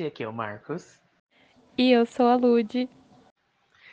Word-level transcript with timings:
Gente, 0.00 0.06
aqui 0.06 0.22
é 0.22 0.28
o 0.28 0.32
Marcos. 0.32 0.98
E 1.76 1.92
eu 1.92 2.06
sou 2.06 2.26
a 2.26 2.34
Lude. 2.34 2.88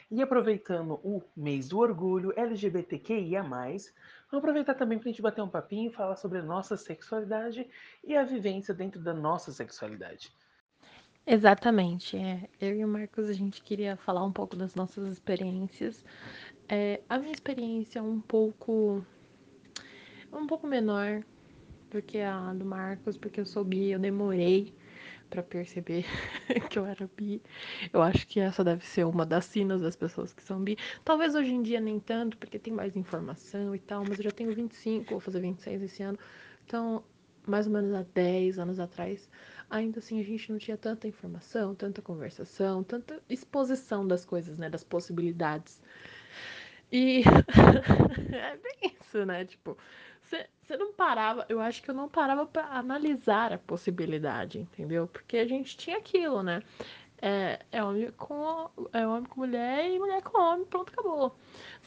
E 0.10 0.22
aproveitando 0.22 1.02
o 1.04 1.22
mês 1.36 1.68
do 1.68 1.80
orgulho 1.80 2.32
LGBTQIA, 2.38 3.44
vamos 3.44 3.92
aproveitar 4.32 4.76
também 4.76 4.98
para 4.98 5.10
a 5.10 5.12
gente 5.12 5.22
bater 5.22 5.42
um 5.42 5.50
papinho 5.50 5.90
e 5.90 5.94
falar 5.94 6.16
sobre 6.16 6.38
a 6.38 6.42
nossa 6.42 6.78
sexualidade 6.78 7.70
e 8.06 8.16
a 8.16 8.24
vivência 8.24 8.74
dentro 8.74 9.02
da 9.02 9.14
nossa 9.14 9.52
sexualidade. 9.52 10.32
Exatamente. 11.26 12.16
É. 12.16 12.48
Eu 12.62 12.78
e 12.78 12.86
o 12.86 12.88
Marcos, 12.88 13.28
a 13.28 13.34
gente 13.34 13.62
queria 13.62 13.98
falar 13.98 14.24
um 14.24 14.32
pouco 14.32 14.56
das 14.56 14.76
nossas 14.76 15.10
experiências. 15.10 16.06
É, 16.70 17.02
a 17.10 17.20
minha 17.20 17.34
experiência 17.34 18.00
é 18.00 18.02
um 18.02 18.22
pouco. 18.22 19.06
um 20.32 20.48
pouco 20.48 20.66
menor 20.68 21.22
do 21.92 22.02
que 22.02 22.22
a 22.22 22.54
do 22.54 22.64
Marcos, 22.64 23.18
porque 23.18 23.42
eu 23.42 23.46
sou 23.46 23.66
bi, 23.66 23.90
eu 23.90 24.00
demorei 24.00 24.74
para 25.30 25.44
perceber 25.44 26.06
que 26.70 26.80
eu 26.80 26.86
era 26.86 27.10
bi. 27.16 27.42
Eu 27.94 28.02
acho 28.02 28.28
que 28.28 28.40
essa 28.40 28.64
deve 28.64 28.86
ser 28.86 29.06
uma 29.06 29.26
das 29.26 29.46
sinas 29.46 29.82
das 29.82 29.96
pessoas 29.96 30.34
que 30.34 30.44
são 30.44 30.64
bi. 30.64 30.78
Talvez 31.04 31.36
hoje 31.36 31.54
em 31.54 31.62
dia 31.62 31.80
nem 31.80 32.00
tanto, 32.00 32.38
porque 32.38 32.60
tem 32.60 32.74
mais 32.74 32.96
informação 32.96 33.76
e 33.76 33.80
tal, 33.80 34.04
mas 34.08 34.18
eu 34.20 34.24
já 34.24 34.32
tenho 34.32 34.54
25, 34.54 35.12
vou 35.12 35.20
fazer 35.20 35.40
26 35.42 35.82
esse 35.84 36.04
ano. 36.04 36.18
Então, 36.66 37.04
mais 37.48 37.68
ou 37.68 37.74
menos 37.74 37.94
há 37.94 38.04
10 38.14 38.60
anos 38.60 38.80
atrás, 38.80 39.30
ainda 39.70 40.00
assim 40.00 40.20
a 40.20 40.24
gente 40.24 40.52
não 40.52 40.60
tinha 40.60 40.78
tanta 40.78 41.08
informação, 41.08 41.74
tanta 41.76 42.02
conversação, 42.02 42.84
tanta 42.84 43.22
exposição 43.30 44.06
das 44.08 44.26
coisas, 44.26 44.58
né, 44.58 44.70
das 44.70 44.84
possibilidades. 44.84 45.82
E 46.92 47.24
é 48.34 48.58
bem 48.58 48.96
isso, 49.02 49.26
né? 49.26 49.46
Tipo, 49.46 49.78
você 50.68 50.76
não 50.76 50.92
parava, 50.92 51.46
eu 51.48 51.62
acho 51.62 51.82
que 51.82 51.90
eu 51.90 51.96
não 51.96 52.10
parava 52.10 52.46
para 52.46 52.66
analisar 52.66 53.54
a 53.54 53.58
possibilidade, 53.58 54.60
entendeu? 54.60 55.08
Porque 55.08 55.38
a 55.38 55.48
gente 55.48 55.78
tinha 55.78 55.98
aquilo, 55.98 56.44
né? 56.44 56.62
É, 57.22 57.60
é, 57.72 57.84
homem 57.84 58.12
com, 58.12 58.70
é 58.92 59.08
homem 59.08 59.24
com 59.24 59.40
mulher 59.40 59.90
e 59.90 59.98
mulher 59.98 60.22
com 60.22 60.40
homem, 60.40 60.66
pronto, 60.66 60.92
acabou. 60.92 61.36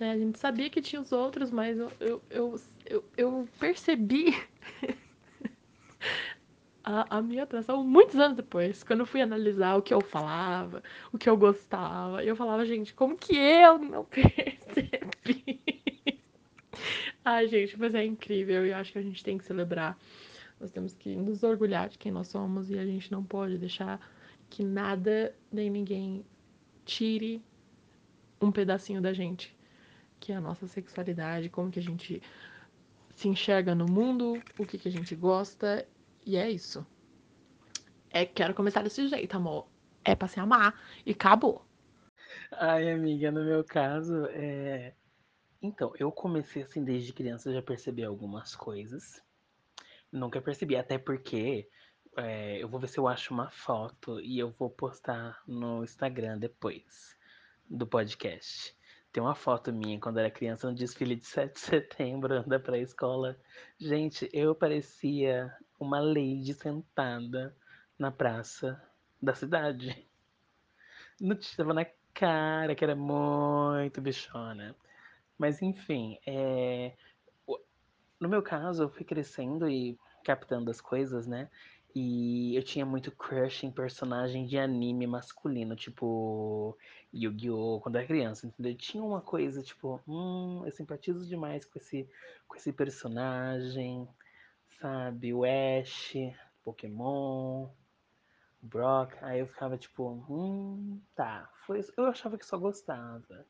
Né? 0.00 0.12
A 0.12 0.18
gente 0.18 0.38
sabia 0.38 0.70
que 0.70 0.80
tinha 0.80 1.00
os 1.00 1.12
outros, 1.12 1.50
mas 1.50 1.78
eu, 1.78 1.92
eu, 2.00 2.22
eu, 2.30 2.60
eu, 2.86 3.04
eu 3.16 3.48
percebi 3.58 4.34
a, 6.82 7.18
a, 7.18 7.22
minha 7.22 7.44
atração 7.44 7.84
muitos 7.84 8.16
anos 8.16 8.36
depois, 8.36 8.82
quando 8.82 9.00
eu 9.00 9.06
fui 9.06 9.20
analisar 9.20 9.76
o 9.76 9.82
que 9.82 9.92
eu 9.92 10.00
falava, 10.00 10.82
o 11.12 11.18
que 11.18 11.28
eu 11.28 11.36
gostava. 11.36 12.24
Eu 12.24 12.34
falava, 12.34 12.64
gente, 12.64 12.94
como 12.94 13.16
que 13.16 13.36
eu 13.36 13.78
não 13.78 14.04
percebi? 14.06 15.60
Ai, 17.32 17.46
gente, 17.46 17.78
mas 17.78 17.94
é 17.94 18.04
incrível 18.04 18.66
e 18.66 18.70
eu 18.70 18.76
acho 18.76 18.90
que 18.90 18.98
a 18.98 19.02
gente 19.02 19.22
tem 19.22 19.38
que 19.38 19.44
celebrar. 19.44 19.96
Nós 20.58 20.72
temos 20.72 20.94
que 20.94 21.14
nos 21.14 21.44
orgulhar 21.44 21.88
de 21.88 21.96
quem 21.96 22.10
nós 22.10 22.26
somos 22.26 22.68
e 22.70 22.76
a 22.76 22.84
gente 22.84 23.12
não 23.12 23.22
pode 23.22 23.56
deixar 23.56 24.00
que 24.48 24.64
nada 24.64 25.32
nem 25.52 25.70
ninguém 25.70 26.26
tire 26.84 27.40
um 28.40 28.50
pedacinho 28.50 29.00
da 29.00 29.12
gente, 29.12 29.56
que 30.18 30.32
é 30.32 30.34
a 30.34 30.40
nossa 30.40 30.66
sexualidade, 30.66 31.48
como 31.48 31.70
que 31.70 31.78
a 31.78 31.82
gente 31.82 32.20
se 33.14 33.28
enxerga 33.28 33.76
no 33.76 33.86
mundo, 33.86 34.42
o 34.58 34.66
que 34.66 34.76
que 34.76 34.88
a 34.88 34.92
gente 34.92 35.14
gosta, 35.14 35.86
e 36.26 36.36
é 36.36 36.50
isso. 36.50 36.84
É, 38.10 38.26
quero 38.26 38.54
começar 38.54 38.82
desse 38.82 39.06
jeito, 39.06 39.36
amor. 39.36 39.68
É 40.04 40.16
pra 40.16 40.26
se 40.26 40.40
amar 40.40 40.74
e 41.06 41.12
acabou. 41.12 41.64
Ai, 42.50 42.90
amiga, 42.90 43.30
no 43.30 43.44
meu 43.44 43.62
caso, 43.62 44.26
é 44.32 44.94
então, 45.62 45.92
eu 45.98 46.10
comecei 46.10 46.62
assim 46.62 46.82
desde 46.82 47.12
criança, 47.12 47.52
já 47.52 47.60
percebi 47.60 48.02
algumas 48.02 48.56
coisas. 48.56 49.22
Nunca 50.10 50.40
percebi, 50.40 50.74
até 50.76 50.96
porque 50.98 51.68
é, 52.16 52.62
eu 52.62 52.68
vou 52.68 52.80
ver 52.80 52.88
se 52.88 52.98
eu 52.98 53.06
acho 53.06 53.34
uma 53.34 53.50
foto 53.50 54.20
e 54.20 54.38
eu 54.38 54.50
vou 54.50 54.70
postar 54.70 55.42
no 55.46 55.84
Instagram 55.84 56.38
depois 56.38 57.16
do 57.68 57.86
podcast. 57.86 58.74
Tem 59.12 59.22
uma 59.22 59.34
foto 59.34 59.72
minha 59.72 60.00
quando 60.00 60.18
era 60.18 60.30
criança 60.30 60.68
no 60.68 60.74
desfile 60.74 61.16
de 61.16 61.26
7 61.26 61.52
de 61.52 61.60
setembro 61.60 62.42
da 62.48 62.58
pré-escola. 62.58 63.38
Gente, 63.78 64.30
eu 64.32 64.54
parecia 64.54 65.54
uma 65.78 66.00
lady 66.00 66.54
sentada 66.54 67.54
na 67.98 68.10
praça 68.10 68.80
da 69.20 69.34
cidade. 69.34 70.08
Não 71.20 71.36
estava 71.36 71.74
na 71.74 71.84
cara 72.14 72.74
que 72.74 72.82
era 72.82 72.96
muito 72.96 74.00
bichona. 74.00 74.74
Mas 75.40 75.62
enfim, 75.62 76.18
é... 76.26 76.92
no 78.20 78.28
meu 78.28 78.42
caso, 78.42 78.82
eu 78.82 78.90
fui 78.90 79.06
crescendo 79.06 79.66
e 79.70 79.98
captando 80.22 80.70
as 80.70 80.82
coisas, 80.82 81.26
né? 81.26 81.48
E 81.94 82.54
eu 82.54 82.62
tinha 82.62 82.84
muito 82.84 83.10
crush 83.10 83.64
em 83.64 83.70
personagem 83.72 84.44
de 84.46 84.58
anime 84.58 85.06
masculino, 85.06 85.74
tipo 85.74 86.76
Yu-Gi-Oh! 87.12 87.80
quando 87.80 87.96
era 87.96 88.06
criança, 88.06 88.46
entendeu? 88.46 88.76
Tinha 88.76 89.02
uma 89.02 89.22
coisa, 89.22 89.62
tipo, 89.62 89.98
hum, 90.06 90.62
eu 90.66 90.72
simpatizo 90.72 91.26
demais 91.26 91.64
com 91.64 91.78
esse, 91.78 92.06
com 92.46 92.56
esse 92.56 92.70
personagem, 92.70 94.06
sabe? 94.78 95.32
O 95.32 95.42
Ash, 95.44 96.12
Pokémon, 96.62 97.70
Brock. 98.60 99.14
Aí 99.22 99.40
eu 99.40 99.46
ficava 99.46 99.78
tipo, 99.78 100.22
hum, 100.28 101.00
tá. 101.14 101.50
Foi, 101.64 101.80
eu 101.96 102.04
achava 102.04 102.36
que 102.36 102.44
só 102.44 102.58
gostava. 102.58 103.46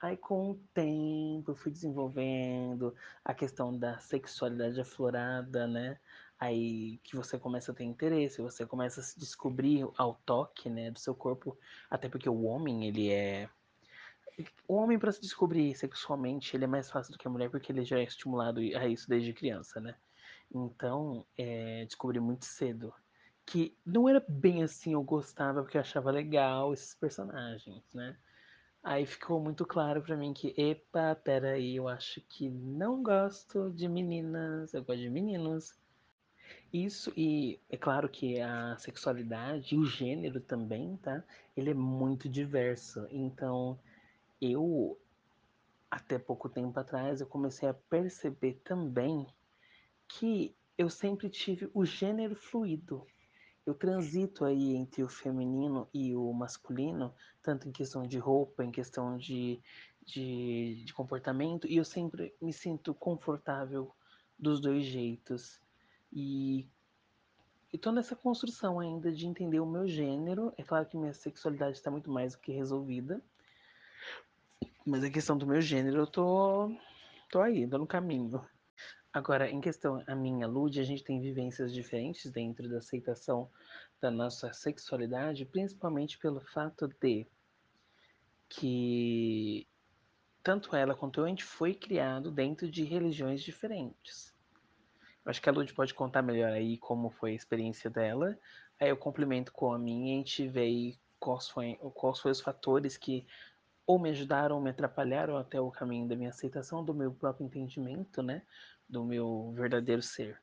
Aí 0.00 0.16
com 0.16 0.50
o 0.50 0.54
tempo 0.74 1.50
eu 1.50 1.54
fui 1.54 1.72
desenvolvendo 1.72 2.94
a 3.24 3.32
questão 3.32 3.76
da 3.76 3.98
sexualidade 3.98 4.80
aflorada, 4.80 5.66
né? 5.66 5.98
Aí 6.38 6.98
que 6.98 7.16
você 7.16 7.38
começa 7.38 7.72
a 7.72 7.74
ter 7.74 7.84
interesse, 7.84 8.42
você 8.42 8.66
começa 8.66 9.00
a 9.00 9.04
se 9.04 9.18
descobrir 9.18 9.86
ao 9.96 10.14
toque, 10.26 10.68
né, 10.68 10.90
do 10.90 10.98
seu 10.98 11.14
corpo, 11.14 11.56
até 11.88 12.08
porque 12.08 12.28
o 12.28 12.42
homem, 12.42 12.86
ele 12.86 13.10
é 13.10 13.48
o 14.66 14.74
homem 14.74 14.98
para 14.98 15.12
se 15.12 15.20
descobrir 15.20 15.74
sexualmente, 15.74 16.56
ele 16.56 16.64
é 16.64 16.66
mais 16.66 16.90
fácil 16.90 17.12
do 17.12 17.18
que 17.18 17.26
a 17.26 17.30
mulher 17.30 17.50
porque 17.50 17.70
ele 17.70 17.84
já 17.84 17.98
é 17.98 18.02
estimulado 18.02 18.60
a 18.60 18.86
isso 18.86 19.08
desde 19.08 19.32
criança, 19.32 19.80
né? 19.80 19.94
Então, 20.52 21.24
é, 21.38 21.84
descobri 21.84 22.20
muito 22.20 22.44
cedo 22.44 22.92
que 23.46 23.76
não 23.84 24.08
era 24.08 24.24
bem 24.26 24.62
assim, 24.62 24.94
eu 24.94 25.02
gostava 25.02 25.62
porque 25.62 25.76
eu 25.76 25.80
achava 25.82 26.10
legal 26.10 26.72
esses 26.72 26.94
personagens, 26.94 27.82
né? 27.92 28.16
Aí 28.84 29.06
ficou 29.06 29.40
muito 29.40 29.64
claro 29.64 30.02
para 30.02 30.14
mim 30.14 30.34
que, 30.34 30.54
epa, 30.58 31.14
peraí, 31.14 31.76
eu 31.76 31.88
acho 31.88 32.20
que 32.20 32.50
não 32.50 33.02
gosto 33.02 33.70
de 33.70 33.88
meninas, 33.88 34.74
eu 34.74 34.84
gosto 34.84 35.00
de 35.00 35.08
meninos. 35.08 35.74
Isso, 36.70 37.10
e 37.16 37.58
é 37.70 37.78
claro 37.78 38.10
que 38.10 38.38
a 38.38 38.76
sexualidade, 38.76 39.74
o 39.74 39.86
gênero 39.86 40.38
também, 40.38 40.98
tá? 40.98 41.24
Ele 41.56 41.70
é 41.70 41.74
muito 41.74 42.28
diverso. 42.28 43.08
Então, 43.10 43.80
eu, 44.38 45.00
até 45.90 46.18
pouco 46.18 46.50
tempo 46.50 46.78
atrás, 46.78 47.22
eu 47.22 47.26
comecei 47.26 47.66
a 47.66 47.72
perceber 47.72 48.60
também 48.62 49.26
que 50.06 50.54
eu 50.76 50.90
sempre 50.90 51.30
tive 51.30 51.70
o 51.72 51.86
gênero 51.86 52.36
fluido 52.36 53.06
eu 53.66 53.74
transito 53.74 54.44
aí 54.44 54.74
entre 54.76 55.02
o 55.02 55.08
feminino 55.08 55.88
e 55.92 56.14
o 56.14 56.32
masculino, 56.32 57.14
tanto 57.42 57.68
em 57.68 57.72
questão 57.72 58.02
de 58.06 58.18
roupa, 58.18 58.62
em 58.62 58.70
questão 58.70 59.16
de, 59.16 59.60
de, 60.04 60.82
de 60.84 60.92
comportamento, 60.92 61.66
e 61.66 61.76
eu 61.76 61.84
sempre 61.84 62.34
me 62.40 62.52
sinto 62.52 62.92
confortável 62.92 63.90
dos 64.38 64.60
dois 64.60 64.84
jeitos. 64.84 65.60
E 66.12 66.68
estou 67.72 67.92
nessa 67.92 68.14
construção 68.14 68.78
ainda 68.78 69.10
de 69.10 69.26
entender 69.26 69.60
o 69.60 69.66
meu 69.66 69.88
gênero. 69.88 70.52
É 70.58 70.62
claro 70.62 70.86
que 70.86 70.96
minha 70.96 71.14
sexualidade 71.14 71.76
está 71.76 71.90
muito 71.90 72.10
mais 72.10 72.34
do 72.34 72.40
que 72.40 72.52
resolvida. 72.52 73.22
Mas 74.84 75.02
a 75.02 75.10
questão 75.10 75.38
do 75.38 75.46
meu 75.46 75.62
gênero, 75.62 75.96
eu 75.96 76.06
tô, 76.06 76.70
tô 77.30 77.40
aí, 77.40 77.66
tô 77.66 77.78
no 77.78 77.86
caminho. 77.86 78.44
Agora, 79.14 79.48
em 79.48 79.60
questão 79.60 80.02
a 80.08 80.14
minha 80.16 80.44
Lud, 80.44 80.80
a 80.80 80.82
gente 80.82 81.04
tem 81.04 81.20
vivências 81.20 81.72
diferentes 81.72 82.32
dentro 82.32 82.68
da 82.68 82.78
aceitação 82.78 83.48
da 84.00 84.10
nossa 84.10 84.52
sexualidade, 84.52 85.44
principalmente 85.44 86.18
pelo 86.18 86.40
fato 86.40 86.88
de 87.00 87.24
que 88.48 89.68
tanto 90.42 90.74
ela 90.74 90.96
quanto 90.96 91.20
eu, 91.20 91.26
a 91.26 91.28
gente 91.28 91.44
foi 91.44 91.74
criado 91.74 92.28
dentro 92.32 92.68
de 92.68 92.82
religiões 92.82 93.40
diferentes. 93.40 94.34
Eu 95.24 95.30
acho 95.30 95.40
que 95.40 95.48
a 95.48 95.52
Lud 95.52 95.72
pode 95.74 95.94
contar 95.94 96.20
melhor 96.20 96.50
aí 96.50 96.76
como 96.76 97.08
foi 97.08 97.30
a 97.30 97.36
experiência 97.36 97.88
dela. 97.88 98.36
Aí 98.80 98.88
eu 98.88 98.96
complemento 98.96 99.52
com 99.52 99.72
a 99.72 99.78
minha 99.78 100.10
e 100.10 100.14
a 100.14 100.18
gente 100.18 100.48
vê 100.48 100.60
aí 100.60 100.98
quais, 101.20 101.48
foi, 101.48 101.76
quais 101.94 102.18
foram 102.18 102.32
os 102.32 102.40
fatores 102.40 102.96
que 102.96 103.24
ou 103.86 103.98
me 103.98 104.10
ajudaram 104.10 104.56
ou 104.56 104.62
me 104.62 104.70
atrapalharam 104.70 105.36
até 105.36 105.60
o 105.60 105.70
caminho 105.70 106.08
da 106.08 106.16
minha 106.16 106.30
aceitação, 106.30 106.84
do 106.84 106.94
meu 106.94 107.12
próprio 107.12 107.46
entendimento, 107.46 108.22
né? 108.22 108.42
Do 108.88 109.04
meu 109.04 109.52
verdadeiro 109.54 110.02
ser. 110.02 110.40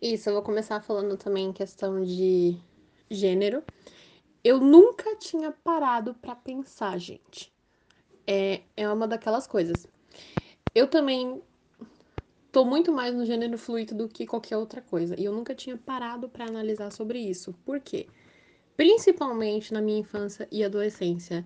Isso, 0.00 0.28
eu 0.28 0.34
vou 0.34 0.42
começar 0.42 0.80
falando 0.80 1.16
também 1.16 1.46
em 1.46 1.52
questão 1.52 2.02
de 2.02 2.58
gênero. 3.10 3.62
Eu 4.42 4.58
nunca 4.58 5.14
tinha 5.16 5.52
parado 5.52 6.14
para 6.14 6.34
pensar, 6.34 6.98
gente. 6.98 7.52
É, 8.26 8.62
é 8.76 8.88
uma 8.88 9.06
daquelas 9.06 9.46
coisas. 9.46 9.86
Eu 10.74 10.88
também 10.88 11.40
tô 12.50 12.64
muito 12.64 12.92
mais 12.92 13.14
no 13.14 13.24
gênero 13.24 13.56
fluido 13.56 13.94
do 13.94 14.08
que 14.08 14.26
qualquer 14.26 14.56
outra 14.56 14.82
coisa. 14.82 15.18
E 15.18 15.24
eu 15.24 15.32
nunca 15.32 15.54
tinha 15.54 15.76
parado 15.76 16.28
para 16.28 16.46
analisar 16.46 16.90
sobre 16.90 17.18
isso. 17.18 17.54
Por 17.64 17.78
quê? 17.80 18.06
Principalmente 18.76 19.72
na 19.72 19.80
minha 19.80 20.00
infância 20.00 20.48
e 20.50 20.64
adolescência, 20.64 21.44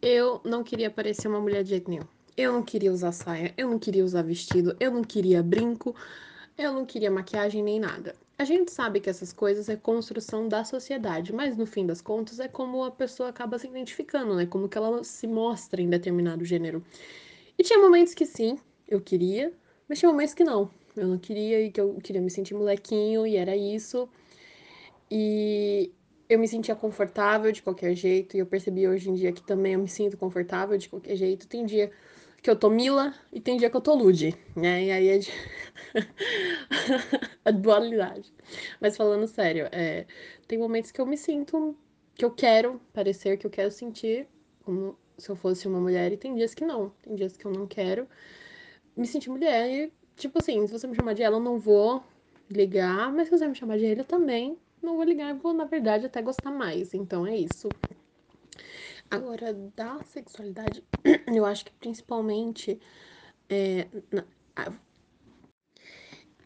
eu 0.00 0.40
não 0.44 0.64
queria 0.64 0.90
parecer 0.90 1.28
uma 1.28 1.40
mulher 1.40 1.62
de 1.62 1.70
jeito 1.70 1.90
nenhum. 1.90 2.06
Eu 2.36 2.52
não 2.52 2.62
queria 2.62 2.92
usar 2.92 3.12
saia, 3.12 3.52
eu 3.56 3.68
não 3.68 3.78
queria 3.78 4.04
usar 4.04 4.22
vestido, 4.22 4.74
eu 4.80 4.90
não 4.90 5.02
queria 5.02 5.42
brinco, 5.42 5.94
eu 6.56 6.72
não 6.72 6.86
queria 6.86 7.10
maquiagem 7.10 7.62
nem 7.62 7.78
nada. 7.78 8.14
A 8.38 8.44
gente 8.44 8.72
sabe 8.72 9.00
que 9.00 9.10
essas 9.10 9.32
coisas 9.32 9.68
é 9.68 9.76
construção 9.76 10.48
da 10.48 10.64
sociedade, 10.64 11.32
mas 11.32 11.56
no 11.56 11.66
fim 11.66 11.86
das 11.86 12.00
contas 12.00 12.40
é 12.40 12.48
como 12.48 12.82
a 12.84 12.90
pessoa 12.90 13.28
acaba 13.28 13.58
se 13.58 13.68
identificando, 13.68 14.34
né? 14.34 14.46
Como 14.46 14.68
que 14.68 14.78
ela 14.78 15.04
se 15.04 15.26
mostra 15.26 15.80
em 15.80 15.88
determinado 15.88 16.44
gênero. 16.44 16.82
E 17.58 17.62
tinha 17.62 17.78
momentos 17.78 18.14
que 18.14 18.24
sim, 18.24 18.58
eu 18.88 19.00
queria, 19.00 19.52
mas 19.88 19.98
tinha 19.98 20.10
momentos 20.10 20.34
que 20.34 20.42
não. 20.42 20.70
Eu 20.96 21.06
não 21.06 21.18
queria 21.18 21.60
e 21.60 21.70
que 21.70 21.80
eu 21.80 21.98
queria 22.02 22.20
me 22.20 22.30
sentir 22.30 22.54
molequinho 22.54 23.26
e 23.26 23.36
era 23.36 23.54
isso. 23.54 24.08
E 25.10 25.92
eu 26.28 26.38
me 26.38 26.48
sentia 26.48 26.74
confortável 26.74 27.52
de 27.52 27.62
qualquer 27.62 27.94
jeito 27.94 28.36
e 28.36 28.40
eu 28.40 28.46
percebi 28.46 28.88
hoje 28.88 29.10
em 29.10 29.14
dia 29.14 29.32
que 29.32 29.42
também 29.42 29.74
eu 29.74 29.80
me 29.80 29.88
sinto 29.88 30.16
confortável 30.16 30.76
de 30.78 30.88
qualquer 30.88 31.14
jeito. 31.16 31.46
Tem 31.46 31.66
dia 31.66 31.92
que 32.42 32.50
eu 32.50 32.56
tô 32.56 32.68
Mila 32.68 33.14
e 33.32 33.40
tem 33.40 33.56
dia 33.56 33.70
que 33.70 33.76
eu 33.76 33.80
tô 33.80 33.94
Lud, 33.94 34.36
né? 34.56 34.84
E 34.84 34.90
aí 34.90 35.08
é 35.08 35.18
de... 35.18 35.30
a 37.44 37.50
dualidade. 37.50 38.32
Mas 38.80 38.96
falando 38.96 39.26
sério, 39.26 39.68
é... 39.72 40.06
tem 40.48 40.58
momentos 40.58 40.90
que 40.90 41.00
eu 41.00 41.06
me 41.06 41.16
sinto 41.16 41.76
que 42.14 42.24
eu 42.24 42.30
quero 42.30 42.80
parecer, 42.92 43.36
que 43.38 43.46
eu 43.46 43.50
quero 43.50 43.70
sentir 43.70 44.28
como 44.64 44.96
se 45.18 45.30
eu 45.30 45.36
fosse 45.36 45.68
uma 45.68 45.80
mulher, 45.80 46.12
e 46.12 46.16
tem 46.16 46.34
dias 46.34 46.54
que 46.54 46.64
não. 46.64 46.90
Tem 47.02 47.14
dias 47.14 47.36
que 47.36 47.44
eu 47.46 47.52
não 47.52 47.66
quero 47.66 48.08
me 48.96 49.06
sentir 49.06 49.30
mulher. 49.30 49.70
E, 49.70 49.92
tipo 50.16 50.38
assim, 50.38 50.66
se 50.66 50.72
você 50.72 50.86
me 50.86 50.94
chamar 50.94 51.14
de 51.14 51.22
ela, 51.22 51.36
eu 51.36 51.40
não 51.40 51.58
vou 51.58 52.02
ligar, 52.50 53.12
mas 53.12 53.28
se 53.28 53.38
você 53.38 53.46
me 53.46 53.54
chamar 53.54 53.78
de 53.78 53.84
ele, 53.84 54.00
eu 54.00 54.04
também 54.04 54.58
não 54.82 54.96
vou 54.96 55.04
ligar, 55.04 55.30
eu 55.30 55.36
vou, 55.36 55.52
na 55.54 55.64
verdade, 55.64 56.06
até 56.06 56.20
gostar 56.22 56.50
mais. 56.50 56.92
Então 56.94 57.26
é 57.26 57.36
isso. 57.36 57.74
Agora, 59.12 59.52
da 59.76 60.02
sexualidade, 60.04 60.82
eu 61.28 61.44
acho 61.44 61.66
que 61.66 61.72
principalmente. 61.72 62.80
É, 63.46 63.86
na, 64.10 64.24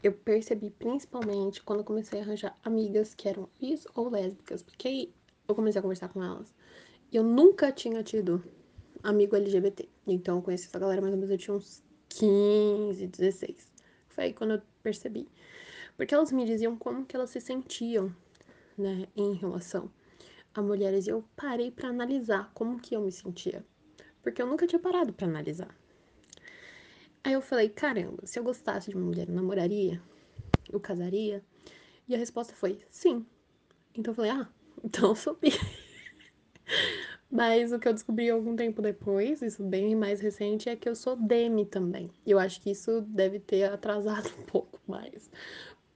eu 0.02 0.12
percebi 0.12 0.70
principalmente 0.70 1.62
quando 1.62 1.80
eu 1.80 1.84
comecei 1.84 2.18
a 2.18 2.22
arranjar 2.22 2.58
amigas 2.64 3.14
que 3.14 3.28
eram 3.28 3.48
bis 3.60 3.86
ou 3.94 4.08
lésbicas, 4.08 4.64
porque 4.64 4.88
aí 4.88 5.14
eu 5.46 5.54
comecei 5.54 5.78
a 5.78 5.82
conversar 5.82 6.08
com 6.08 6.22
elas. 6.22 6.52
E 7.12 7.16
eu 7.16 7.22
nunca 7.22 7.70
tinha 7.70 8.02
tido 8.02 8.42
amigo 9.00 9.36
LGBT. 9.36 9.88
Então 10.04 10.38
eu 10.38 10.42
conheci 10.42 10.66
essa 10.66 10.78
galera 10.78 11.00
mais 11.00 11.14
ou 11.14 11.20
menos, 11.20 11.30
eu 11.30 11.38
tinha 11.38 11.56
uns 11.56 11.84
15, 12.08 13.06
16. 13.06 13.72
Foi 14.08 14.24
aí 14.24 14.32
quando 14.34 14.54
eu 14.54 14.62
percebi. 14.82 15.28
Porque 15.96 16.12
elas 16.12 16.32
me 16.32 16.44
diziam 16.44 16.76
como 16.76 17.06
que 17.06 17.14
elas 17.14 17.30
se 17.30 17.40
sentiam, 17.40 18.12
né, 18.76 19.06
em 19.16 19.34
relação 19.34 19.88
a 20.60 20.62
mulheres. 20.62 21.06
E 21.06 21.10
eu 21.10 21.24
parei 21.36 21.70
para 21.70 21.88
analisar 21.88 22.50
como 22.54 22.80
que 22.80 22.94
eu 22.94 23.02
me 23.02 23.12
sentia. 23.12 23.64
Porque 24.22 24.40
eu 24.40 24.46
nunca 24.46 24.66
tinha 24.66 24.78
parado 24.78 25.12
para 25.12 25.26
analisar. 25.26 25.74
Aí 27.22 27.32
eu 27.32 27.40
falei, 27.40 27.68
caramba, 27.68 28.24
se 28.24 28.38
eu 28.38 28.44
gostasse 28.44 28.90
de 28.90 28.96
uma 28.96 29.06
mulher, 29.06 29.28
eu 29.28 29.34
namoraria? 29.34 30.00
Eu 30.70 30.78
casaria? 30.78 31.42
E 32.08 32.14
a 32.14 32.18
resposta 32.18 32.54
foi, 32.54 32.80
sim. 32.90 33.26
Então 33.94 34.12
eu 34.12 34.14
falei, 34.16 34.30
ah, 34.30 34.48
então 34.84 35.10
eu 35.10 35.16
sou. 35.16 35.38
Mas 37.30 37.72
o 37.72 37.78
que 37.78 37.88
eu 37.88 37.92
descobri 37.92 38.30
algum 38.30 38.54
tempo 38.54 38.80
depois, 38.80 39.42
isso 39.42 39.64
bem 39.64 39.96
mais 39.96 40.20
recente, 40.20 40.68
é 40.68 40.76
que 40.76 40.88
eu 40.88 40.94
sou 40.94 41.16
demi 41.16 41.66
também. 41.66 42.10
Eu 42.24 42.38
acho 42.38 42.60
que 42.60 42.70
isso 42.70 43.00
deve 43.02 43.40
ter 43.40 43.64
atrasado 43.64 44.30
um 44.38 44.42
pouco 44.44 44.80
mais 44.86 45.30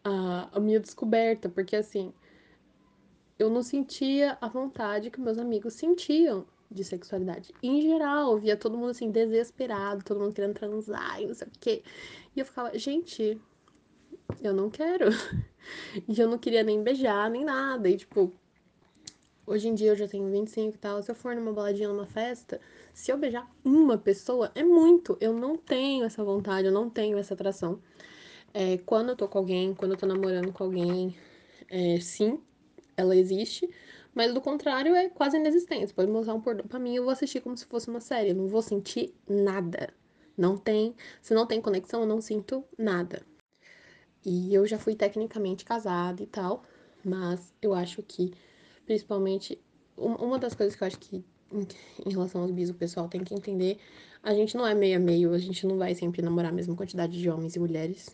a, 0.05 0.49
a 0.53 0.61
minha 0.61 0.81
descoberta, 0.81 1.49
porque 1.49 1.77
assim, 1.77 2.13
eu 3.41 3.49
não 3.49 3.63
sentia 3.63 4.37
a 4.41 4.49
vontade 4.49 5.11
que 5.11 5.21
meus 5.21 5.39
amigos 5.39 5.75
sentiam 5.75 6.47
de 6.71 6.85
sexualidade. 6.85 7.55
Em 7.63 7.81
geral, 7.81 8.33
eu 8.33 8.39
via 8.39 8.57
todo 8.57 8.77
mundo 8.77 8.91
assim, 8.91 9.11
desesperado, 9.11 10.05
todo 10.05 10.21
mundo 10.21 10.35
querendo 10.35 10.55
transar 10.55 11.21
e 11.21 11.27
não 11.27 11.35
sei 11.35 11.49
o 11.49 11.51
quê. 11.59 11.83
E 12.37 12.41
eu 12.41 12.45
ficava, 12.45 12.79
gente, 12.79 13.41
eu 14.43 14.53
não 14.55 14.71
quero. 14.71 15.07
E 16.09 16.19
eu 16.19 16.27
não 16.27 16.39
queria 16.39 16.63
nem 16.63 16.83
beijar, 16.83 17.29
nem 17.29 17.45
nada. 17.45 17.87
E 17.87 17.95
tipo, 17.95 18.33
Hoje 19.47 19.69
em 19.69 19.75
dia 19.75 19.91
eu 19.91 19.97
já 19.97 20.07
tenho 20.07 20.31
25 20.31 20.77
e 20.77 20.79
tal. 20.79 21.03
Se 21.03 21.11
eu 21.11 21.15
for 21.15 21.35
numa 21.35 21.53
baladinha, 21.53 21.89
numa 21.89 22.07
festa, 22.07 22.61
se 22.95 23.11
eu 23.11 23.19
beijar 23.19 23.51
uma 23.65 23.99
pessoa, 23.99 24.53
é 24.55 24.63
muito. 24.63 25.19
Eu 25.21 25.33
não 25.33 25.57
tenho 25.57 26.05
essa 26.05 26.23
vontade, 26.23 26.69
eu 26.69 26.73
não 26.73 26.89
tenho 26.89 27.19
essa 27.19 27.35
atração. 27.35 27.81
É, 28.55 28.79
quando 28.79 29.11
eu 29.11 29.17
tô 29.17 29.27
com 29.27 29.39
alguém, 29.39 29.75
quando 29.75 29.93
eu 29.93 29.99
tô 29.99 30.07
namorando 30.07 30.53
com 30.53 30.63
alguém, 30.65 31.17
é, 31.69 31.99
sim, 32.01 32.41
ela 33.01 33.17
existe. 33.17 33.69
Mas 34.15 34.35
do 34.35 34.41
contrário, 34.41 34.95
é 34.95 35.09
quase 35.09 35.37
inexistente. 35.37 35.95
Pode 35.95 36.11
mostrar 36.11 36.35
um 36.35 36.41
pornô 36.41 36.65
pra 36.65 36.79
mim, 36.79 36.97
eu 36.97 37.05
vou 37.05 37.13
assistir 37.13 37.41
como 37.41 37.57
se 37.57 37.67
fosse 37.67 37.89
uma 37.89 38.01
série. 38.01 38.31
Eu 38.31 38.35
não 38.35 38.49
vou 38.49 38.63
sentir 38.63 39.15
nada. 39.29 39.93
Não 40.37 40.57
tem. 40.57 40.95
Se 41.23 41.35
não 41.35 41.47
tem 41.47 41.61
conexão, 41.61 42.03
eu 42.03 42.07
não 42.07 42.21
sinto 42.21 42.65
nada. 42.79 43.23
E 44.25 44.55
eu 44.55 44.67
já 44.67 44.79
fui 44.79 44.95
tecnicamente 44.95 45.65
casada 45.65 46.23
e 46.23 46.27
tal. 46.27 46.63
Mas 47.05 47.55
eu 47.63 47.73
acho 47.73 48.03
que 48.03 48.33
principalmente, 48.91 49.57
uma 49.97 50.37
das 50.37 50.53
coisas 50.53 50.75
que 50.75 50.83
eu 50.83 50.87
acho 50.89 50.99
que 50.99 51.25
em 52.05 52.11
relação 52.11 52.43
aos 52.43 52.51
bis 52.51 52.71
o 52.71 52.75
pessoal 52.75 53.09
tem 53.09 53.23
que 53.23 53.33
entender, 53.33 53.79
a 54.21 54.35
gente 54.35 54.57
não 54.57 54.67
é 54.67 54.75
meio 54.75 54.97
a 54.97 55.01
meio, 55.01 55.33
a 55.33 55.39
gente 55.39 55.65
não 55.65 55.79
vai 55.79 55.95
sempre 55.95 56.21
namorar 56.23 56.51
a 56.51 56.55
mesma 56.55 56.75
quantidade 56.75 57.17
de 57.17 57.31
homens 57.31 57.55
e 57.55 57.61
mulheres. 57.61 58.09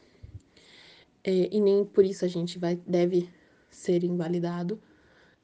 É, 1.24 1.48
e 1.50 1.60
nem 1.60 1.82
por 1.82 2.04
isso 2.04 2.26
a 2.26 2.28
gente 2.28 2.58
vai 2.58 2.76
deve 2.86 3.28
ser 3.76 4.04
invalidado. 4.04 4.80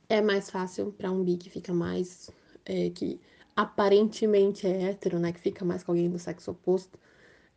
É 0.08 0.20
mais 0.20 0.50
fácil 0.50 0.92
para 0.92 1.10
um 1.10 1.22
bi 1.22 1.36
que 1.36 1.50
fica 1.50 1.72
mais 1.72 2.30
é, 2.64 2.90
que 2.90 3.20
aparentemente 3.56 4.66
é 4.66 4.90
hétero, 4.90 5.18
né, 5.18 5.32
que 5.32 5.40
fica 5.40 5.64
mais 5.64 5.82
com 5.82 5.92
alguém 5.92 6.10
do 6.10 6.18
sexo 6.18 6.50
oposto. 6.50 6.98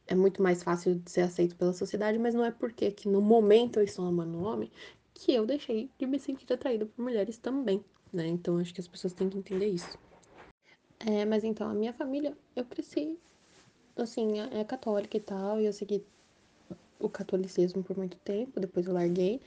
É 0.07 0.13
muito 0.13 0.41
mais 0.41 0.61
fácil 0.61 0.95
de 0.95 1.09
ser 1.09 1.21
aceito 1.21 1.55
pela 1.55 1.73
sociedade, 1.73 2.17
mas 2.19 2.35
não 2.35 2.45
é 2.45 2.51
porque 2.51 2.91
que 2.91 3.09
no 3.09 3.21
momento 3.21 3.79
eu 3.79 3.83
estou 3.83 4.05
amando 4.05 4.37
um 4.37 4.43
homem 4.43 4.71
que 5.13 5.33
eu 5.33 5.45
deixei 5.45 5.89
de 5.97 6.05
me 6.05 6.19
sentir 6.19 6.51
atraída 6.53 6.85
por 6.85 7.01
mulheres 7.01 7.37
também, 7.37 7.83
né? 8.13 8.27
Então 8.27 8.57
acho 8.57 8.73
que 8.73 8.81
as 8.81 8.87
pessoas 8.87 9.13
têm 9.13 9.29
que 9.29 9.37
entender 9.37 9.67
isso. 9.67 9.97
É, 10.99 11.25
mas 11.25 11.43
então, 11.43 11.69
a 11.69 11.73
minha 11.73 11.93
família, 11.93 12.37
eu 12.55 12.65
cresci, 12.65 13.17
assim, 13.95 14.39
é, 14.39 14.61
é 14.61 14.63
católica 14.63 15.17
e 15.17 15.19
tal, 15.19 15.59
e 15.59 15.65
eu 15.65 15.73
segui 15.73 16.03
o 16.99 17.09
catolicismo 17.09 17.83
por 17.83 17.97
muito 17.97 18.17
tempo, 18.17 18.59
depois 18.59 18.85
eu 18.85 18.93
larguei, 18.93 19.41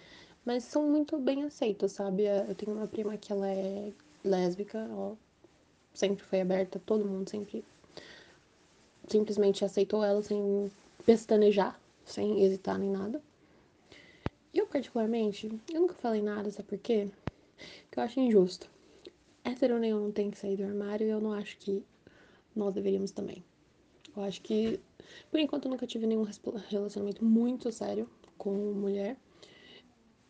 mas 0.48 0.64
são 0.64 0.88
muito 0.88 1.18
bem 1.18 1.44
aceitos, 1.44 1.92
sabe? 1.92 2.24
É, 2.24 2.46
eu 2.48 2.54
tenho 2.54 2.74
uma 2.74 2.86
prima 2.86 3.18
que 3.18 3.30
ela 3.30 3.46
é 3.50 3.92
lésbica, 4.24 4.78
ela 4.78 5.14
sempre 5.92 6.24
foi 6.24 6.40
aberta, 6.40 6.80
todo 6.86 7.04
mundo 7.04 7.28
sempre 7.28 7.62
simplesmente 9.06 9.62
aceitou 9.62 10.02
ela 10.02 10.22
sem 10.22 10.72
pestanejar, 11.04 11.78
sem 12.02 12.42
hesitar 12.42 12.78
nem 12.78 12.90
nada. 12.90 13.20
Eu, 14.54 14.66
particularmente, 14.66 15.52
eu 15.70 15.82
nunca 15.82 15.92
falei 15.96 16.22
nada, 16.22 16.50
sabe 16.50 16.66
por 16.66 16.78
quê? 16.78 17.10
Porque 17.82 18.00
eu 18.00 18.02
acho 18.02 18.18
injusto. 18.18 18.70
Hétero 19.44 19.78
nenhum 19.78 20.00
não 20.00 20.12
tem 20.12 20.30
que 20.30 20.38
sair 20.38 20.56
do 20.56 20.64
armário 20.64 21.06
e 21.06 21.10
eu 21.10 21.20
não 21.20 21.34
acho 21.34 21.58
que 21.58 21.84
nós 22.56 22.72
deveríamos 22.72 23.10
também. 23.10 23.44
Eu 24.16 24.22
acho 24.22 24.40
que, 24.40 24.80
por 25.30 25.38
enquanto, 25.40 25.66
eu 25.66 25.72
nunca 25.72 25.86
tive 25.86 26.06
nenhum 26.06 26.26
relacionamento 26.70 27.22
muito 27.22 27.70
sério 27.70 28.08
com 28.38 28.54
mulher. 28.54 29.18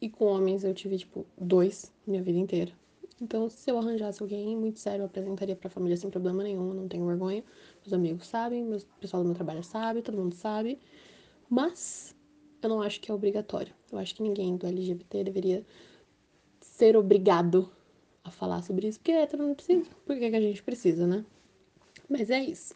E 0.01 0.09
com 0.09 0.27
homens 0.27 0.65
eu 0.65 0.75
tive, 0.75 0.99
tipo, 0.99 1.27
dois 1.37 1.93
minha 2.07 2.23
vida 2.23 2.39
inteira. 2.39 2.73
Então, 3.21 3.51
se 3.51 3.69
eu 3.69 3.79
arranjasse 3.79 4.23
alguém 4.23 4.57
muito 4.57 4.79
sério, 4.79 5.03
eu 5.03 5.07
apresentaria 5.07 5.57
pra 5.57 5.69
família 5.69 5.97
sem 5.97 6.09
problema 6.09 6.43
nenhum, 6.43 6.73
não 6.73 6.87
tenho 6.87 7.05
vergonha. 7.05 7.43
Meus 7.83 7.93
amigos 7.93 8.27
sabem, 8.29 8.63
o 8.73 8.81
pessoal 9.01 9.23
do 9.23 9.27
meu 9.27 9.35
trabalho 9.35 9.63
sabe, 9.65 10.03
todo 10.03 10.17
mundo 10.17 10.35
sabe. 10.35 10.79
Mas 11.51 12.15
eu 12.63 12.69
não 12.69 12.81
acho 12.81 13.01
que 13.01 13.11
é 13.11 13.15
obrigatório. 13.15 13.75
Eu 13.91 13.99
acho 13.99 14.15
que 14.15 14.23
ninguém 14.23 14.57
do 14.57 14.67
LGBT 14.67 15.25
deveria 15.25 15.67
ser 16.61 16.97
obrigado 16.97 17.73
a 18.23 18.31
falar 18.31 18.63
sobre 18.63 18.87
isso, 18.87 19.01
porque 19.01 19.13
hétero 19.13 19.43
não 19.43 19.55
precisa. 19.55 19.91
Por 20.07 20.17
que, 20.17 20.31
que 20.31 20.37
a 20.37 20.41
gente 20.41 20.63
precisa, 20.63 21.07
né? 21.07 21.25
Mas 22.09 22.31
é 22.31 22.41
isso. 22.41 22.75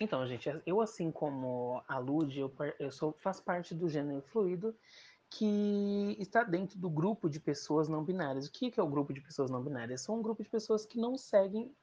Então, 0.00 0.26
gente, 0.26 0.48
eu 0.66 0.80
assim 0.80 1.10
como 1.10 1.82
a 1.88 1.98
Lud, 1.98 2.38
eu, 2.38 2.52
eu 2.78 2.90
sou, 2.90 3.12
faço 3.18 3.42
parte 3.42 3.74
do 3.74 3.88
gênero 3.88 4.22
fluido 4.22 4.74
que 5.36 6.16
está 6.20 6.44
dentro 6.44 6.78
do 6.78 6.88
grupo 6.88 7.28
de 7.28 7.40
pessoas 7.40 7.88
não 7.88 8.04
binárias. 8.04 8.46
O 8.46 8.52
que, 8.52 8.72
é 8.78 8.82
o 8.82 8.88
grupo 8.88 9.12
de 9.12 9.20
pessoas 9.20 9.50
não 9.50 9.62
binárias? 9.62 10.02
São 10.02 10.18
um 10.18 10.22
grupo 10.22 10.44
de 10.44 10.48
pessoas 10.48 10.86
que 10.86 10.96
não 10.96 11.18
seguem 11.18 11.74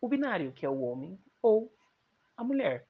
o 0.00 0.06
binário, 0.06 0.52
que 0.52 0.66
é 0.66 0.68
o 0.68 0.80
homem 0.82 1.18
ou 1.40 1.74
a 2.36 2.44
mulher. 2.44 2.86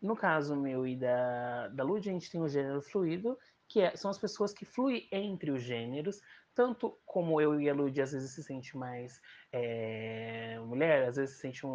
No 0.00 0.14
caso 0.14 0.54
meu 0.54 0.86
e 0.86 0.96
da, 0.96 1.68
da 1.68 1.82
Lud, 1.82 2.08
a 2.08 2.12
gente 2.12 2.30
tem 2.30 2.40
o 2.40 2.48
gênero 2.48 2.80
fluido, 2.80 3.36
que 3.68 3.80
é, 3.80 3.96
são 3.96 4.08
as 4.08 4.18
pessoas 4.18 4.52
que 4.52 4.64
fluem 4.64 5.08
entre 5.10 5.50
os 5.50 5.62
gêneros, 5.62 6.20
tanto 6.54 6.96
como 7.04 7.40
eu 7.40 7.60
e 7.60 7.68
a 7.68 7.74
Lud 7.74 8.00
às 8.00 8.12
vezes 8.12 8.30
se 8.32 8.42
sente 8.44 8.76
mais 8.76 9.20
é, 9.50 10.60
mulher, 10.60 11.08
às 11.08 11.16
vezes 11.16 11.34
se 11.34 11.40
sente 11.40 11.66
um, 11.66 11.70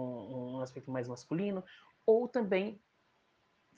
um 0.56 0.62
aspecto 0.62 0.90
mais 0.90 1.10
masculino, 1.10 1.62
ou 2.06 2.26
também 2.30 2.82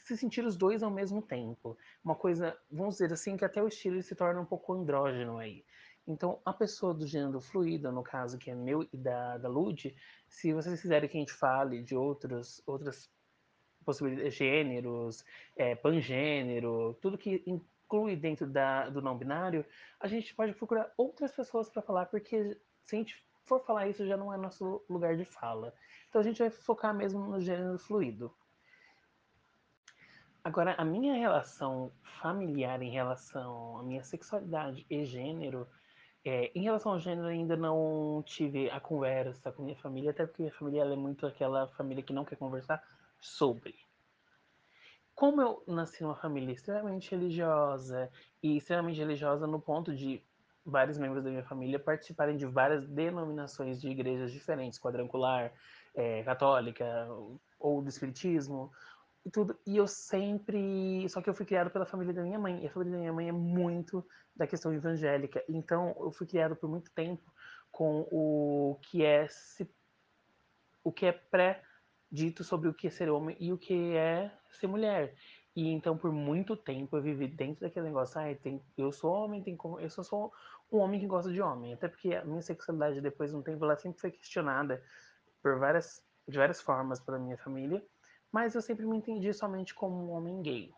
se 0.09 0.17
sentir 0.17 0.43
os 0.43 0.57
dois 0.57 0.81
ao 0.81 0.89
mesmo 0.89 1.21
tempo. 1.21 1.77
Uma 2.03 2.15
coisa, 2.15 2.57
vamos 2.71 2.95
dizer 2.95 3.13
assim, 3.13 3.37
que 3.37 3.45
até 3.45 3.61
o 3.61 3.67
estilo 3.67 4.01
se 4.01 4.15
torna 4.15 4.41
um 4.41 4.45
pouco 4.45 4.73
andrógeno 4.73 5.37
aí. 5.37 5.63
Então, 6.07 6.39
a 6.43 6.51
pessoa 6.51 6.95
do 6.95 7.05
gênero 7.05 7.39
fluido, 7.39 7.91
no 7.91 8.01
caso 8.01 8.39
que 8.39 8.49
é 8.49 8.55
meu 8.55 8.87
e 8.91 8.97
da, 8.97 9.37
da 9.37 9.47
Lud, 9.47 9.95
se 10.27 10.51
vocês 10.51 10.81
quiserem 10.81 11.07
que 11.07 11.15
a 11.15 11.19
gente 11.19 11.31
fale 11.31 11.83
de 11.83 11.95
outros, 11.95 12.59
outras 12.65 13.07
possibilidades, 13.85 14.33
gêneros, 14.33 15.23
é, 15.55 15.75
pangênero, 15.75 16.97
tudo 16.99 17.15
que 17.15 17.43
inclui 17.45 18.15
dentro 18.15 18.47
da, 18.47 18.89
do 18.89 19.03
não 19.03 19.15
binário, 19.15 19.63
a 19.99 20.07
gente 20.07 20.33
pode 20.33 20.53
procurar 20.53 20.91
outras 20.97 21.31
pessoas 21.31 21.69
para 21.69 21.83
falar, 21.83 22.07
porque 22.07 22.57
se 22.83 22.95
a 22.95 22.97
gente 22.97 23.23
for 23.45 23.63
falar 23.63 23.87
isso, 23.87 24.07
já 24.07 24.17
não 24.17 24.33
é 24.33 24.37
nosso 24.37 24.83
lugar 24.89 25.15
de 25.15 25.25
fala. 25.25 25.71
Então 26.09 26.19
a 26.19 26.23
gente 26.23 26.39
vai 26.39 26.49
focar 26.49 26.95
mesmo 26.95 27.19
no 27.27 27.39
gênero 27.39 27.77
fluido. 27.77 28.33
Agora, 30.43 30.73
a 30.77 30.85
minha 30.85 31.13
relação 31.15 31.91
familiar 32.21 32.81
em 32.81 32.89
relação 32.89 33.77
à 33.77 33.83
minha 33.83 34.03
sexualidade 34.03 34.85
e 34.89 35.03
gênero, 35.03 35.67
é, 36.23 36.51
em 36.55 36.63
relação 36.63 36.93
ao 36.93 36.99
gênero, 36.99 37.27
ainda 37.27 37.57
não 37.57 38.23
tive 38.25 38.69
a 38.69 38.79
conversa 38.79 39.51
com 39.51 39.63
minha 39.63 39.75
família, 39.75 40.11
até 40.11 40.25
porque 40.25 40.41
minha 40.41 40.53
família 40.53 40.83
é 40.83 40.95
muito 40.95 41.27
aquela 41.27 41.67
família 41.69 42.03
que 42.03 42.13
não 42.13 42.23
quer 42.23 42.37
conversar 42.37 42.81
sobre. 43.19 43.75
Como 45.13 45.41
eu 45.41 45.63
nasci 45.67 46.01
numa 46.01 46.15
família 46.15 46.53
extremamente 46.53 47.11
religiosa, 47.11 48.09
e 48.41 48.55
extremamente 48.57 48.97
religiosa 48.97 49.45
no 49.45 49.59
ponto 49.59 49.93
de 49.93 50.23
vários 50.65 50.97
membros 50.97 51.23
da 51.23 51.29
minha 51.29 51.43
família 51.43 51.77
participarem 51.77 52.37
de 52.37 52.45
várias 52.45 52.87
denominações 52.87 53.81
de 53.81 53.89
igrejas 53.89 54.31
diferentes, 54.31 54.79
quadrangular, 54.79 55.51
é, 55.93 56.23
católica 56.23 56.85
ou 57.59 57.81
do 57.81 57.89
espiritismo, 57.89 58.71
e 59.25 59.29
tudo. 59.29 59.57
E 59.65 59.77
eu 59.77 59.87
sempre. 59.87 61.07
Só 61.09 61.21
que 61.21 61.29
eu 61.29 61.33
fui 61.33 61.45
criado 61.45 61.69
pela 61.69 61.85
família 61.85 62.13
da 62.13 62.23
minha 62.23 62.39
mãe. 62.39 62.63
E 62.63 62.67
a 62.67 62.71
família 62.71 62.93
da 62.93 62.99
minha 62.99 63.13
mãe 63.13 63.29
é 63.29 63.31
muito 63.31 64.05
da 64.35 64.47
questão 64.47 64.73
evangélica. 64.73 65.43
Então 65.47 65.95
eu 65.99 66.11
fui 66.11 66.27
criado 66.27 66.55
por 66.55 66.69
muito 66.69 66.91
tempo 66.91 67.31
com 67.71 68.07
o 68.11 68.79
que 68.83 69.03
é 69.03 69.27
se... 69.27 69.69
o 70.83 70.91
que 70.91 71.05
é 71.05 71.11
pré-dito 71.11 72.43
sobre 72.43 72.69
o 72.69 72.73
que 72.73 72.87
é 72.87 72.89
ser 72.89 73.09
homem 73.09 73.35
e 73.39 73.51
o 73.53 73.57
que 73.57 73.95
é 73.95 74.31
ser 74.49 74.67
mulher. 74.67 75.15
E 75.55 75.67
então 75.67 75.97
por 75.97 76.11
muito 76.11 76.55
tempo 76.55 76.97
eu 76.97 77.01
vivi 77.01 77.27
dentro 77.27 77.61
daquele 77.61 77.87
negócio, 77.87 78.19
ah, 78.19 78.33
tem, 78.35 78.63
eu 78.77 78.91
sou 78.91 79.11
homem, 79.11 79.43
tem 79.43 79.57
como, 79.57 79.79
eu 79.79 79.89
só 79.89 80.03
sou 80.03 80.31
um 80.71 80.77
homem 80.77 80.99
que 80.99 81.07
gosta 81.07 81.31
de 81.31 81.41
homem. 81.41 81.73
Até 81.73 81.87
porque 81.87 82.15
a 82.15 82.23
minha 82.23 82.41
sexualidade 82.41 83.01
depois 83.01 83.31
de 83.31 83.37
um 83.37 83.41
tempo 83.41 83.65
ela 83.65 83.75
sempre 83.75 83.99
foi 83.99 84.11
questionada 84.11 84.81
por 85.41 85.59
várias 85.59 86.01
de 86.27 86.37
várias 86.37 86.61
formas 86.61 86.99
pela 86.99 87.17
minha 87.17 87.37
família 87.37 87.83
mas 88.31 88.55
eu 88.55 88.61
sempre 88.61 88.85
me 88.85 88.97
entendi 88.97 89.33
somente 89.33 89.73
como 89.73 89.95
um 89.95 90.11
homem 90.11 90.41
gay. 90.41 90.73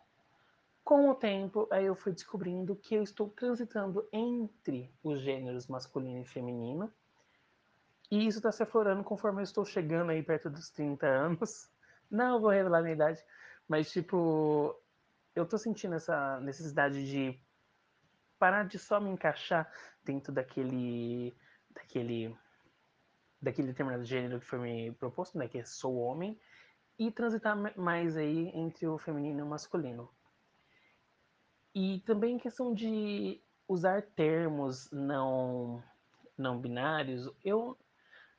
Com 0.84 1.08
o 1.08 1.14
tempo, 1.14 1.68
eu 1.70 1.94
fui 1.94 2.12
descobrindo 2.12 2.74
que 2.74 2.94
eu 2.94 3.02
estou 3.02 3.28
transitando 3.28 4.08
entre 4.12 4.92
os 5.02 5.20
gêneros 5.20 5.68
masculino 5.68 6.22
e 6.22 6.24
feminino. 6.24 6.92
E 8.10 8.26
isso 8.26 8.38
está 8.38 8.50
se 8.50 8.62
aflorando 8.62 9.04
conforme 9.04 9.40
eu 9.40 9.44
estou 9.44 9.64
chegando 9.64 10.10
aí 10.10 10.22
perto 10.22 10.50
dos 10.50 10.70
30 10.70 11.06
anos. 11.06 11.70
Não 12.10 12.40
vou 12.40 12.50
revelar 12.50 12.82
minha 12.82 12.94
idade, 12.94 13.24
mas 13.66 13.90
tipo, 13.90 14.78
eu 15.34 15.46
tô 15.46 15.56
sentindo 15.56 15.94
essa 15.94 16.40
necessidade 16.40 17.06
de 17.06 17.40
parar 18.38 18.66
de 18.66 18.78
só 18.78 19.00
me 19.00 19.08
encaixar 19.08 19.72
dentro 20.04 20.32
daquele 20.32 21.34
daquele 21.70 22.36
daquele 23.40 23.68
determinado 23.68 24.04
gênero 24.04 24.40
que 24.40 24.46
foi 24.46 24.58
me 24.58 24.92
proposto, 24.92 25.38
né, 25.38 25.48
que 25.48 25.58
é 25.58 25.64
sou 25.64 25.96
homem, 25.96 26.38
e 27.06 27.10
transitar 27.10 27.56
mais 27.76 28.16
aí 28.16 28.50
entre 28.54 28.86
o 28.86 28.98
feminino 28.98 29.40
e 29.40 29.42
o 29.42 29.46
masculino. 29.46 30.08
E 31.74 32.00
também 32.00 32.38
questão 32.38 32.72
de 32.74 33.40
usar 33.68 34.02
termos 34.02 34.90
não 34.90 35.82
não 36.36 36.58
binários, 36.58 37.30
eu 37.44 37.76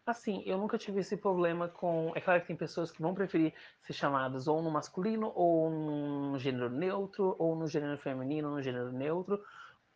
assim, 0.05 0.43
eu 0.45 0.57
nunca 0.57 0.77
tive 0.77 0.99
esse 0.99 1.15
problema 1.15 1.69
com, 1.69 2.11
é 2.15 2.19
claro 2.19 2.41
que 2.41 2.47
tem 2.47 2.55
pessoas 2.55 2.91
que 2.91 3.01
vão 3.01 3.13
preferir 3.13 3.53
ser 3.81 3.93
chamadas 3.93 4.47
ou 4.47 4.61
no 4.61 4.69
masculino 4.69 5.31
ou 5.33 5.69
no 5.69 6.37
gênero 6.37 6.69
neutro 6.69 7.35
ou 7.39 7.55
no 7.55 7.67
gênero 7.67 7.97
feminino, 7.97 8.51
no 8.51 8.61
gênero 8.61 8.91
neutro, 8.91 9.41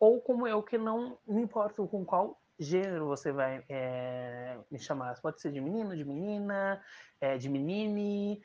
ou 0.00 0.20
como 0.20 0.46
eu 0.46 0.62
que 0.62 0.78
não 0.78 1.18
me 1.26 1.42
importo 1.42 1.86
com 1.86 2.04
qual 2.04 2.40
gênero 2.58 3.06
você 3.06 3.30
vai 3.30 3.64
é, 3.68 4.58
me 4.70 4.78
chamar. 4.78 5.20
Pode 5.20 5.40
ser 5.40 5.52
de 5.52 5.60
menino, 5.60 5.96
de 5.96 6.04
menina, 6.04 6.82
é, 7.20 7.38
de 7.38 7.48
menine, 7.48 8.42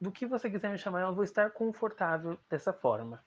do 0.00 0.12
que 0.12 0.26
você 0.26 0.50
quiser 0.50 0.70
me 0.70 0.78
chamar, 0.78 1.02
eu 1.02 1.14
vou 1.14 1.24
estar 1.24 1.50
confortável 1.50 2.38
dessa 2.48 2.72
forma. 2.72 3.24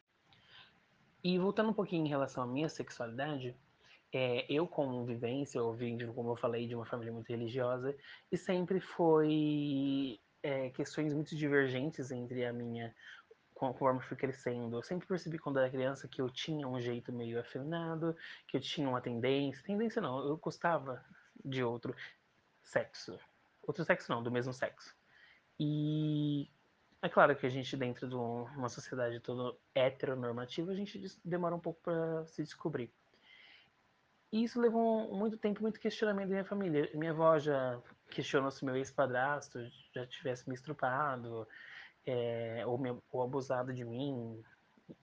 E 1.24 1.38
voltando 1.38 1.70
um 1.70 1.74
pouquinho 1.74 2.06
em 2.06 2.10
relação 2.10 2.44
à 2.44 2.48
minha 2.48 2.70
sexualidade, 2.70 3.56
é, 4.12 4.46
eu 4.52 4.68
como 4.68 5.06
vivência, 5.06 5.60
eu 5.60 5.74
vim, 5.74 5.98
como 6.14 6.32
eu 6.32 6.36
falei, 6.36 6.68
de 6.68 6.76
uma 6.76 6.86
família 6.86 7.14
muito 7.14 7.30
religiosa, 7.30 7.96
e 8.32 8.38
sempre 8.38 8.80
foi 8.80 10.20
é, 10.42 10.70
questões 10.70 11.14
muito 11.14 11.36
divergentes 11.36 12.12
entre 12.12 12.46
a 12.46 12.54
minha, 12.54 12.96
conforme 13.54 14.02
fui 14.02 14.16
crescendo. 14.16 14.78
Eu 14.78 14.84
sempre 14.84 15.08
percebi 15.08 15.38
quando 15.38 15.60
era 15.60 15.70
criança 15.70 16.08
que 16.08 16.22
eu 16.22 16.30
tinha 16.30 16.68
um 16.68 16.80
jeito 16.80 17.12
meio 17.12 17.40
afeminado, 17.40 18.16
que 18.48 18.58
eu 18.58 18.62
tinha 18.62 18.88
uma 18.88 19.02
tendência, 19.02 19.64
tendência 19.64 20.02
não, 20.02 20.20
eu 20.26 20.38
gostava 20.38 21.04
de 21.44 21.64
outro 21.64 21.96
sexo. 22.64 23.20
Outro 23.64 23.84
sexo 23.84 24.12
não, 24.12 24.24
do 24.24 24.32
mesmo 24.32 24.54
sexo. 24.54 24.96
E 25.60 26.50
é 27.02 27.10
claro 27.10 27.36
que 27.36 27.46
a 27.46 27.50
gente, 27.50 27.78
dentro 27.78 28.08
de 28.08 28.16
uma 28.16 28.70
sociedade 28.70 29.20
toda 29.20 29.58
heteronormativa, 29.74 30.72
a 30.72 30.76
gente 30.76 31.02
demora 31.24 31.56
um 31.56 31.60
pouco 31.60 31.82
para 31.82 32.26
se 32.26 32.44
descobrir. 32.44 32.92
E 34.32 34.44
isso 34.44 34.60
levou 34.60 35.16
muito 35.16 35.38
tempo, 35.38 35.62
muito 35.62 35.80
questionamento 35.80 36.28
da 36.28 36.34
minha 36.34 36.46
família. 36.46 36.90
Minha 36.94 37.12
avó 37.12 37.40
já 37.40 37.82
questionou 38.10 38.52
se 38.52 38.64
meu 38.64 38.76
ex-padrasto 38.76 39.60
já 39.94 40.06
tivesse 40.06 40.48
me 40.48 40.54
estrupado, 40.54 41.48
é, 42.06 42.64
ou, 42.66 42.78
me, 42.78 42.96
ou 43.12 43.24
abusado 43.24 43.74
de 43.74 43.84
mim, 43.84 44.44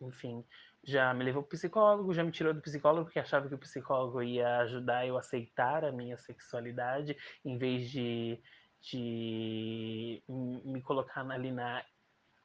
enfim. 0.00 0.44
Já 0.84 1.12
me 1.12 1.24
levou 1.24 1.42
para 1.42 1.50
psicólogo, 1.50 2.14
já 2.14 2.22
me 2.22 2.30
tirou 2.30 2.54
do 2.54 2.60
psicólogo 2.60 3.06
porque 3.06 3.18
achava 3.18 3.48
que 3.48 3.54
o 3.54 3.58
psicólogo 3.58 4.22
ia 4.22 4.58
ajudar 4.58 5.04
eu 5.06 5.16
a 5.16 5.20
aceitar 5.20 5.84
a 5.84 5.90
minha 5.90 6.16
sexualidade, 6.16 7.16
em 7.44 7.58
vez 7.58 7.90
de 7.90 8.40
de 8.82 10.22
me 10.28 10.80
colocar 10.82 11.28
ali 11.30 11.50
na. 11.50 11.84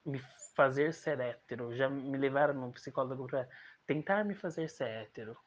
me 0.06 0.20
fazer 0.56 0.94
ser 0.94 1.20
hétero. 1.20 1.76
Já 1.76 1.90
me 1.90 2.18
levaram 2.18 2.54
num 2.54 2.72
psicólogo 2.72 3.28
para 3.28 3.48
tentar 3.86 4.24
me 4.24 4.36
fazer 4.36 4.70
ser 4.70 4.88
hétero. 4.88 5.38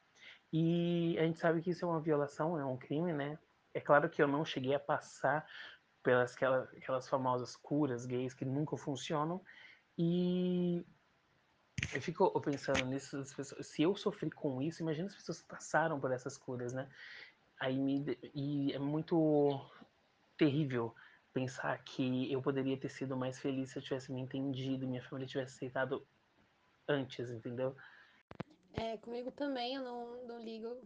E 0.53 1.17
a 1.19 1.23
gente 1.23 1.38
sabe 1.38 1.61
que 1.61 1.71
isso 1.71 1.85
é 1.85 1.88
uma 1.88 2.00
violação, 2.00 2.59
é 2.59 2.64
um 2.64 2.76
crime, 2.76 3.12
né? 3.12 3.38
É 3.73 3.81
claro 3.81 4.09
que 4.09 4.23
eu 4.23 4.29
não 4.29 4.45
cheguei 4.45 4.75
a 4.75 4.79
passar 4.79 5.45
pelas 6.03 6.35
aquelas, 6.35 6.69
aquelas 6.75 7.09
famosas 7.09 7.57
curas 7.57 8.07
gays 8.07 8.35
que 8.35 8.45
nunca 8.45 8.76
funcionam. 8.76 9.41
E 9.99 10.85
eu 11.93 12.00
fico 12.00 12.41
pensando 12.41 12.85
nisso, 12.85 13.25
se 13.25 13.83
eu 13.83 13.97
sofri 13.97 14.31
com 14.31 14.61
isso, 14.61 14.83
imagina 14.83 15.09
as 15.09 15.14
pessoas 15.17 15.41
que 15.41 15.49
passaram 15.49 15.99
por 15.99 16.12
essas 16.12 16.37
curas, 16.37 16.73
né? 16.73 16.88
Aí 17.61 17.79
me, 17.79 18.19
e 18.35 18.73
é 18.73 18.79
muito 18.79 19.61
terrível 20.37 20.95
pensar 21.33 21.76
que 21.83 22.33
eu 22.33 22.41
poderia 22.41 22.79
ter 22.79 22.88
sido 22.88 23.17
mais 23.17 23.38
feliz 23.41 23.71
se 23.71 23.79
eu 23.79 23.83
tivesse 23.83 24.12
me 24.12 24.21
entendido, 24.21 24.87
minha 24.87 25.03
família 25.03 25.26
tivesse 25.26 25.57
aceitado 25.57 26.07
antes, 26.88 27.31
entendeu? 27.31 27.75
É, 28.75 28.97
comigo 28.99 29.31
também, 29.31 29.75
eu 29.75 29.83
não, 29.83 30.26
não 30.26 30.38
ligo 30.41 30.76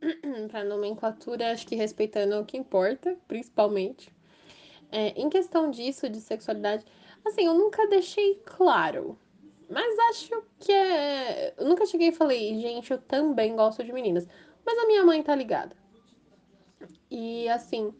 pra 0.50 0.64
nomenclatura, 0.64 1.52
acho 1.52 1.66
que 1.66 1.76
respeitando 1.76 2.38
o 2.38 2.44
que 2.44 2.56
importa, 2.56 3.16
principalmente. 3.26 4.10
É, 4.90 5.08
em 5.08 5.28
questão 5.28 5.70
disso, 5.70 6.08
de 6.08 6.20
sexualidade, 6.20 6.84
assim, 7.24 7.46
eu 7.46 7.54
nunca 7.54 7.86
deixei 7.88 8.36
claro. 8.44 9.18
Mas 9.68 9.98
acho 10.10 10.42
que 10.58 10.72
é. 10.72 11.54
Eu 11.58 11.66
nunca 11.66 11.84
cheguei 11.84 12.08
e 12.08 12.12
falei, 12.12 12.58
gente, 12.58 12.90
eu 12.90 12.98
também 12.98 13.54
gosto 13.54 13.84
de 13.84 13.92
meninas. 13.92 14.26
Mas 14.64 14.78
a 14.78 14.86
minha 14.86 15.04
mãe 15.04 15.22
tá 15.22 15.34
ligada. 15.34 15.76
E 17.10 17.48
assim, 17.48 17.92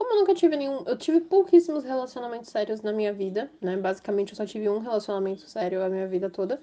como 0.00 0.14
eu 0.14 0.20
nunca 0.20 0.34
tive 0.34 0.56
nenhum. 0.56 0.82
Eu 0.86 0.96
tive 0.96 1.20
pouquíssimos 1.20 1.84
relacionamentos 1.84 2.48
sérios 2.48 2.80
na 2.80 2.90
minha 2.90 3.12
vida, 3.12 3.52
né? 3.60 3.76
Basicamente, 3.76 4.30
eu 4.30 4.36
só 4.36 4.46
tive 4.46 4.66
um 4.66 4.78
relacionamento 4.78 5.42
sério 5.42 5.84
a 5.84 5.90
minha 5.90 6.08
vida 6.08 6.30
toda. 6.30 6.58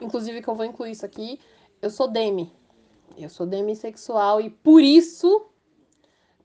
Inclusive, 0.00 0.40
que 0.40 0.48
eu 0.48 0.54
vou 0.54 0.64
incluir 0.64 0.92
isso 0.92 1.04
aqui. 1.04 1.38
Eu 1.82 1.90
sou 1.90 2.08
demi. 2.08 2.50
Eu 3.16 3.28
sou 3.28 3.46
demissexual 3.46 4.40
e 4.40 4.48
por 4.48 4.82
isso 4.82 5.50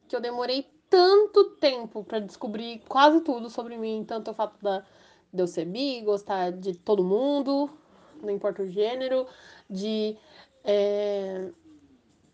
que 0.08 0.16
eu 0.16 0.20
demorei 0.20 0.68
tanto 0.90 1.52
tempo 1.52 2.04
para 2.04 2.20
descobrir 2.20 2.84
quase 2.90 3.22
tudo 3.22 3.50
sobre 3.50 3.78
mim. 3.78 4.04
Tanto 4.06 4.32
o 4.32 4.34
fato 4.34 4.62
da, 4.62 4.86
de 5.32 5.42
eu 5.42 5.48
ser 5.48 5.64
bi, 5.64 6.02
gostar 6.02 6.52
de 6.52 6.76
todo 6.76 7.06
mundo, 7.06 7.70
não 8.22 8.30
importa 8.30 8.64
o 8.64 8.68
gênero, 8.70 9.26
de. 9.70 10.18
É, 10.66 11.50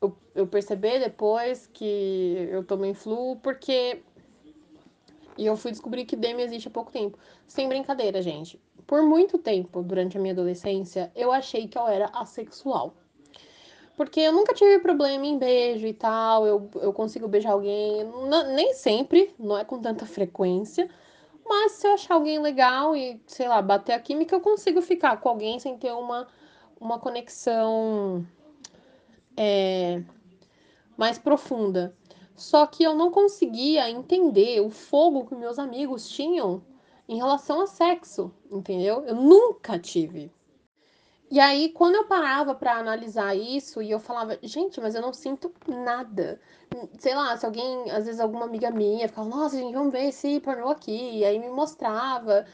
eu, 0.02 0.16
eu 0.36 0.48
perceber 0.48 1.00
depois 1.00 1.68
que 1.68 2.48
eu 2.52 2.64
tomei 2.64 2.94
flu, 2.94 3.38
porque 3.38 4.02
E 5.38 5.46
eu 5.46 5.56
fui 5.56 5.72
descobrir 5.72 6.06
que 6.06 6.16
Demi 6.16 6.44
existe 6.44 6.68
há 6.68 6.72
pouco 6.72 6.92
tempo. 6.92 7.18
Sem 7.48 7.68
brincadeira, 7.70 8.22
gente. 8.22 8.60
Por 8.86 9.02
muito 9.04 9.38
tempo, 9.38 9.82
durante 9.82 10.18
a 10.18 10.22
minha 10.22 10.34
adolescência, 10.34 11.12
eu 11.16 11.32
achei 11.32 11.68
que 11.68 11.78
eu 11.78 11.88
era 11.88 12.08
assexual. 12.08 12.94
Porque 13.96 14.20
eu 14.20 14.32
nunca 14.34 14.54
tive 14.54 14.80
problema 14.80 15.26
em 15.26 15.38
beijo 15.38 15.86
e 15.86 15.94
tal, 15.94 16.48
eu, 16.48 16.70
eu 16.76 16.94
consigo 16.94 17.28
beijar 17.28 17.52
alguém, 17.52 18.06
nem 18.56 18.74
sempre, 18.74 19.34
não 19.38 19.58
é 19.58 19.66
com 19.66 19.80
tanta 19.82 20.06
frequência, 20.06 20.90
mas 21.46 21.74
se 21.74 21.86
eu 21.88 21.94
achar 21.94 22.14
alguém 22.16 22.40
legal 22.40 22.96
e, 22.96 23.22
sei 23.28 23.48
lá, 23.50 23.62
bater 23.62 23.94
a 23.94 24.00
química, 24.00 24.36
eu 24.36 24.40
consigo 24.42 24.82
ficar 24.82 25.18
com 25.18 25.30
alguém 25.30 25.60
sem 25.60 25.78
ter 25.78 25.92
uma, 25.92 26.28
uma 26.80 26.98
conexão 26.98 28.26
é, 29.42 30.04
mais 30.98 31.18
profunda. 31.18 31.96
Só 32.36 32.68
que 32.68 32.84
eu 32.84 32.94
não 32.94 33.10
conseguia 33.10 33.90
entender 33.90 34.60
o 34.60 34.70
fogo 34.70 35.26
que 35.26 35.34
meus 35.34 35.58
amigos 35.58 36.10
tinham 36.10 36.62
em 37.08 37.16
relação 37.16 37.62
a 37.62 37.68
sexo, 37.68 38.34
entendeu? 38.52 39.06
Eu 39.06 39.16
nunca 39.16 39.80
tive. 39.80 40.32
E 41.32 41.40
aí, 41.40 41.70
quando 41.70 41.96
eu 41.96 42.06
parava 42.06 42.54
para 42.54 42.78
analisar 42.78 43.36
isso 43.36 43.82
e 43.82 43.92
eu 43.92 44.00
falava, 44.00 44.38
gente, 44.42 44.82
mas 44.82 44.96
eu 44.96 45.02
não 45.02 45.14
sinto 45.14 45.54
nada. 45.68 46.42
Sei 46.98 47.16
lá, 47.16 47.38
se 47.38 47.46
alguém, 47.46 47.90
às 47.92 48.06
vezes 48.06 48.20
alguma 48.20 48.46
amiga 48.46 48.72
minha 48.72 49.08
ficava, 49.08 49.30
nossa, 49.30 49.56
gente, 49.56 49.74
vamos 49.74 49.92
ver 49.92 50.06
esse 50.06 50.40
pornô 50.40 50.70
aqui. 50.70 51.20
E 51.20 51.24
aí 51.26 51.40
me 51.40 51.50
mostrava. 51.50 52.46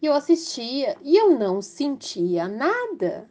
E 0.00 0.06
eu 0.06 0.12
assistia. 0.12 0.96
E 1.02 1.16
eu 1.16 1.38
não 1.38 1.62
sentia 1.62 2.46
nada 2.46 3.28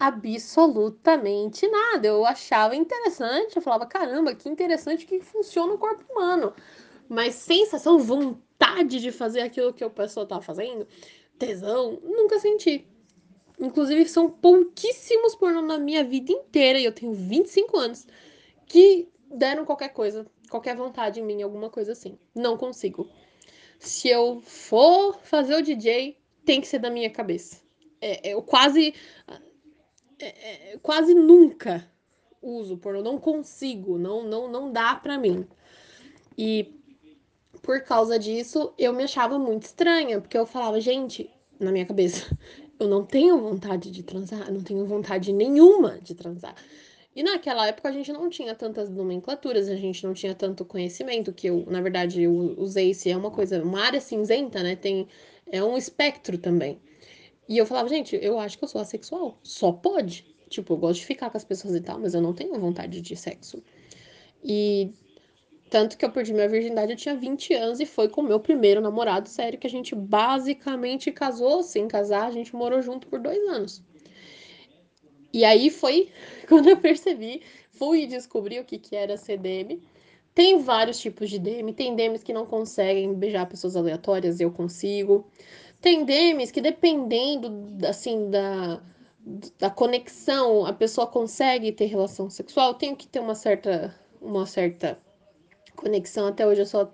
absolutamente 0.00 1.68
nada. 1.68 2.08
Eu 2.08 2.24
achava 2.24 2.74
interessante, 2.74 3.56
eu 3.56 3.62
falava, 3.62 3.84
caramba, 3.84 4.34
que 4.34 4.48
interessante 4.48 5.04
que 5.04 5.20
funciona 5.20 5.74
o 5.74 5.78
corpo 5.78 6.10
humano. 6.10 6.54
Mas 7.06 7.34
sensação, 7.34 7.98
vontade 7.98 8.98
de 8.98 9.12
fazer 9.12 9.42
aquilo 9.42 9.74
que 9.74 9.84
o 9.84 9.90
pessoa 9.90 10.24
tá 10.24 10.40
fazendo, 10.40 10.88
tesão, 11.38 12.00
nunca 12.02 12.38
senti. 12.38 12.88
Inclusive, 13.60 14.08
são 14.08 14.30
pouquíssimos 14.30 15.34
pornô 15.34 15.60
na 15.60 15.76
minha 15.76 16.02
vida 16.02 16.32
inteira, 16.32 16.78
e 16.78 16.84
eu 16.86 16.92
tenho 16.92 17.12
25 17.12 17.76
anos, 17.76 18.06
que 18.66 19.06
deram 19.30 19.66
qualquer 19.66 19.90
coisa, 19.90 20.26
qualquer 20.48 20.74
vontade 20.74 21.20
em 21.20 21.22
mim, 21.22 21.42
alguma 21.42 21.68
coisa 21.68 21.92
assim. 21.92 22.18
Não 22.34 22.56
consigo. 22.56 23.06
Se 23.78 24.08
eu 24.08 24.40
for 24.40 25.18
fazer 25.22 25.56
o 25.56 25.62
DJ, 25.62 26.16
tem 26.44 26.60
que 26.60 26.66
ser 26.66 26.78
da 26.78 26.88
minha 26.88 27.10
cabeça. 27.10 27.60
É, 28.00 28.32
eu 28.32 28.42
quase 28.42 28.94
é, 30.26 30.72
é, 30.72 30.78
quase 30.82 31.14
nunca 31.14 31.86
uso 32.42 32.76
pornô, 32.78 33.02
não 33.02 33.18
consigo, 33.18 33.98
não, 33.98 34.24
não, 34.24 34.50
não 34.50 34.72
dá 34.72 34.94
pra 34.94 35.18
mim. 35.18 35.46
E 36.36 36.74
por 37.62 37.82
causa 37.82 38.18
disso, 38.18 38.72
eu 38.78 38.92
me 38.92 39.04
achava 39.04 39.38
muito 39.38 39.64
estranha, 39.64 40.20
porque 40.20 40.38
eu 40.38 40.46
falava, 40.46 40.80
gente, 40.80 41.30
na 41.58 41.70
minha 41.70 41.84
cabeça, 41.84 42.36
eu 42.78 42.88
não 42.88 43.04
tenho 43.04 43.38
vontade 43.38 43.90
de 43.90 44.02
transar, 44.02 44.50
não 44.50 44.62
tenho 44.62 44.86
vontade 44.86 45.32
nenhuma 45.32 46.00
de 46.00 46.14
transar. 46.14 46.54
E 47.14 47.22
naquela 47.22 47.66
época 47.66 47.88
a 47.88 47.92
gente 47.92 48.12
não 48.12 48.30
tinha 48.30 48.54
tantas 48.54 48.88
nomenclaturas, 48.88 49.68
a 49.68 49.74
gente 49.74 50.04
não 50.04 50.14
tinha 50.14 50.34
tanto 50.34 50.64
conhecimento, 50.64 51.32
que 51.32 51.48
eu, 51.48 51.66
na 51.68 51.80
verdade, 51.80 52.22
eu 52.22 52.32
usei 52.56 52.94
se 52.94 53.10
é 53.10 53.16
uma 53.16 53.30
coisa, 53.30 53.62
uma 53.62 53.80
área 53.80 54.00
cinzenta, 54.00 54.62
né? 54.62 54.76
Tem, 54.76 55.08
é 55.50 55.62
um 55.62 55.76
espectro 55.76 56.38
também. 56.38 56.80
E 57.50 57.58
eu 57.58 57.66
falava, 57.66 57.88
gente, 57.88 58.16
eu 58.22 58.38
acho 58.38 58.56
que 58.56 58.62
eu 58.62 58.68
sou 58.68 58.80
assexual. 58.80 59.36
Só 59.42 59.72
pode. 59.72 60.24
Tipo, 60.48 60.74
eu 60.74 60.76
gosto 60.76 61.00
de 61.00 61.06
ficar 61.06 61.30
com 61.30 61.36
as 61.36 61.42
pessoas 61.42 61.74
e 61.74 61.80
tal, 61.80 61.98
mas 61.98 62.14
eu 62.14 62.22
não 62.22 62.32
tenho 62.32 62.54
vontade 62.60 63.00
de 63.00 63.16
sexo. 63.16 63.60
E 64.42 64.92
tanto 65.68 65.98
que 65.98 66.04
eu 66.04 66.12
perdi 66.12 66.32
minha 66.32 66.48
virgindade, 66.48 66.92
eu 66.92 66.96
tinha 66.96 67.16
20 67.16 67.52
anos 67.54 67.80
e 67.80 67.86
foi 67.86 68.08
com 68.08 68.20
o 68.20 68.24
meu 68.24 68.38
primeiro 68.38 68.80
namorado 68.80 69.28
sério, 69.28 69.58
que 69.58 69.66
a 69.66 69.70
gente 69.70 69.96
basicamente 69.96 71.10
casou 71.10 71.64
sem 71.64 71.88
casar, 71.88 72.28
a 72.28 72.30
gente 72.30 72.54
morou 72.54 72.80
junto 72.82 73.08
por 73.08 73.18
dois 73.18 73.40
anos. 73.48 73.82
E 75.32 75.44
aí 75.44 75.70
foi 75.70 76.08
quando 76.48 76.68
eu 76.68 76.76
percebi, 76.76 77.42
fui 77.72 78.06
descobrir 78.06 78.60
o 78.60 78.64
que, 78.64 78.78
que 78.78 78.94
era 78.94 79.16
CDM. 79.16 79.82
Tem 80.32 80.60
vários 80.60 81.00
tipos 81.00 81.28
de 81.28 81.40
DM, 81.40 81.72
tem 81.72 81.96
DMs 81.96 82.24
que 82.24 82.32
não 82.32 82.46
conseguem 82.46 83.12
beijar 83.12 83.46
pessoas 83.46 83.74
aleatórias, 83.74 84.38
eu 84.38 84.52
consigo. 84.52 85.28
Tem 85.80 86.04
DMs 86.04 86.52
que, 86.52 86.60
dependendo, 86.60 87.86
assim, 87.86 88.30
da, 88.30 88.82
da 89.58 89.70
conexão, 89.70 90.66
a 90.66 90.72
pessoa 90.72 91.06
consegue 91.06 91.72
ter 91.72 91.86
relação 91.86 92.28
sexual. 92.28 92.74
Tem 92.74 92.94
que 92.94 93.06
ter 93.06 93.20
uma 93.20 93.34
certa, 93.34 93.94
uma 94.20 94.46
certa 94.46 94.98
conexão. 95.74 96.26
Até 96.26 96.46
hoje 96.46 96.62
eu 96.62 96.66
só 96.66 96.92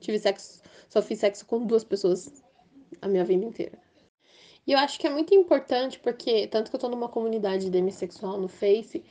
tive 0.00 0.18
sexo, 0.18 0.60
só 0.88 1.00
fiz 1.00 1.20
sexo 1.20 1.46
com 1.46 1.64
duas 1.64 1.84
pessoas 1.84 2.42
a 3.00 3.08
minha 3.08 3.24
vida 3.24 3.44
inteira. 3.44 3.78
E 4.66 4.72
eu 4.72 4.78
acho 4.78 4.98
que 4.98 5.06
é 5.06 5.10
muito 5.10 5.34
importante, 5.34 5.98
porque, 5.98 6.46
tanto 6.46 6.70
que 6.70 6.76
eu 6.76 6.80
tô 6.80 6.88
numa 6.88 7.08
comunidade 7.08 7.70
demissexual 7.70 8.38
no 8.38 8.48
Face, 8.48 9.02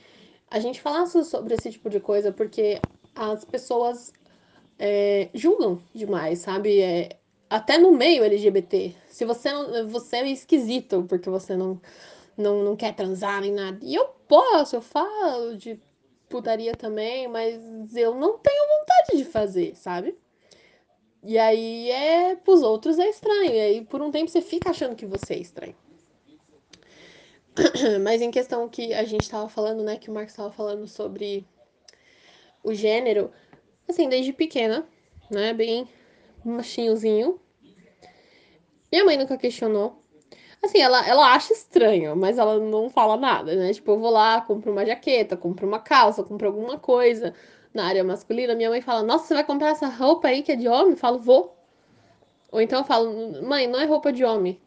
a 0.51 0.59
gente 0.59 0.81
falar 0.81 1.07
sobre 1.07 1.55
esse 1.55 1.71
tipo 1.71 1.89
de 1.89 1.99
coisa, 1.99 2.31
porque 2.31 2.79
as 3.15 3.43
pessoas 3.43 4.13
é, 4.77 5.29
julgam 5.33 5.81
demais, 5.93 6.39
sabe? 6.39 6.79
É, 6.79 7.09
até 7.49 7.77
no 7.77 7.91
meio 7.91 8.23
LGBT. 8.23 8.95
Se 9.09 9.25
você 9.25 9.51
não, 9.51 9.87
você 9.87 10.17
é 10.17 10.29
esquisito 10.29 11.05
porque 11.07 11.29
você 11.29 11.55
não, 11.55 11.81
não, 12.37 12.63
não 12.63 12.75
quer 12.75 12.93
transar 12.93 13.41
nem 13.41 13.51
nada. 13.51 13.79
E 13.81 13.95
eu 13.95 14.05
posso, 14.27 14.75
eu 14.75 14.81
falo 14.81 15.57
de 15.57 15.79
putaria 16.29 16.75
também, 16.75 17.27
mas 17.27 17.95
eu 17.95 18.13
não 18.15 18.37
tenho 18.37 18.79
vontade 18.79 19.17
de 19.17 19.25
fazer, 19.25 19.75
sabe? 19.75 20.17
E 21.23 21.37
aí 21.37 21.89
é 21.89 22.35
pros 22.35 22.61
outros 22.61 22.99
é 22.99 23.09
estranho. 23.09 23.53
E 23.53 23.59
aí 23.59 23.85
por 23.85 24.01
um 24.01 24.11
tempo 24.11 24.29
você 24.29 24.41
fica 24.41 24.69
achando 24.69 24.95
que 24.95 25.05
você 25.05 25.33
é 25.35 25.39
estranho. 25.39 25.75
Mas 28.03 28.21
em 28.21 28.29
questão 28.29 28.69
que 28.69 28.93
a 28.93 29.03
gente 29.03 29.29
tava 29.29 29.49
falando, 29.49 29.83
né, 29.83 29.97
que 29.97 30.09
o 30.09 30.13
Marcos 30.13 30.35
tava 30.35 30.51
falando 30.51 30.87
sobre 30.87 31.45
o 32.63 32.73
gênero, 32.73 33.31
assim, 33.87 34.07
desde 34.07 34.31
pequena, 34.31 34.87
né, 35.29 35.53
bem 35.53 35.87
machinhozinho. 36.43 37.39
Minha 38.91 39.05
mãe 39.05 39.17
nunca 39.17 39.37
questionou. 39.37 40.03
Assim, 40.63 40.79
ela, 40.79 41.05
ela 41.07 41.33
acha 41.33 41.53
estranho, 41.53 42.15
mas 42.15 42.37
ela 42.37 42.59
não 42.59 42.89
fala 42.89 43.15
nada, 43.15 43.55
né? 43.55 43.73
Tipo, 43.73 43.91
eu 43.91 43.99
vou 43.99 44.09
lá, 44.09 44.41
compro 44.41 44.71
uma 44.71 44.85
jaqueta, 44.85 45.37
compro 45.37 45.67
uma 45.67 45.79
calça, 45.79 46.23
compro 46.23 46.47
alguma 46.47 46.79
coisa 46.79 47.33
na 47.73 47.85
área 47.85 48.03
masculina. 48.03 48.55
Minha 48.55 48.69
mãe 48.69 48.81
fala, 48.81 49.03
nossa, 49.03 49.27
você 49.27 49.33
vai 49.35 49.43
comprar 49.43 49.69
essa 49.69 49.87
roupa 49.87 50.27
aí 50.29 50.41
que 50.41 50.51
é 50.51 50.55
de 50.55 50.67
homem? 50.67 50.91
Eu 50.91 50.97
falo, 50.97 51.19
vou. 51.19 51.55
Ou 52.51 52.61
então 52.61 52.79
eu 52.79 52.85
falo, 52.85 53.43
mãe, 53.43 53.67
não 53.67 53.79
é 53.79 53.85
roupa 53.85 54.11
de 54.11 54.23
homem. 54.23 54.59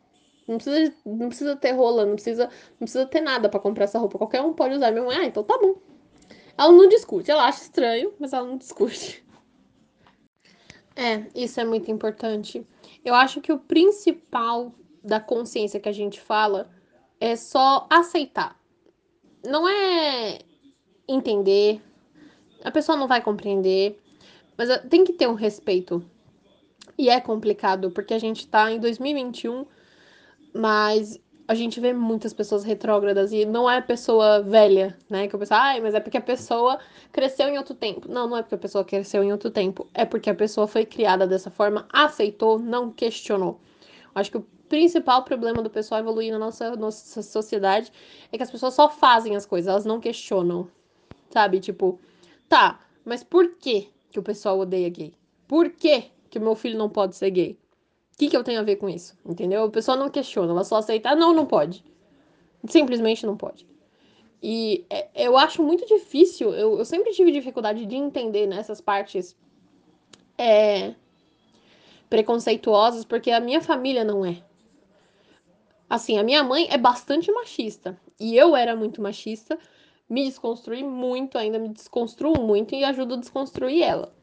Não 0.46 0.56
precisa, 0.59 0.94
não 1.04 1.28
precisa 1.28 1.56
ter 1.56 1.72
rola, 1.72 2.04
não 2.06 2.14
precisa, 2.14 2.44
não 2.72 2.78
precisa 2.78 3.06
ter 3.06 3.20
nada 3.20 3.48
para 3.48 3.61
comprar 3.61 3.85
essa 3.85 3.98
roupa. 3.98 4.18
Qualquer 4.18 4.42
um 4.42 4.52
pode 4.52 4.74
usar. 4.74 4.90
Minha 4.92 5.04
mãe, 5.04 5.16
ah, 5.16 5.24
então 5.24 5.42
tá 5.42 5.59
bom. 5.59 5.76
Ela 6.56 6.72
não 6.72 6.88
discute, 6.88 7.30
ela 7.30 7.46
acha 7.46 7.62
estranho, 7.62 8.12
mas 8.18 8.33
ela 8.33 8.46
não 8.46 8.56
discute. 8.56 9.24
É, 11.00 11.24
isso 11.34 11.58
é 11.58 11.64
muito 11.64 11.90
importante. 11.90 12.62
Eu 13.02 13.14
acho 13.14 13.40
que 13.40 13.50
o 13.50 13.58
principal 13.58 14.70
da 15.02 15.18
consciência 15.18 15.80
que 15.80 15.88
a 15.88 15.92
gente 15.92 16.20
fala 16.20 16.70
é 17.18 17.34
só 17.36 17.86
aceitar. 17.88 18.60
Não 19.42 19.66
é 19.66 20.40
entender, 21.08 21.80
a 22.62 22.70
pessoa 22.70 22.98
não 22.98 23.08
vai 23.08 23.22
compreender, 23.22 23.98
mas 24.58 24.68
tem 24.90 25.02
que 25.02 25.14
ter 25.14 25.26
um 25.26 25.32
respeito. 25.32 26.04
E 26.98 27.08
é 27.08 27.18
complicado, 27.18 27.90
porque 27.90 28.12
a 28.12 28.18
gente 28.18 28.46
tá 28.46 28.70
em 28.70 28.78
2021, 28.78 29.64
mas 30.52 31.18
a 31.50 31.54
gente 31.54 31.80
vê 31.80 31.92
muitas 31.92 32.32
pessoas 32.32 32.62
retrógradas 32.62 33.32
e 33.32 33.44
não 33.44 33.68
é 33.68 33.80
pessoa 33.80 34.40
velha, 34.40 34.96
né? 35.10 35.26
Que 35.26 35.34
eu 35.34 35.38
penso, 35.40 35.52
ai, 35.52 35.80
mas 35.80 35.96
é 35.96 35.98
porque 35.98 36.16
a 36.16 36.20
pessoa 36.20 36.78
cresceu 37.10 37.48
em 37.48 37.58
outro 37.58 37.74
tempo. 37.74 38.08
Não, 38.08 38.28
não 38.28 38.36
é 38.36 38.42
porque 38.42 38.54
a 38.54 38.58
pessoa 38.58 38.84
cresceu 38.84 39.24
em 39.24 39.32
outro 39.32 39.50
tempo. 39.50 39.88
É 39.92 40.04
porque 40.04 40.30
a 40.30 40.34
pessoa 40.34 40.68
foi 40.68 40.86
criada 40.86 41.26
dessa 41.26 41.50
forma, 41.50 41.88
aceitou, 41.92 42.56
não 42.56 42.92
questionou. 42.92 43.58
Acho 44.14 44.30
que 44.30 44.36
o 44.36 44.46
principal 44.68 45.24
problema 45.24 45.60
do 45.60 45.68
pessoal 45.68 46.00
evoluir 46.00 46.30
na 46.30 46.38
nossa, 46.38 46.76
nossa 46.76 47.20
sociedade 47.20 47.90
é 48.30 48.36
que 48.36 48.44
as 48.44 48.50
pessoas 48.52 48.74
só 48.74 48.88
fazem 48.88 49.34
as 49.34 49.44
coisas, 49.44 49.68
elas 49.68 49.84
não 49.84 49.98
questionam. 49.98 50.68
Sabe? 51.30 51.58
Tipo, 51.58 51.98
tá, 52.48 52.78
mas 53.04 53.24
por 53.24 53.56
que, 53.56 53.88
que 54.12 54.20
o 54.20 54.22
pessoal 54.22 54.56
odeia 54.60 54.88
gay? 54.88 55.12
Por 55.48 55.70
que, 55.70 56.12
que 56.30 56.38
meu 56.38 56.54
filho 56.54 56.78
não 56.78 56.88
pode 56.88 57.16
ser 57.16 57.30
gay? 57.30 57.58
Que, 58.20 58.28
que 58.28 58.37
eu 58.37 58.44
tenho 58.44 58.61
a 58.61 58.62
ver 58.62 58.76
com 58.76 58.87
isso? 58.87 59.16
Entendeu? 59.24 59.64
O 59.64 59.70
pessoal 59.70 59.96
não 59.96 60.11
questiona, 60.11 60.52
ela 60.52 60.62
só 60.62 60.76
aceita, 60.76 61.09
ah, 61.09 61.16
não, 61.16 61.33
não 61.33 61.46
pode. 61.46 61.83
Simplesmente 62.68 63.24
não 63.24 63.35
pode. 63.35 63.66
E 64.42 64.85
é, 64.90 65.09
eu 65.14 65.38
acho 65.38 65.62
muito 65.62 65.87
difícil, 65.87 66.52
eu, 66.52 66.78
eu, 66.78 66.85
sempre 66.85 67.12
tive 67.12 67.33
dificuldade 67.33 67.87
de 67.87 67.96
entender 67.96 68.46
nessas 68.46 68.78
partes 68.78 69.35
é, 70.37 70.94
preconceituosas, 72.11 73.06
porque 73.06 73.30
a 73.30 73.40
minha 73.40 73.62
família 73.62 74.04
não 74.04 74.22
é. 74.22 74.42
Assim, 75.88 76.18
a 76.18 76.22
minha 76.22 76.44
mãe 76.44 76.68
é 76.70 76.76
bastante 76.76 77.33
machista. 77.33 77.98
E 78.18 78.37
eu 78.37 78.54
era 78.54 78.76
muito 78.76 79.00
machista, 79.00 79.59
me 80.06 80.24
desconstruí 80.24 80.85
muito, 80.85 81.38
ainda 81.38 81.59
me 81.59 81.70
desconstruo 81.70 82.38
muito 82.42 82.74
e 82.74 82.85
ajudo 82.85 83.14
a 83.14 83.18
desconstruir 83.18 83.83
ela. 83.83 84.14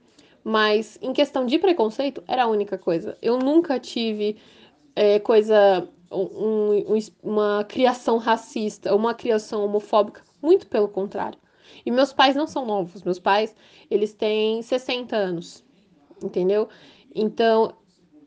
Mas 0.49 0.97
em 1.01 1.11
questão 1.11 1.45
de 1.45 1.59
preconceito, 1.59 2.23
era 2.25 2.43
a 2.45 2.47
única 2.47 2.77
coisa. 2.77 3.17
Eu 3.21 3.37
nunca 3.37 3.77
tive 3.81 4.37
é, 4.95 5.19
coisa, 5.19 5.85
um, 6.09 6.85
um, 6.93 6.99
uma 7.21 7.65
criação 7.65 8.15
racista, 8.17 8.95
uma 8.95 9.13
criação 9.13 9.65
homofóbica. 9.65 10.23
Muito 10.41 10.65
pelo 10.67 10.87
contrário. 10.87 11.37
E 11.85 11.91
meus 11.91 12.13
pais 12.13 12.33
não 12.33 12.47
são 12.47 12.65
novos. 12.65 13.03
Meus 13.03 13.19
pais, 13.19 13.53
eles 13.91 14.13
têm 14.13 14.61
60 14.61 15.17
anos. 15.17 15.65
Entendeu? 16.23 16.69
Então, 17.13 17.73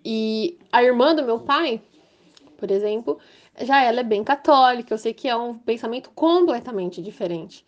e 0.04 0.58
a 0.70 0.84
irmã 0.84 1.14
do 1.14 1.24
meu 1.24 1.40
pai, 1.40 1.80
por 2.58 2.70
exemplo, 2.70 3.18
já 3.62 3.82
ela 3.82 4.00
é 4.00 4.04
bem 4.04 4.22
católica. 4.22 4.92
Eu 4.92 4.98
sei 4.98 5.14
que 5.14 5.26
é 5.26 5.34
um 5.34 5.56
pensamento 5.56 6.10
completamente 6.10 7.00
diferente. 7.00 7.64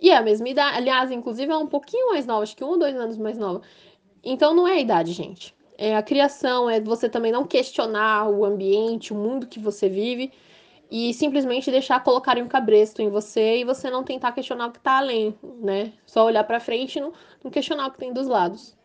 E 0.00 0.08
é 0.08 0.16
a 0.16 0.22
mesma 0.22 0.48
idade, 0.48 0.78
aliás, 0.78 1.10
inclusive 1.10 1.52
é 1.52 1.56
um 1.56 1.66
pouquinho 1.66 2.08
mais 2.08 2.24
nova, 2.24 2.42
acho 2.42 2.56
que 2.56 2.64
um 2.64 2.68
ou 2.68 2.78
dois 2.78 2.96
anos 2.96 3.18
mais 3.18 3.36
nova. 3.36 3.60
Então 4.22 4.54
não 4.54 4.66
é 4.66 4.74
a 4.74 4.80
idade, 4.80 5.12
gente. 5.12 5.54
É 5.76 5.96
a 5.96 6.02
criação, 6.02 6.68
é 6.68 6.80
você 6.80 7.08
também 7.08 7.32
não 7.32 7.46
questionar 7.46 8.28
o 8.28 8.44
ambiente, 8.44 9.12
o 9.12 9.16
mundo 9.16 9.46
que 9.46 9.58
você 9.58 9.88
vive 9.88 10.30
e 10.90 11.14
simplesmente 11.14 11.70
deixar 11.70 12.02
colocarem 12.02 12.42
um 12.42 12.48
cabresto 12.48 13.00
em 13.00 13.08
você 13.08 13.58
e 13.58 13.64
você 13.64 13.88
não 13.88 14.04
tentar 14.04 14.32
questionar 14.32 14.66
o 14.66 14.72
que 14.72 14.80
tá 14.80 14.98
além, 14.98 15.38
né? 15.60 15.92
Só 16.04 16.26
olhar 16.26 16.44
para 16.44 16.60
frente 16.60 16.96
e 16.96 17.00
não, 17.00 17.12
não 17.42 17.50
questionar 17.50 17.86
o 17.86 17.92
que 17.92 17.98
tem 17.98 18.12
dos 18.12 18.26
lados. 18.26 18.76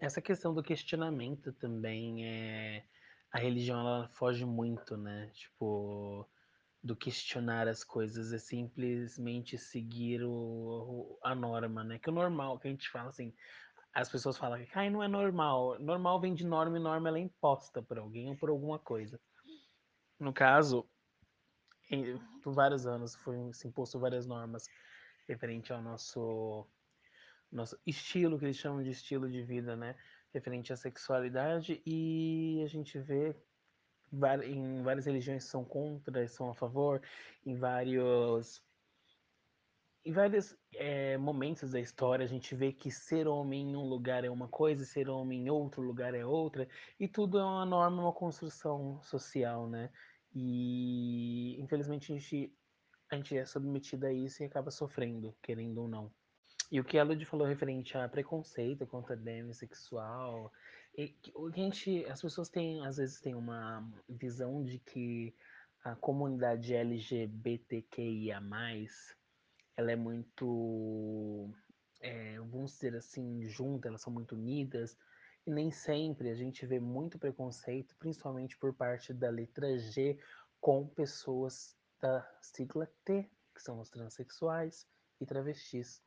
Essa 0.00 0.20
questão 0.20 0.52
do 0.52 0.62
questionamento 0.62 1.52
também 1.52 2.26
é 2.26 2.84
a 3.32 3.38
religião 3.38 3.78
ela 3.78 4.08
foge 4.08 4.44
muito, 4.44 4.96
né? 4.96 5.30
Tipo, 5.32 6.26
do 6.82 6.96
questionar 6.96 7.68
as 7.68 7.84
coisas 7.84 8.32
é 8.32 8.38
simplesmente 8.38 9.56
seguir 9.56 10.24
o, 10.24 11.18
a 11.22 11.34
norma, 11.34 11.84
né? 11.84 11.98
Que 11.98 12.08
o 12.08 12.12
normal, 12.12 12.58
que 12.58 12.66
a 12.66 12.70
gente 12.70 12.88
fala 12.88 13.10
assim, 13.10 13.32
as 13.92 14.10
pessoas 14.10 14.36
falam 14.36 14.64
que 14.64 14.78
ah, 14.78 14.88
não 14.88 15.02
é 15.02 15.08
normal. 15.08 15.78
Normal 15.78 16.20
vem 16.20 16.34
de 16.34 16.44
norma 16.44 16.76
e 16.76 16.80
norma 16.80 17.08
ela 17.08 17.18
é 17.18 17.22
imposta 17.22 17.82
por 17.82 17.98
alguém 17.98 18.28
ou 18.28 18.36
por 18.36 18.48
alguma 18.48 18.78
coisa. 18.78 19.20
No 20.18 20.32
caso, 20.32 20.88
em, 21.90 22.18
por 22.42 22.52
vários 22.52 22.86
anos 22.86 23.14
foi 23.16 23.52
se 23.52 23.66
imposto 23.66 23.98
várias 23.98 24.26
normas 24.26 24.68
referente 25.26 25.72
ao 25.72 25.82
nosso 25.82 26.66
nosso 27.50 27.76
estilo 27.84 28.38
que 28.38 28.44
eles 28.44 28.56
chamam 28.56 28.82
de 28.82 28.90
estilo 28.90 29.28
de 29.28 29.42
vida, 29.42 29.74
né? 29.74 29.96
Referente 30.32 30.72
à 30.72 30.76
sexualidade 30.76 31.82
e 31.84 32.62
a 32.64 32.68
gente 32.68 32.96
vê 32.98 33.34
em 34.44 34.82
várias 34.82 35.06
religiões 35.06 35.44
são 35.44 35.64
contra, 35.64 36.26
são 36.28 36.50
a 36.50 36.54
favor, 36.54 37.02
em 37.44 37.56
vários 37.56 38.62
em 40.04 40.12
vários 40.12 40.56
é, 40.74 41.16
momentos 41.18 41.72
da 41.72 41.80
história 41.80 42.24
a 42.24 42.28
gente 42.28 42.54
vê 42.54 42.72
que 42.72 42.90
ser 42.90 43.26
homem 43.28 43.70
em 43.70 43.76
um 43.76 43.84
lugar 43.84 44.24
é 44.24 44.30
uma 44.30 44.48
coisa, 44.48 44.84
ser 44.84 45.08
homem 45.08 45.46
em 45.46 45.50
outro 45.50 45.82
lugar 45.82 46.14
é 46.14 46.24
outra, 46.24 46.68
e 46.98 47.06
tudo 47.06 47.38
é 47.38 47.44
uma 47.44 47.66
norma, 47.66 48.02
uma 48.02 48.12
construção 48.12 49.00
social, 49.02 49.68
né? 49.68 49.90
E 50.34 51.60
infelizmente 51.60 52.12
a 52.12 52.16
gente, 52.16 52.56
a 53.10 53.16
gente 53.16 53.36
é 53.36 53.44
submetido 53.44 54.06
a 54.06 54.12
isso 54.12 54.42
e 54.42 54.46
acaba 54.46 54.70
sofrendo, 54.70 55.36
querendo 55.42 55.82
ou 55.82 55.88
não. 55.88 56.10
E 56.70 56.78
o 56.78 56.84
que 56.84 56.98
a 56.98 57.04
Lud 57.04 57.24
falou 57.26 57.46
referente 57.46 57.98
a 57.98 58.08
preconceito 58.08 58.86
contra 58.86 59.16
DM 59.16 59.52
sexual, 59.52 60.52
a 60.96 61.56
gente, 61.56 62.04
as 62.06 62.22
pessoas 62.22 62.48
têm, 62.48 62.86
às 62.86 62.96
vezes, 62.96 63.20
têm 63.20 63.34
uma 63.34 63.84
visão 64.08 64.62
de 64.62 64.78
que 64.78 65.34
a 65.82 65.96
comunidade 65.96 66.74
LGBTQIA+, 66.74 68.40
ela 69.80 69.92
é 69.92 69.96
muito, 69.96 71.50
é, 72.00 72.38
vamos 72.38 72.72
dizer 72.72 72.94
assim, 72.94 73.48
junta, 73.48 73.88
elas 73.88 74.02
são 74.02 74.12
muito 74.12 74.34
unidas, 74.34 74.96
e 75.46 75.50
nem 75.50 75.70
sempre 75.70 76.28
a 76.28 76.34
gente 76.34 76.66
vê 76.66 76.78
muito 76.78 77.18
preconceito, 77.18 77.96
principalmente 77.98 78.58
por 78.58 78.74
parte 78.74 79.14
da 79.14 79.30
letra 79.30 79.78
G, 79.78 80.18
com 80.60 80.86
pessoas 80.86 81.74
da 81.98 82.22
sigla 82.42 82.86
T, 83.04 83.28
que 83.54 83.62
são 83.62 83.80
os 83.80 83.88
transexuais 83.88 84.86
e 85.18 85.24
travestis, 85.24 86.02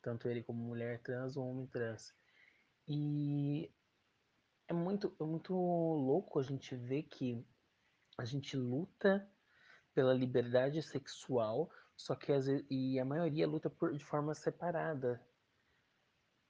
tanto 0.00 0.26
ele 0.26 0.42
como 0.42 0.64
mulher 0.64 1.02
trans 1.02 1.36
ou 1.36 1.46
homem 1.46 1.66
trans. 1.66 2.14
E 2.88 3.70
é 4.66 4.72
muito, 4.72 5.14
é 5.20 5.24
muito 5.24 5.52
louco 5.54 6.38
a 6.38 6.42
gente 6.42 6.74
ver 6.74 7.02
que 7.02 7.46
a 8.16 8.24
gente 8.24 8.56
luta 8.56 9.30
pela 9.94 10.14
liberdade 10.14 10.82
sexual, 10.82 11.70
só 12.02 12.16
que 12.16 12.32
as, 12.32 12.46
e 12.68 12.98
a 12.98 13.04
maioria 13.04 13.46
luta 13.46 13.70
por, 13.70 13.96
de 13.96 14.04
forma 14.04 14.34
separada. 14.34 15.24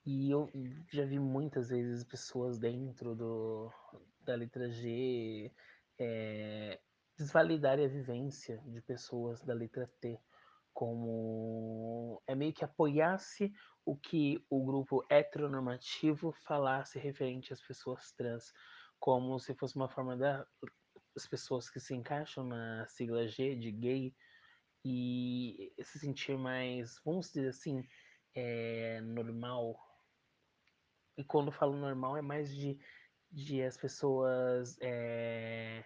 E 0.03 0.31
eu 0.31 0.49
já 0.91 1.05
vi 1.05 1.19
muitas 1.19 1.69
vezes 1.69 2.03
pessoas 2.03 2.57
dentro 2.57 3.15
do, 3.15 3.71
da 4.21 4.35
letra 4.35 4.69
G 4.69 5.51
é, 5.99 6.79
desvalidarem 7.15 7.85
a 7.85 7.87
vivência 7.89 8.57
de 8.65 8.81
pessoas 8.81 9.43
da 9.43 9.53
letra 9.53 9.87
T, 10.01 10.19
como 10.73 12.21
é 12.25 12.33
meio 12.33 12.51
que 12.51 12.65
apoiasse 12.65 13.53
o 13.85 13.95
que 13.95 14.43
o 14.49 14.65
grupo 14.65 15.05
heteronormativo 15.07 16.31
falasse 16.47 16.97
referente 16.97 17.53
às 17.53 17.61
pessoas 17.61 18.11
trans, 18.13 18.51
como 18.99 19.39
se 19.39 19.53
fosse 19.53 19.75
uma 19.75 19.87
forma 19.87 20.17
das 20.17 21.27
pessoas 21.29 21.69
que 21.69 21.79
se 21.79 21.93
encaixam 21.93 22.43
na 22.43 22.87
sigla 22.87 23.27
G 23.27 23.55
de 23.55 23.71
gay 23.71 24.15
e 24.85 25.73
se 25.81 25.99
sentir 25.99 26.37
mais, 26.37 26.99
vamos 27.05 27.27
dizer 27.27 27.49
assim, 27.49 27.87
é, 28.35 28.99
normal. 29.01 29.79
E 31.17 31.23
quando 31.23 31.51
falo 31.51 31.77
normal 31.77 32.17
é 32.17 32.21
mais 32.21 32.53
de, 32.53 32.77
de 33.31 33.61
as 33.61 33.77
pessoas. 33.77 34.77
É, 34.81 35.85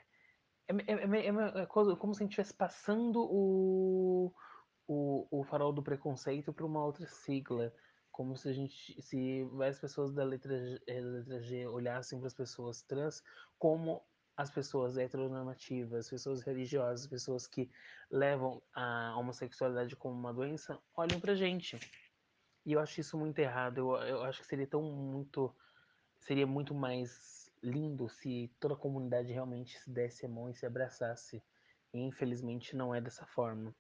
é, 0.68 0.76
é, 0.94 1.28
é, 1.28 1.66
como 1.66 2.14
se 2.14 2.22
a 2.22 2.24
gente 2.24 2.32
estivesse 2.32 2.54
passando 2.54 3.22
o, 3.22 4.34
o, 4.88 5.28
o 5.40 5.44
farol 5.44 5.72
do 5.72 5.84
preconceito 5.84 6.52
para 6.52 6.66
uma 6.66 6.84
outra 6.84 7.06
sigla. 7.08 7.74
Como 8.12 8.36
se 8.36 8.50
a 8.50 8.54
gente, 8.54 9.00
se 9.02 9.44
várias 9.44 9.80
pessoas 9.80 10.12
da 10.12 10.24
letra, 10.24 10.58
da 10.88 10.94
letra 10.94 11.40
G 11.40 11.68
olhassem 11.68 12.18
para 12.18 12.28
as 12.28 12.34
pessoas 12.34 12.82
trans 12.82 13.22
como 13.60 14.04
as 14.38 14.52
pessoas 14.52 14.98
heteronormativas, 14.98 16.08
pessoas 16.08 16.44
religiosas, 16.44 17.08
pessoas 17.08 17.48
que 17.48 17.68
levam 18.10 18.62
a 18.72 19.18
homossexualidade 19.18 19.96
como 19.96 20.14
uma 20.14 20.32
doença, 20.32 20.78
olham 20.96 21.20
pra 21.20 21.34
gente. 21.34 21.80
E 22.64 22.74
eu 22.74 22.80
acho 22.80 23.02
isso 23.02 23.18
muito 23.18 23.40
errado. 23.40 23.80
Eu, 23.80 23.96
eu 24.08 24.24
acho 24.24 24.42
que 24.42 24.46
seria 24.46 24.68
tão 24.68 24.84
muito. 24.84 25.54
Seria 26.20 26.46
muito 26.46 26.76
mais 26.76 27.52
lindo 27.64 28.08
se 28.10 28.52
toda 28.60 28.76
a 28.76 28.78
comunidade 28.78 29.34
realmente 29.34 29.80
se 29.80 29.90
desse 29.90 30.26
a 30.26 30.30
mão 30.30 30.50
e 30.50 30.54
se 30.54 30.68
abraçasse. 30.68 31.44
E 31.92 32.00
infelizmente 32.00 32.76
não 32.76 32.94
é 32.94 33.02
dessa 33.02 33.26
forma. 33.26 33.74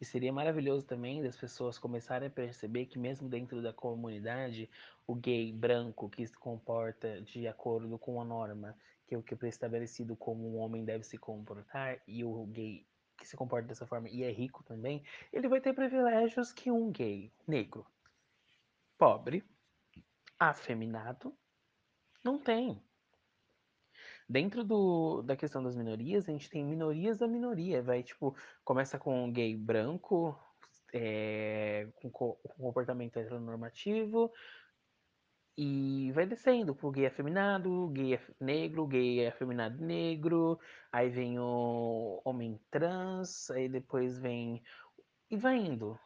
E 0.00 0.04
seria 0.04 0.32
maravilhoso 0.32 0.86
também 0.86 1.22
das 1.22 1.36
pessoas 1.36 1.78
começarem 1.78 2.26
a 2.26 2.30
perceber 2.30 2.86
que 2.86 2.98
mesmo 2.98 3.28
dentro 3.28 3.62
da 3.62 3.72
comunidade, 3.72 4.68
o 5.06 5.14
gay 5.14 5.52
branco 5.52 6.08
que 6.08 6.26
se 6.26 6.36
comporta 6.36 7.20
de 7.20 7.46
acordo 7.46 7.98
com 7.98 8.20
a 8.20 8.24
norma 8.24 8.74
que 9.10 9.14
é 9.16 9.18
o 9.18 9.22
que 9.24 9.34
é 9.34 9.36
pré-estabelecido 9.36 10.14
como 10.14 10.48
um 10.48 10.58
homem 10.58 10.84
deve 10.84 11.02
se 11.02 11.18
comportar, 11.18 12.00
e 12.06 12.24
o 12.24 12.46
gay 12.46 12.86
que 13.18 13.26
se 13.26 13.36
comporta 13.36 13.66
dessa 13.66 13.84
forma 13.84 14.08
e 14.08 14.22
é 14.22 14.30
rico 14.30 14.62
também, 14.62 15.02
ele 15.32 15.48
vai 15.48 15.60
ter 15.60 15.74
privilégios 15.74 16.52
que 16.52 16.70
um 16.70 16.92
gay 16.92 17.32
negro, 17.46 17.84
pobre, 18.96 19.44
afeminado, 20.38 21.36
não 22.22 22.38
tem. 22.38 22.80
Dentro 24.28 24.62
do, 24.62 25.22
da 25.22 25.36
questão 25.36 25.60
das 25.60 25.74
minorias, 25.74 26.28
a 26.28 26.32
gente 26.32 26.48
tem 26.48 26.64
minorias 26.64 27.18
da 27.18 27.26
minoria. 27.26 27.82
Vai, 27.82 28.04
tipo, 28.04 28.36
começa 28.64 28.96
com 28.96 29.24
um 29.24 29.32
gay 29.32 29.56
branco, 29.56 30.38
é, 30.94 31.88
com, 31.96 32.10
com 32.10 32.38
comportamento 32.56 33.16
heteronormativo, 33.16 34.32
e 35.62 36.10
vai 36.12 36.24
descendo 36.24 36.74
pro 36.74 36.90
gay 36.90 37.04
afeminado, 37.04 37.88
gay 37.88 38.18
negro, 38.40 38.86
gay 38.86 39.26
afeminado 39.26 39.84
negro, 39.84 40.58
aí 40.90 41.10
vem 41.10 41.38
o 41.38 42.18
homem 42.24 42.58
trans, 42.70 43.50
aí 43.50 43.68
depois 43.68 44.18
vem. 44.18 44.62
E 45.30 45.36
vai 45.36 45.58
indo. 45.58 46.00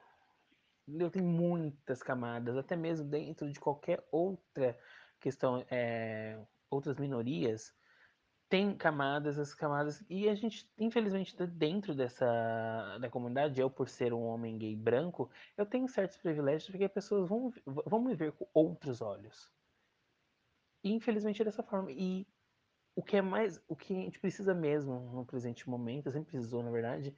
Eu 0.88 1.08
tenho 1.08 1.24
muitas 1.24 2.02
camadas, 2.02 2.56
até 2.56 2.74
mesmo 2.74 3.06
dentro 3.06 3.48
de 3.48 3.60
qualquer 3.60 4.04
outra 4.10 4.76
questão, 5.20 5.64
é, 5.70 6.36
outras 6.68 6.96
minorias, 6.98 7.72
tem 8.48 8.76
camadas, 8.76 9.38
as 9.38 9.54
camadas, 9.54 10.04
e 10.08 10.28
a 10.28 10.34
gente, 10.34 10.70
infelizmente, 10.78 11.34
dentro 11.46 11.94
dessa 11.94 12.98
da 12.98 13.10
comunidade, 13.10 13.60
eu 13.60 13.70
por 13.70 13.88
ser 13.88 14.12
um 14.12 14.22
homem 14.22 14.58
gay 14.58 14.76
branco, 14.76 15.30
eu 15.56 15.66
tenho 15.66 15.88
certos 15.88 16.18
privilégios 16.18 16.70
porque 16.70 16.84
as 16.84 16.92
pessoas 16.92 17.28
vão, 17.28 17.52
vão 17.66 18.02
me 18.02 18.14
ver 18.14 18.32
com 18.32 18.46
outros 18.52 19.00
olhos. 19.00 19.50
E 20.82 20.92
infelizmente 20.92 21.40
é 21.40 21.44
dessa 21.44 21.62
forma. 21.62 21.90
E 21.90 22.26
o 22.94 23.02
que 23.02 23.16
é 23.16 23.22
mais, 23.22 23.62
o 23.66 23.74
que 23.74 23.92
a 23.92 24.02
gente 24.02 24.20
precisa 24.20 24.54
mesmo 24.54 25.00
no 25.12 25.24
presente 25.24 25.68
momento, 25.68 26.10
sempre 26.10 26.30
precisou, 26.30 26.62
na 26.62 26.70
verdade, 26.70 27.16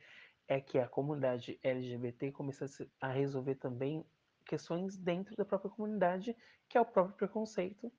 é 0.49 0.61
que 0.61 0.79
a 0.79 0.89
comunidade 0.89 1.59
LGBT 1.63 2.33
começasse 2.33 2.91
a 3.01 3.09
resolver 3.09 3.57
também 3.57 4.07
questões 4.47 4.97
dentro 4.97 5.35
da 5.37 5.45
própria 5.45 5.71
comunidade, 5.71 6.37
que 6.69 6.79
é 6.79 6.81
o 6.81 6.87
próprio 6.87 7.17
preconceito 7.17 7.93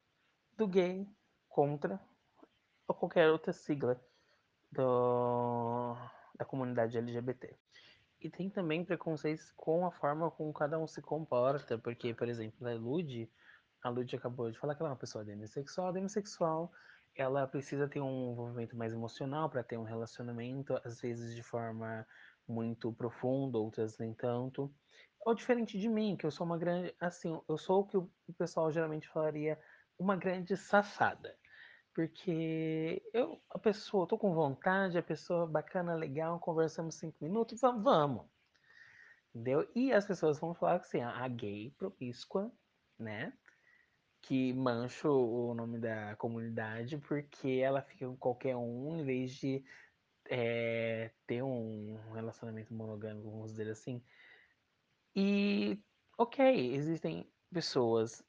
do 0.55 0.67
gay 0.67 1.07
contra 1.49 2.01
ou 2.87 2.95
qualquer 2.95 3.29
outra 3.29 3.51
sigla 3.51 3.99
do, 4.71 5.95
da 6.35 6.45
comunidade 6.45 6.97
LGBT. 6.97 7.55
E 8.19 8.29
tem 8.29 8.49
também 8.49 8.83
preconceitos 8.83 9.51
com 9.55 9.85
a 9.85 9.91
forma 9.91 10.31
como 10.31 10.51
cada 10.53 10.79
um 10.79 10.87
se 10.87 11.01
comporta, 11.01 11.77
porque, 11.77 12.13
por 12.13 12.27
exemplo, 12.27 12.67
a 12.67 12.73
Lud, 12.73 13.29
a 13.83 13.89
Lud 13.89 14.15
acabou 14.15 14.49
de 14.51 14.57
falar 14.57 14.75
que 14.75 14.81
ela 14.81 14.89
é 14.89 14.93
uma 14.93 14.99
pessoa 14.99 15.23
demissexual, 15.23 15.93
demissexual 15.93 16.71
ela 17.17 17.47
precisa 17.47 17.87
ter 17.87 17.99
um 17.99 18.31
envolvimento 18.31 18.77
mais 18.77 18.93
emocional 18.93 19.49
para 19.49 19.63
ter 19.63 19.77
um 19.77 19.83
relacionamento, 19.83 20.79
às 20.83 21.01
vezes 21.01 21.35
de 21.35 21.41
forma 21.41 22.05
muito 22.47 22.93
profunda, 22.93 23.57
outras 23.57 23.97
nem 23.97 24.13
tanto. 24.13 24.71
Ou 25.25 25.33
diferente 25.33 25.79
de 25.79 25.89
mim, 25.89 26.15
que 26.15 26.25
eu 26.25 26.31
sou 26.31 26.45
uma 26.45 26.57
grande, 26.57 26.95
assim, 26.99 27.41
eu 27.49 27.57
sou 27.57 27.81
o 27.81 27.85
que 27.85 27.97
o 27.97 28.09
pessoal 28.37 28.71
geralmente 28.71 29.09
falaria 29.09 29.59
uma 29.97 30.15
grande 30.15 30.55
safada. 30.55 31.35
Porque 31.97 33.01
eu, 33.11 33.41
a 33.49 33.57
pessoa, 33.57 34.05
tô 34.05 34.19
com 34.19 34.31
vontade, 34.31 34.99
a 34.99 35.01
pessoa 35.01 35.47
bacana, 35.47 35.95
legal, 35.95 36.39
conversamos 36.39 36.93
cinco 36.93 37.17
minutos, 37.23 37.59
vamos, 37.59 37.83
vamos. 37.83 38.25
Entendeu? 39.33 39.67
E 39.73 39.91
as 39.91 40.05
pessoas 40.05 40.39
vão 40.39 40.53
falar 40.53 40.75
assim, 40.75 41.01
a 41.01 41.27
gay 41.27 41.71
promíscua, 41.71 42.51
né? 42.99 43.33
Que 44.21 44.53
mancha 44.53 45.09
o 45.09 45.55
nome 45.55 45.79
da 45.79 46.15
comunidade 46.17 46.99
porque 46.99 47.61
ela 47.63 47.81
fica 47.81 48.05
com 48.05 48.15
qualquer 48.15 48.55
um 48.55 48.95
em 48.99 49.03
vez 49.03 49.31
de 49.31 49.65
é, 50.29 51.09
ter 51.25 51.41
um 51.41 51.97
relacionamento 52.13 52.71
monogâmico, 52.75 53.31
vamos 53.31 53.49
dizer 53.53 53.71
assim. 53.71 54.03
E, 55.15 55.81
ok, 56.15 56.75
existem 56.75 57.27
pessoas 57.51 58.23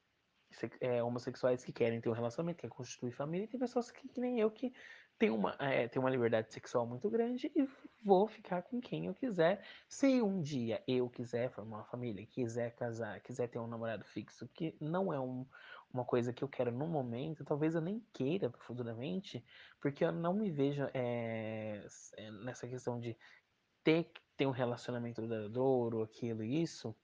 é, 0.81 1.03
homossexuais 1.03 1.63
que 1.63 1.71
querem 1.71 2.01
ter 2.01 2.09
um 2.09 2.13
relacionamento, 2.13 2.59
querem 2.59 2.75
constituir 2.75 3.11
família, 3.11 3.45
e 3.45 3.47
tem 3.47 3.59
pessoas 3.59 3.91
que, 3.91 4.07
que 4.07 4.19
nem 4.19 4.39
eu 4.39 4.49
que 4.49 4.73
tem 5.17 5.29
uma, 5.29 5.55
é, 5.59 5.87
tem 5.87 5.99
uma 5.99 6.09
liberdade 6.09 6.53
sexual 6.53 6.87
muito 6.87 7.09
grande 7.09 7.51
e 7.53 7.67
vou 8.01 8.25
ficar 8.25 8.61
com 8.61 8.79
quem 8.79 9.07
eu 9.07 9.13
quiser. 9.13 9.61
Se 9.87 10.21
um 10.21 10.41
dia 10.41 10.81
eu 10.87 11.09
quiser 11.09 11.51
formar 11.51 11.77
uma 11.77 11.85
família, 11.85 12.25
quiser 12.25 12.73
casar, 12.75 13.19
quiser 13.19 13.47
ter 13.49 13.59
um 13.59 13.67
namorado 13.67 14.05
fixo, 14.05 14.47
que 14.53 14.77
não 14.79 15.11
é 15.11 15.19
um, 15.19 15.45
uma 15.93 16.05
coisa 16.05 16.31
que 16.31 16.43
eu 16.43 16.47
quero 16.47 16.71
no 16.71 16.87
momento, 16.87 17.43
talvez 17.43 17.75
eu 17.75 17.81
nem 17.81 17.99
queira 18.13 18.49
futuramente, 18.59 19.43
porque 19.81 20.05
eu 20.05 20.11
não 20.11 20.33
me 20.33 20.49
vejo 20.49 20.87
é, 20.93 21.85
nessa 22.43 22.65
questão 22.65 22.97
de 22.97 23.17
ter 23.83 24.09
ter 24.39 24.47
um 24.47 24.51
relacionamento 24.51 25.21
duradouro, 25.21 26.01
aquilo 26.01 26.45
e 26.45 26.61
isso. 26.61 26.95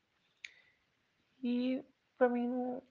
E 1.44 1.84
para 2.18 2.30
mim 2.30 2.48
não, 2.48 2.82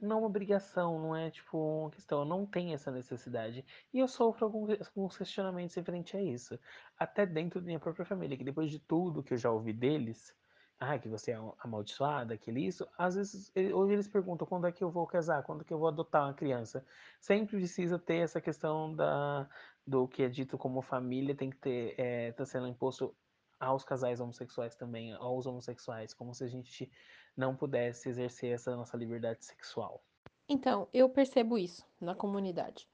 não 0.00 0.16
é 0.16 0.20
uma 0.20 0.26
obrigação, 0.26 0.98
não 0.98 1.16
é 1.16 1.30
tipo 1.30 1.58
uma 1.58 1.90
questão, 1.90 2.20
eu 2.20 2.24
não 2.24 2.46
tenho 2.46 2.74
essa 2.74 2.90
necessidade. 2.90 3.64
E 3.92 3.98
eu 3.98 4.08
sofro 4.08 4.46
alguns 4.46 5.16
questionamentos 5.16 5.74
referente 5.74 6.16
a 6.16 6.22
isso. 6.22 6.58
Até 6.98 7.26
dentro 7.26 7.60
da 7.60 7.66
minha 7.66 7.80
própria 7.80 8.04
família, 8.04 8.36
que 8.36 8.44
depois 8.44 8.70
de 8.70 8.78
tudo 8.78 9.22
que 9.22 9.34
eu 9.34 9.38
já 9.38 9.50
ouvi 9.50 9.72
deles, 9.72 10.34
ah, 10.78 10.98
que 10.98 11.08
você 11.08 11.32
é 11.32 11.38
amaldiçoada, 11.60 12.34
aquele 12.34 12.66
isso, 12.66 12.86
às 12.98 13.14
vezes 13.14 13.52
hoje 13.72 13.92
eles 13.92 14.08
perguntam 14.08 14.46
quando 14.46 14.66
é 14.66 14.72
que 14.72 14.82
eu 14.82 14.90
vou 14.90 15.06
casar, 15.06 15.42
quando 15.42 15.62
é 15.62 15.64
que 15.64 15.72
eu 15.72 15.78
vou 15.78 15.88
adotar 15.88 16.24
uma 16.24 16.34
criança. 16.34 16.84
Sempre 17.20 17.56
precisa 17.56 17.98
ter 17.98 18.16
essa 18.16 18.40
questão 18.40 18.94
da, 18.94 19.48
do 19.86 20.06
que 20.08 20.22
é 20.22 20.28
dito 20.28 20.58
como 20.58 20.82
família, 20.82 21.34
tem 21.34 21.50
que 21.50 21.56
ter, 21.56 21.94
é, 21.98 22.32
tá 22.32 22.44
sendo 22.44 22.66
imposto 22.66 23.16
aos 23.58 23.84
casais 23.84 24.20
homossexuais 24.20 24.76
também, 24.76 25.14
aos 25.14 25.46
homossexuais, 25.46 26.12
como 26.12 26.34
se 26.34 26.44
a 26.44 26.48
gente 26.48 26.90
não 27.36 27.54
pudesse 27.54 28.08
exercer 28.08 28.52
essa 28.52 28.74
nossa 28.76 28.96
liberdade 28.96 29.44
sexual. 29.44 30.02
Então, 30.48 30.88
eu 30.92 31.08
percebo 31.08 31.58
isso 31.58 31.84
na 32.00 32.14
comunidade. 32.14 32.86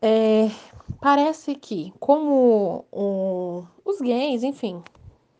É, 0.00 0.48
parece 1.00 1.54
que, 1.54 1.92
como 1.98 2.86
o, 2.92 3.64
os 3.84 4.00
gays, 4.00 4.42
enfim, 4.42 4.82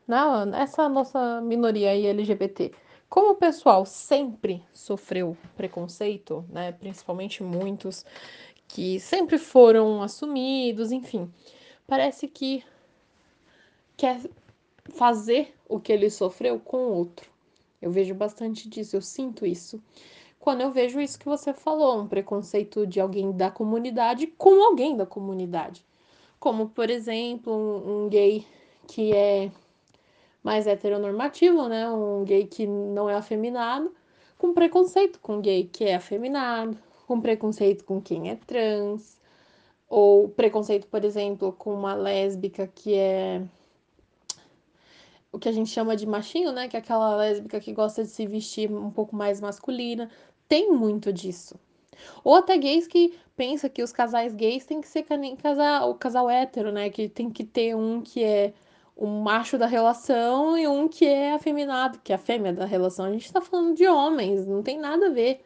na, 0.07 0.44
essa 0.57 0.88
nossa 0.88 1.40
minoria 1.40 1.90
aí 1.90 2.07
LGBT, 2.07 2.72
como 3.09 3.33
o 3.33 3.37
pessoal 3.37 3.87
sempre 3.87 4.62
sofreu 4.72 5.37
preconceito, 5.57 6.44
né, 6.48 6.72
principalmente 6.72 7.42
muitos 7.42 8.04
que 8.66 9.00
sempre 9.00 9.38
foram 9.38 10.02
assumidos, 10.02 10.92
enfim, 10.92 11.33
parece 11.87 12.28
que 12.28 12.64
quer 13.96 14.20
fazer 14.90 15.54
o 15.68 15.81
que 15.81 15.92
ele 15.92 16.11
sofreu 16.11 16.61
com 16.61 16.78
outro. 16.78 17.31
Eu 17.80 17.90
vejo 17.90 18.14
bastante 18.14 18.68
disso, 18.68 18.96
eu 18.96 19.02
sinto 19.02 19.46
isso. 19.46 19.82
Quando 20.40 20.60
eu 20.60 20.70
vejo 20.70 21.00
isso 21.00 21.18
que 21.18 21.26
você 21.26 21.52
falou, 21.52 22.00
um 22.00 22.08
preconceito 22.08 22.86
de 22.86 23.00
alguém 23.00 23.32
da 23.32 23.50
comunidade 23.50 24.26
com 24.26 24.62
alguém 24.64 24.96
da 24.96 25.06
comunidade. 25.06 25.84
Como, 26.40 26.68
por 26.68 26.90
exemplo, 26.90 27.52
um, 27.52 28.04
um 28.04 28.08
gay 28.08 28.46
que 28.86 29.12
é 29.12 29.50
mais 30.42 30.66
heteronormativo, 30.66 31.68
né? 31.68 31.88
Um 31.90 32.24
gay 32.24 32.46
que 32.46 32.66
não 32.66 33.10
é 33.10 33.14
afeminado, 33.14 33.92
com 34.38 34.54
preconceito 34.54 35.18
com 35.20 35.40
gay 35.40 35.64
que 35.64 35.84
é 35.84 35.96
afeminado, 35.96 36.78
com 37.06 37.20
preconceito 37.20 37.84
com 37.84 38.00
quem 38.00 38.30
é 38.30 38.36
trans, 38.36 39.18
ou 39.88 40.28
preconceito, 40.28 40.86
por 40.86 41.04
exemplo, 41.04 41.52
com 41.52 41.74
uma 41.74 41.94
lésbica 41.94 42.66
que 42.66 42.94
é 42.94 43.42
o 45.32 45.38
que 45.38 45.48
a 45.48 45.52
gente 45.52 45.70
chama 45.70 45.96
de 45.96 46.06
machinho, 46.06 46.52
né? 46.52 46.68
Que 46.68 46.76
é 46.76 46.80
aquela 46.80 47.16
lésbica 47.16 47.60
que 47.60 47.72
gosta 47.72 48.02
de 48.02 48.10
se 48.10 48.26
vestir 48.26 48.70
um 48.70 48.90
pouco 48.90 49.14
mais 49.14 49.40
masculina. 49.40 50.10
Tem 50.48 50.72
muito 50.72 51.12
disso. 51.12 51.58
Ou 52.24 52.34
até 52.34 52.56
gays 52.56 52.86
que 52.86 53.18
pensa 53.36 53.68
que 53.68 53.82
os 53.82 53.92
casais 53.92 54.34
gays 54.34 54.64
têm 54.64 54.80
que 54.80 54.88
ser 54.88 55.04
casal, 55.40 55.90
o 55.90 55.94
casal 55.94 56.30
hétero, 56.30 56.72
né? 56.72 56.90
Que 56.90 57.08
tem 57.08 57.30
que 57.30 57.44
ter 57.44 57.74
um 57.76 58.00
que 58.00 58.22
é 58.22 58.54
o 58.96 59.06
macho 59.06 59.56
da 59.56 59.66
relação 59.66 60.58
e 60.58 60.66
um 60.66 60.88
que 60.88 61.06
é 61.06 61.32
afeminado, 61.32 62.00
que 62.00 62.12
é 62.12 62.16
a 62.16 62.18
fêmea 62.18 62.52
da 62.52 62.64
relação. 62.64 63.06
A 63.06 63.12
gente 63.12 63.32
tá 63.32 63.40
falando 63.40 63.74
de 63.76 63.86
homens, 63.86 64.46
não 64.46 64.62
tem 64.62 64.78
nada 64.78 65.06
a 65.06 65.10
ver. 65.10 65.44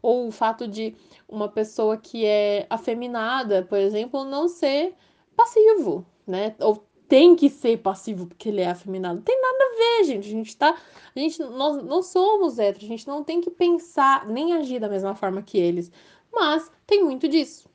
Ou 0.00 0.28
o 0.28 0.30
fato 0.30 0.68
de 0.68 0.94
uma 1.28 1.48
pessoa 1.48 1.96
que 1.96 2.24
é 2.26 2.66
afeminada, 2.70 3.62
por 3.62 3.78
exemplo, 3.78 4.24
não 4.24 4.48
ser 4.48 4.94
passivo, 5.36 6.06
né? 6.26 6.54
Ou 6.60 6.86
tem 7.08 7.36
que 7.36 7.48
ser 7.48 7.78
passivo 7.78 8.26
porque 8.26 8.48
ele 8.48 8.60
é 8.60 8.68
afeminado. 8.68 9.20
Tem 9.22 9.40
nada 9.40 9.58
a 9.64 9.76
ver, 9.76 10.04
gente. 10.04 10.26
A 10.26 10.30
gente 10.30 10.56
tá. 10.56 10.76
A 11.14 11.18
gente, 11.18 11.40
nós 11.42 11.82
não 11.82 12.02
somos 12.02 12.58
héteros, 12.58 12.84
a 12.84 12.88
gente 12.88 13.06
não 13.06 13.22
tem 13.22 13.40
que 13.40 13.50
pensar 13.50 14.26
nem 14.26 14.52
agir 14.54 14.80
da 14.80 14.88
mesma 14.88 15.14
forma 15.14 15.42
que 15.42 15.58
eles. 15.58 15.90
Mas 16.32 16.70
tem 16.86 17.04
muito 17.04 17.28
disso. 17.28 17.68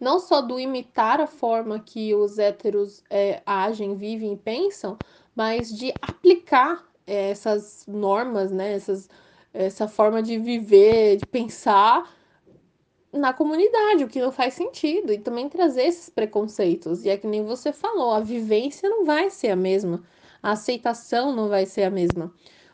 Não 0.00 0.20
só 0.20 0.40
do 0.40 0.60
imitar 0.60 1.20
a 1.20 1.26
forma 1.26 1.80
que 1.80 2.14
os 2.14 2.38
héteros 2.38 3.02
é, 3.10 3.42
agem, 3.44 3.96
vivem 3.96 4.34
e 4.34 4.36
pensam, 4.36 4.96
mas 5.34 5.76
de 5.76 5.92
aplicar 6.00 6.84
é, 7.06 7.30
essas 7.30 7.84
normas, 7.86 8.52
né? 8.52 8.74
Essas, 8.74 9.08
essa 9.52 9.88
forma 9.88 10.22
de 10.22 10.38
viver, 10.38 11.16
de 11.16 11.26
pensar 11.26 12.08
na 13.12 13.32
comunidade, 13.32 14.04
o 14.04 14.08
que 14.08 14.20
não 14.20 14.30
faz 14.30 14.54
sentido, 14.54 15.12
e 15.12 15.18
também 15.18 15.48
trazer 15.48 15.84
esses 15.84 16.08
preconceitos. 16.08 17.04
E 17.04 17.08
é 17.08 17.16
que 17.16 17.26
nem 17.26 17.44
você 17.44 17.72
falou, 17.72 18.12
a 18.12 18.20
vivência 18.20 18.88
não 18.88 19.04
vai 19.04 19.30
ser 19.30 19.48
a 19.48 19.56
mesma, 19.56 20.02
a 20.42 20.52
aceitação 20.52 21.34
não 21.34 21.48
vai 21.48 21.66
ser 21.66 21.84
a 21.84 21.90
mesma. 21.90 22.32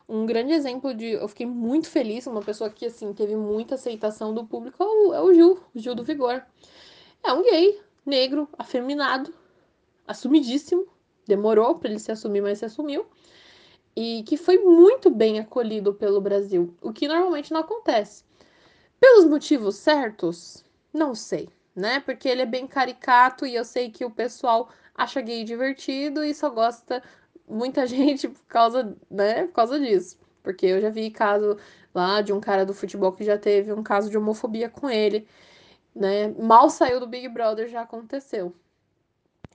Um 0.08 0.26
grande 0.26 0.52
exemplo 0.52 0.92
de. 0.92 1.12
Eu 1.12 1.26
fiquei 1.28 1.46
muito 1.46 1.88
feliz, 1.88 2.26
uma 2.26 2.42
pessoa 2.42 2.68
que, 2.68 2.86
assim, 2.86 3.12
teve 3.14 3.36
muita 3.36 3.76
aceitação 3.76 4.34
do 4.34 4.44
público 4.44 4.82
é 4.82 4.86
o, 4.86 5.14
é 5.14 5.20
o 5.22 5.32
Gil, 5.32 5.58
o 5.74 5.78
Gil 5.78 5.94
do 5.94 6.04
Vigor. 6.04 6.42
É 7.22 7.32
um 7.32 7.42
gay, 7.42 7.80
negro, 8.04 8.46
afeminado, 8.58 9.32
assumidíssimo. 10.06 10.86
Demorou 11.26 11.76
para 11.76 11.88
ele 11.88 11.98
se 11.98 12.12
assumir, 12.12 12.42
mas 12.42 12.58
se 12.58 12.66
assumiu. 12.66 13.06
E 13.96 14.24
que 14.24 14.36
foi 14.36 14.58
muito 14.58 15.08
bem 15.08 15.38
acolhido 15.38 15.94
pelo 15.94 16.20
Brasil, 16.20 16.74
o 16.82 16.92
que 16.92 17.08
normalmente 17.08 17.52
não 17.52 17.60
acontece. 17.60 18.24
Pelos 19.04 19.26
motivos 19.26 19.76
certos? 19.76 20.64
Não 20.90 21.14
sei, 21.14 21.50
né? 21.76 22.00
Porque 22.00 22.26
ele 22.26 22.40
é 22.40 22.46
bem 22.46 22.66
caricato 22.66 23.44
e 23.44 23.54
eu 23.54 23.62
sei 23.62 23.90
que 23.90 24.02
o 24.02 24.10
pessoal 24.10 24.70
acha 24.94 25.20
gay 25.20 25.44
divertido 25.44 26.24
e 26.24 26.32
só 26.34 26.48
gosta 26.48 27.02
muita 27.46 27.84
gente 27.86 28.26
por 28.28 28.46
causa, 28.46 28.96
né, 29.10 29.44
por 29.44 29.52
causa 29.52 29.78
disso. 29.78 30.18
Porque 30.42 30.64
eu 30.64 30.80
já 30.80 30.88
vi 30.88 31.10
caso 31.10 31.58
lá 31.94 32.22
de 32.22 32.32
um 32.32 32.40
cara 32.40 32.64
do 32.64 32.72
futebol 32.72 33.12
que 33.12 33.24
já 33.24 33.36
teve 33.36 33.74
um 33.74 33.82
caso 33.82 34.08
de 34.08 34.16
homofobia 34.16 34.70
com 34.70 34.88
ele, 34.88 35.28
né? 35.94 36.28
Mal 36.38 36.70
saiu 36.70 36.98
do 36.98 37.06
Big 37.06 37.28
Brother 37.28 37.68
já 37.68 37.82
aconteceu. 37.82 38.54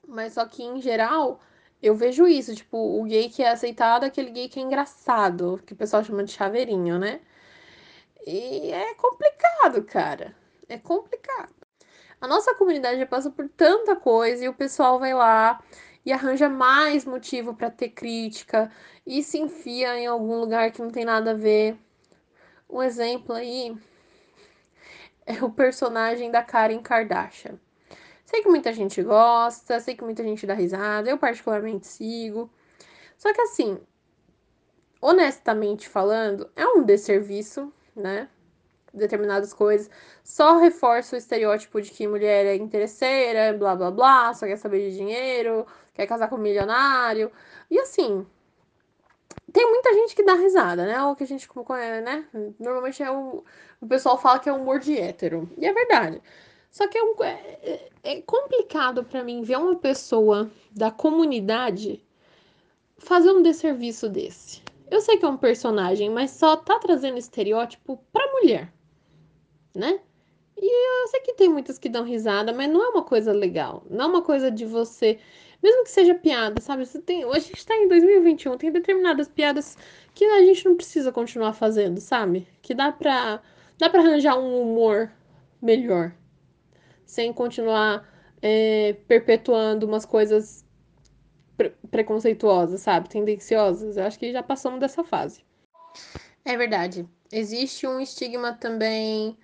Mas 0.07 0.33
só 0.33 0.45
que 0.45 0.61
em 0.63 0.79
geral, 0.79 1.39
eu 1.81 1.95
vejo 1.95 2.27
isso, 2.27 2.55
tipo, 2.55 2.77
o 2.77 3.03
gay 3.03 3.27
que 3.29 3.41
é 3.41 3.49
aceitado 3.49 4.03
é 4.03 4.07
aquele 4.09 4.29
gay 4.29 4.47
que 4.47 4.59
é 4.59 4.63
engraçado, 4.63 5.59
que 5.65 5.73
o 5.73 5.75
pessoal 5.75 6.03
chama 6.03 6.23
de 6.23 6.33
chaveirinho, 6.33 6.99
né? 6.99 7.21
E 8.25 8.71
é 8.71 8.93
complicado, 8.95 9.83
cara. 9.83 10.35
É 10.67 10.77
complicado. 10.77 11.53
A 12.21 12.27
nossa 12.27 12.53
comunidade 12.55 12.99
já 12.99 13.05
passa 13.05 13.29
por 13.31 13.47
tanta 13.49 13.95
coisa 13.95 14.43
e 14.43 14.49
o 14.49 14.53
pessoal 14.53 14.99
vai 14.99 15.13
lá 15.13 15.63
e 16.05 16.11
arranja 16.11 16.49
mais 16.49 17.05
motivo 17.05 17.53
para 17.53 17.69
ter 17.69 17.89
crítica 17.89 18.71
e 19.05 19.23
se 19.23 19.37
enfia 19.39 19.97
em 19.97 20.07
algum 20.07 20.39
lugar 20.39 20.71
que 20.71 20.81
não 20.81 20.89
tem 20.89 21.05
nada 21.05 21.31
a 21.31 21.35
ver. 21.35 21.77
Um 22.69 22.83
exemplo 22.83 23.33
aí 23.33 23.75
é 25.25 25.43
o 25.43 25.49
personagem 25.49 26.29
da 26.31 26.43
Karen 26.43 26.81
Kardashian. 26.81 27.59
Sei 28.25 28.43
que 28.43 28.49
muita 28.49 28.73
gente 28.73 29.01
gosta, 29.01 29.79
sei 29.79 29.95
que 29.95 30.03
muita 30.03 30.23
gente 30.23 30.45
dá 30.45 30.53
risada, 30.53 31.09
eu 31.09 31.17
particularmente 31.17 31.87
sigo. 31.87 32.49
Só 33.17 33.33
que 33.33 33.41
assim, 33.41 33.79
honestamente 35.01 35.87
falando, 35.89 36.49
é 36.55 36.65
um 36.67 36.83
desserviço, 36.83 37.73
né? 37.99 38.29
Determinadas 38.93 39.53
coisas. 39.53 39.89
Só 40.23 40.57
reforça 40.57 41.15
o 41.15 41.19
estereótipo 41.19 41.81
de 41.81 41.91
que 41.91 42.07
mulher 42.07 42.45
é 42.45 42.55
interesseira, 42.55 43.53
blá 43.53 43.75
blá 43.75 43.91
blá, 43.91 44.33
só 44.33 44.47
quer 44.47 44.57
saber 44.57 44.89
de 44.89 44.97
dinheiro, 44.97 45.65
quer 45.93 46.07
casar 46.07 46.29
com 46.29 46.35
um 46.35 46.39
milionário. 46.39 47.31
E 47.69 47.79
assim, 47.79 48.25
tem 49.51 49.67
muita 49.69 49.93
gente 49.93 50.15
que 50.15 50.23
dá 50.23 50.33
risada, 50.33 50.85
né? 50.85 51.03
O 51.03 51.15
que 51.15 51.23
a 51.23 51.27
gente 51.27 51.47
conhece, 51.47 52.01
né? 52.01 52.25
Normalmente 52.59 53.03
é 53.03 53.11
o, 53.11 53.43
o 53.81 53.87
pessoal 53.87 54.17
fala 54.17 54.39
que 54.39 54.49
é 54.49 54.53
humor 54.53 54.79
de 54.79 54.97
hétero. 54.97 55.49
E 55.57 55.65
é 55.65 55.73
verdade. 55.73 56.21
Só 56.71 56.87
que 56.87 56.97
é, 56.97 57.03
um, 57.03 57.15
é, 57.23 57.89
é 58.03 58.21
complicado 58.21 59.03
para 59.03 59.23
mim 59.23 59.41
ver 59.41 59.57
uma 59.57 59.75
pessoa 59.75 60.49
da 60.71 60.91
comunidade 60.91 62.03
fazer 62.97 63.31
um 63.31 63.41
desserviço 63.41 64.07
desse. 64.09 64.61
Eu 64.89 65.01
sei 65.01 65.17
que 65.17 65.25
é 65.25 65.27
um 65.27 65.37
personagem, 65.37 66.09
mas 66.09 66.31
só 66.31 66.55
tá 66.57 66.79
trazendo 66.79 67.17
estereótipo 67.17 68.03
pra 68.11 68.31
mulher, 68.33 68.73
né? 69.75 69.99
E 70.57 71.03
eu 71.03 71.07
sei 71.07 71.21
que 71.21 71.33
tem 71.33 71.47
muitas 71.47 71.77
que 71.77 71.87
dão 71.87 72.03
risada, 72.03 72.51
mas 72.51 72.69
não 72.69 72.83
é 72.83 72.89
uma 72.89 73.03
coisa 73.03 73.31
legal. 73.31 73.85
Não 73.89 74.05
é 74.05 74.07
uma 74.07 74.21
coisa 74.21 74.51
de 74.51 74.65
você. 74.65 75.19
Mesmo 75.63 75.83
que 75.83 75.91
seja 75.91 76.15
piada, 76.15 76.59
sabe? 76.61 76.85
Você 76.85 76.99
tem, 77.01 77.23
a 77.23 77.39
gente 77.39 77.65
tá 77.65 77.75
em 77.75 77.87
2021, 77.87 78.57
tem 78.57 78.71
determinadas 78.71 79.27
piadas 79.27 79.77
que 80.13 80.25
a 80.25 80.43
gente 80.43 80.65
não 80.65 80.75
precisa 80.75 81.11
continuar 81.11 81.53
fazendo, 81.53 81.99
sabe? 82.01 82.47
Que 82.61 82.73
dá 82.73 82.91
pra, 82.91 83.41
dá 83.77 83.89
pra 83.89 84.01
arranjar 84.01 84.37
um 84.37 84.61
humor 84.61 85.11
melhor. 85.61 86.13
Sem 87.05 87.31
continuar 87.31 88.07
é, 88.41 88.93
perpetuando 89.07 89.85
umas 89.85 90.05
coisas 90.05 90.65
pre 91.59 91.71
preconceituosas, 91.91 92.79
sabe? 92.79 93.09
Tendenciosas. 93.09 93.97
Eu 93.97 94.05
acho 94.05 94.17
que 94.17 94.31
já 94.31 94.41
passamos 94.41 94.79
dessa 94.79 95.03
fase. 95.03 95.43
É 96.45 96.55
verdade. 96.55 97.05
Existe 97.31 97.85
um 97.85 97.99
estigma 97.99 98.53
também 98.53 99.37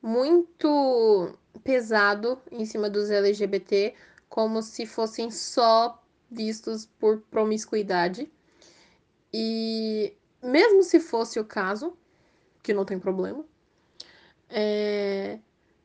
muito 0.00 1.36
pesado 1.64 2.40
em 2.52 2.64
cima 2.64 2.88
dos 2.88 3.10
LGBT, 3.10 3.94
como 4.28 4.62
se 4.62 4.86
fossem 4.86 5.30
só 5.30 6.00
vistos 6.30 6.86
por 6.98 7.20
promiscuidade. 7.30 8.30
E 9.34 10.14
mesmo 10.40 10.84
se 10.84 11.00
fosse 11.00 11.40
o 11.40 11.44
caso, 11.44 11.96
que 12.62 12.72
não 12.72 12.84
tem 12.84 12.98
problema, 12.98 13.44
é... 14.48 15.40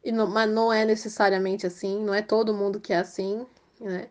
não, 0.06 0.28
mas 0.28 0.50
não 0.50 0.72
é 0.72 0.86
necessariamente 0.86 1.66
assim, 1.66 2.04
não 2.04 2.14
é 2.14 2.22
todo 2.22 2.54
mundo 2.54 2.80
que 2.80 2.94
é 2.94 2.98
assim, 2.98 3.46
né? 3.80 4.10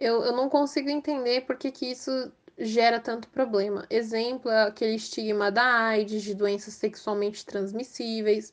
Eu, 0.00 0.24
eu 0.24 0.32
não 0.32 0.48
consigo 0.48 0.88
entender 0.88 1.42
por 1.42 1.56
que, 1.56 1.70
que 1.70 1.86
isso 1.90 2.32
gera 2.58 2.98
tanto 2.98 3.28
problema. 3.28 3.86
Exemplo, 3.90 4.50
é 4.50 4.62
aquele 4.62 4.94
estigma 4.94 5.50
da 5.52 5.62
AIDS, 5.62 6.22
de 6.22 6.34
doenças 6.34 6.74
sexualmente 6.74 7.44
transmissíveis. 7.44 8.52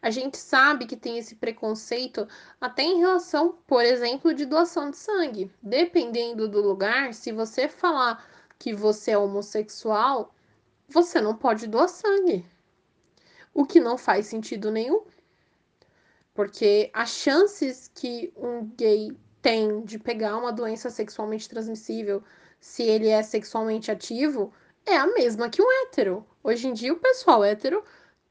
A 0.00 0.10
gente 0.10 0.38
sabe 0.38 0.86
que 0.86 0.96
tem 0.96 1.18
esse 1.18 1.34
preconceito 1.34 2.28
até 2.60 2.84
em 2.84 3.00
relação, 3.00 3.58
por 3.66 3.84
exemplo, 3.84 4.32
de 4.32 4.46
doação 4.46 4.90
de 4.90 4.96
sangue. 4.96 5.50
Dependendo 5.60 6.48
do 6.48 6.60
lugar, 6.60 7.12
se 7.12 7.32
você 7.32 7.68
falar 7.68 8.24
que 8.56 8.72
você 8.72 9.10
é 9.10 9.18
homossexual, 9.18 10.32
você 10.88 11.20
não 11.20 11.34
pode 11.34 11.66
doar 11.66 11.88
sangue. 11.88 12.44
O 13.52 13.66
que 13.66 13.80
não 13.80 13.98
faz 13.98 14.26
sentido 14.26 14.70
nenhum. 14.70 15.02
Porque 16.32 16.90
as 16.92 17.10
chances 17.10 17.90
que 17.92 18.32
um 18.36 18.66
gay 18.76 19.16
tem 19.46 19.82
de 19.82 19.96
pegar 19.96 20.36
uma 20.36 20.52
doença 20.52 20.90
sexualmente 20.90 21.48
transmissível 21.48 22.20
se 22.58 22.82
ele 22.82 23.06
é 23.06 23.22
sexualmente 23.22 23.92
ativo 23.92 24.52
é 24.84 24.96
a 24.96 25.06
mesma 25.06 25.48
que 25.48 25.62
um 25.62 25.84
hétero. 25.84 26.26
Hoje 26.42 26.66
em 26.66 26.72
dia, 26.72 26.92
o 26.92 26.98
pessoal 26.98 27.44
hétero 27.44 27.84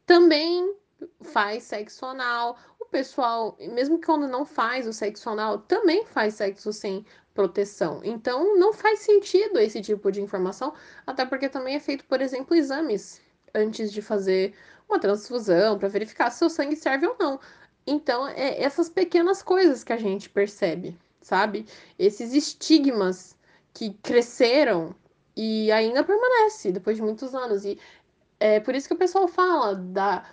também 0.05 0.75
faz 1.21 1.63
sexo 1.63 2.05
anal. 2.05 2.57
O 2.77 2.83
pessoal, 2.83 3.57
mesmo 3.61 3.97
quando 4.01 4.27
não 4.27 4.45
faz 4.45 4.85
o 4.85 4.91
sexo 4.91 5.29
anal, 5.29 5.59
também 5.59 6.05
faz 6.05 6.33
sexo 6.33 6.73
sem 6.73 7.05
proteção. 7.33 8.01
Então, 8.03 8.57
não 8.57 8.73
faz 8.73 8.99
sentido 8.99 9.57
esse 9.57 9.81
tipo 9.81 10.11
de 10.11 10.21
informação, 10.21 10.73
até 11.07 11.25
porque 11.25 11.47
também 11.47 11.75
é 11.75 11.79
feito, 11.79 12.03
por 12.03 12.19
exemplo, 12.19 12.53
exames 12.53 13.21
antes 13.53 13.89
de 13.89 14.01
fazer 14.01 14.53
uma 14.89 14.99
transfusão 14.99 15.79
para 15.79 15.87
verificar 15.87 16.29
se 16.29 16.43
o 16.43 16.49
sangue 16.49 16.75
serve 16.75 17.07
ou 17.07 17.15
não. 17.17 17.39
Então, 17.87 18.27
é 18.27 18.61
essas 18.61 18.89
pequenas 18.89 19.41
coisas 19.41 19.81
que 19.81 19.93
a 19.93 19.97
gente 19.97 20.29
percebe 20.29 20.99
sabe? 21.25 21.65
Esses 21.97 22.33
estigmas 22.33 23.35
que 23.73 23.93
cresceram 24.03 24.95
e 25.35 25.71
ainda 25.71 26.03
permanece 26.03 26.71
depois 26.71 26.97
de 26.97 27.01
muitos 27.01 27.33
anos. 27.33 27.65
E 27.65 27.79
é 28.39 28.59
por 28.59 28.75
isso 28.75 28.87
que 28.87 28.93
o 28.93 28.97
pessoal 28.97 29.27
fala 29.27 29.75
da, 29.75 30.23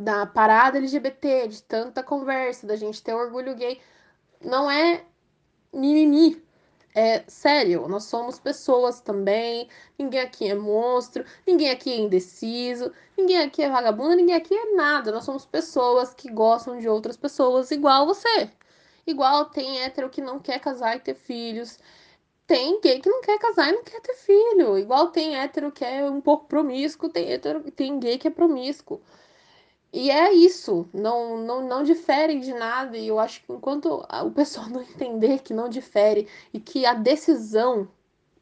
da 0.00 0.24
parada 0.26 0.78
LGBT, 0.78 1.48
de 1.48 1.62
tanta 1.62 2.02
conversa, 2.02 2.66
da 2.66 2.76
gente 2.76 3.02
ter 3.02 3.12
orgulho 3.14 3.54
gay. 3.54 3.78
Não 4.42 4.70
é 4.70 5.04
mimimi. 5.72 6.42
É 6.94 7.22
sério, 7.28 7.86
nós 7.88 8.04
somos 8.04 8.38
pessoas 8.38 9.02
também. 9.02 9.68
Ninguém 9.98 10.20
aqui 10.20 10.48
é 10.48 10.54
monstro, 10.54 11.26
ninguém 11.46 11.68
aqui 11.68 11.92
é 11.92 11.98
indeciso, 11.98 12.90
ninguém 13.18 13.42
aqui 13.42 13.62
é 13.62 13.68
vagabundo, 13.68 14.16
ninguém 14.16 14.34
aqui 14.34 14.54
é 14.54 14.74
nada. 14.74 15.12
Nós 15.12 15.24
somos 15.24 15.44
pessoas 15.44 16.14
que 16.14 16.30
gostam 16.32 16.78
de 16.78 16.88
outras 16.88 17.18
pessoas 17.18 17.70
igual 17.70 18.06
você. 18.06 18.50
Igual 19.06 19.46
tem 19.46 19.80
hétero 19.80 20.10
que 20.10 20.20
não 20.20 20.38
quer 20.40 20.58
casar 20.60 20.96
e 20.96 21.00
ter 21.00 21.14
filhos. 21.14 21.78
Tem 22.46 22.80
gay 22.80 23.00
que 23.00 23.08
não 23.08 23.20
quer 23.20 23.38
casar 23.38 23.70
e 23.70 23.72
não 23.72 23.84
quer 23.84 24.00
ter 24.00 24.14
filho. 24.14 24.78
Igual 24.78 25.08
tem 25.08 25.36
hétero 25.36 25.72
que 25.72 25.84
é 25.84 26.08
um 26.08 26.20
pouco 26.20 26.46
promíscuo, 26.46 27.08
tem, 27.08 27.32
hétero, 27.32 27.70
tem 27.70 27.98
gay 27.98 28.18
que 28.18 28.28
é 28.28 28.30
promíscuo. 28.30 29.00
E 29.92 30.10
é 30.10 30.32
isso, 30.32 30.88
não, 30.92 31.38
não, 31.38 31.66
não 31.66 31.82
difere 31.82 32.40
de 32.40 32.52
nada. 32.52 32.96
E 32.96 33.08
eu 33.08 33.18
acho 33.18 33.42
que 33.42 33.52
enquanto 33.52 34.04
o 34.24 34.30
pessoal 34.30 34.68
não 34.70 34.82
entender 34.82 35.40
que 35.40 35.54
não 35.54 35.68
difere 35.68 36.28
e 36.52 36.60
que 36.60 36.84
a 36.84 36.94
decisão 36.94 37.88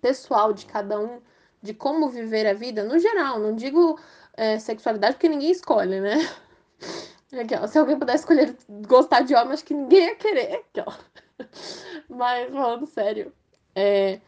pessoal 0.00 0.52
de 0.52 0.66
cada 0.66 0.98
um 1.00 1.20
de 1.62 1.72
como 1.72 2.10
viver 2.10 2.46
a 2.46 2.52
vida, 2.52 2.84
no 2.84 2.98
geral, 2.98 3.38
não 3.38 3.54
digo 3.54 3.98
é, 4.36 4.58
sexualidade 4.58 5.14
porque 5.14 5.28
ninguém 5.28 5.50
escolhe, 5.50 6.00
né? 6.00 6.16
Se 7.28 7.78
alguém 7.78 7.98
pudesse 7.98 8.22
escolher 8.22 8.56
gostar 8.86 9.22
de 9.22 9.34
homem, 9.34 9.52
acho 9.52 9.64
que 9.64 9.74
ninguém 9.74 10.08
ia 10.08 10.16
querer. 10.16 10.64
Mas, 12.08 12.52
falando 12.52 12.86
sério, 12.86 13.32
é... 13.74 14.20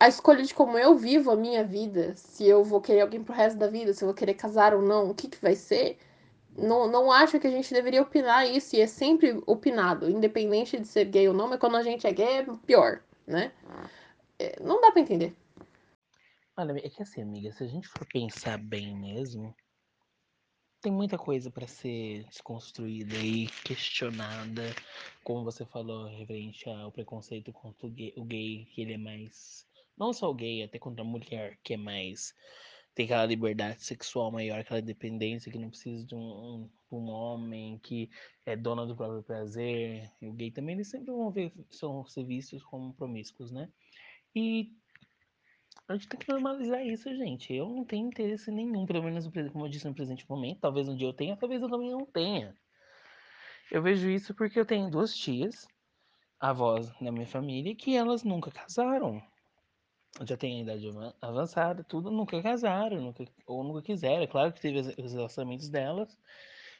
a 0.00 0.08
escolha 0.08 0.42
de 0.42 0.54
como 0.54 0.78
eu 0.78 0.94
vivo 0.94 1.30
a 1.30 1.36
minha 1.36 1.64
vida, 1.64 2.14
se 2.16 2.46
eu 2.46 2.64
vou 2.64 2.80
querer 2.80 3.02
alguém 3.02 3.22
pro 3.22 3.34
resto 3.34 3.58
da 3.58 3.66
vida, 3.66 3.92
se 3.92 4.02
eu 4.02 4.08
vou 4.08 4.14
querer 4.14 4.34
casar 4.34 4.74
ou 4.74 4.82
não, 4.82 5.10
o 5.10 5.14
que, 5.14 5.28
que 5.28 5.40
vai 5.42 5.54
ser, 5.54 5.98
não, 6.56 6.88
não 6.88 7.10
acho 7.10 7.38
que 7.38 7.46
a 7.46 7.50
gente 7.50 7.74
deveria 7.74 8.02
opinar 8.02 8.48
isso, 8.48 8.76
e 8.76 8.80
é 8.80 8.86
sempre 8.86 9.42
opinado, 9.46 10.08
independente 10.08 10.78
de 10.78 10.86
ser 10.86 11.06
gay 11.06 11.28
ou 11.28 11.34
não, 11.34 11.48
mas 11.48 11.58
quando 11.58 11.76
a 11.76 11.82
gente 11.82 12.06
é 12.06 12.12
gay 12.12 12.38
é 12.38 12.46
pior, 12.64 13.02
né? 13.26 13.52
É, 14.38 14.58
não 14.60 14.80
dá 14.80 14.90
pra 14.90 15.00
entender. 15.00 15.34
Olha, 16.56 16.72
é 16.78 16.88
que 16.88 17.02
assim, 17.02 17.20
amiga, 17.20 17.50
se 17.52 17.64
a 17.64 17.66
gente 17.66 17.88
for 17.88 18.06
pensar 18.06 18.58
bem 18.58 18.96
mesmo, 18.96 19.54
tem 20.84 20.92
muita 20.92 21.16
coisa 21.16 21.50
para 21.50 21.66
ser 21.66 22.24
desconstruída 22.24 23.16
e 23.16 23.46
questionada, 23.64 24.64
como 25.22 25.42
você 25.42 25.64
falou, 25.64 26.06
referente 26.08 26.68
ao 26.68 26.92
preconceito 26.92 27.50
contra 27.54 27.86
o 27.86 27.90
gay, 27.90 28.12
o 28.18 28.22
gay, 28.22 28.66
que 28.66 28.82
ele 28.82 28.92
é 28.92 28.98
mais. 28.98 29.66
Não 29.96 30.12
só 30.12 30.30
o 30.30 30.34
gay, 30.34 30.62
até 30.62 30.78
contra 30.78 31.00
a 31.00 31.06
mulher, 31.06 31.58
que 31.64 31.72
é 31.72 31.78
mais. 31.78 32.34
Tem 32.94 33.06
aquela 33.06 33.24
liberdade 33.24 33.82
sexual 33.82 34.30
maior, 34.30 34.60
aquela 34.60 34.82
dependência 34.82 35.50
que 35.50 35.58
não 35.58 35.70
precisa 35.70 36.04
de 36.04 36.14
um, 36.14 36.68
um 36.92 37.08
homem 37.08 37.78
que 37.78 38.10
é 38.44 38.54
dona 38.54 38.84
do 38.84 38.94
próprio 38.94 39.22
prazer. 39.22 40.12
E 40.20 40.28
o 40.28 40.34
gay 40.34 40.50
também, 40.50 40.74
eles 40.74 40.88
sempre 40.88 41.06
vão 41.06 41.30
ver, 41.30 41.50
são 41.70 42.04
ser 42.04 42.24
vistos 42.24 42.62
como 42.62 42.92
promíscuos, 42.92 43.50
né? 43.50 43.70
E 44.36 44.70
a 45.86 45.94
gente 45.94 46.08
tem 46.08 46.18
que 46.18 46.28
normalizar 46.28 46.84
isso, 46.84 47.14
gente. 47.14 47.52
Eu 47.52 47.68
não 47.68 47.84
tenho 47.84 48.06
interesse 48.06 48.50
nenhum, 48.50 48.86
pelo 48.86 49.02
menos 49.02 49.28
como 49.52 49.66
eu 49.66 49.68
disse 49.68 49.86
no 49.86 49.94
presente 49.94 50.28
momento. 50.28 50.60
Talvez 50.60 50.88
um 50.88 50.96
dia 50.96 51.06
eu 51.06 51.12
tenha, 51.12 51.36
talvez 51.36 51.60
eu 51.62 51.68
também 51.68 51.90
não 51.90 52.06
tenha. 52.06 52.56
Eu 53.70 53.82
vejo 53.82 54.08
isso 54.08 54.34
porque 54.34 54.58
eu 54.58 54.64
tenho 54.64 54.90
duas 54.90 55.14
tias, 55.14 55.66
avós 56.40 56.90
da 57.00 57.12
minha 57.12 57.26
família, 57.26 57.74
que 57.74 57.96
elas 57.96 58.22
nunca 58.22 58.50
casaram. 58.50 59.22
Já 60.26 60.36
tem 60.36 60.58
a 60.58 60.62
idade 60.62 60.88
avançada, 61.20 61.82
tudo, 61.82 62.10
nunca 62.10 62.40
casaram, 62.40 63.00
nunca, 63.00 63.24
ou 63.46 63.64
nunca 63.64 63.82
quiseram. 63.82 64.22
É 64.22 64.26
claro 64.26 64.52
que 64.52 64.60
teve 64.60 64.78
os 64.78 65.12
relacionamentos 65.12 65.68
delas, 65.68 66.16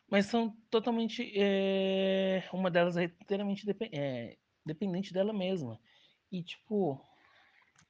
mas 0.09 0.27
são 0.27 0.57
totalmente. 0.71 1.33
É, 1.37 2.49
uma 2.53 2.71
delas 2.71 2.97
é 2.97 3.05
inteiramente 3.05 3.67
é, 3.93 4.37
dependente 4.65 5.13
dela 5.13 5.33
mesma. 5.33 5.81
E, 6.31 6.43
tipo, 6.43 7.01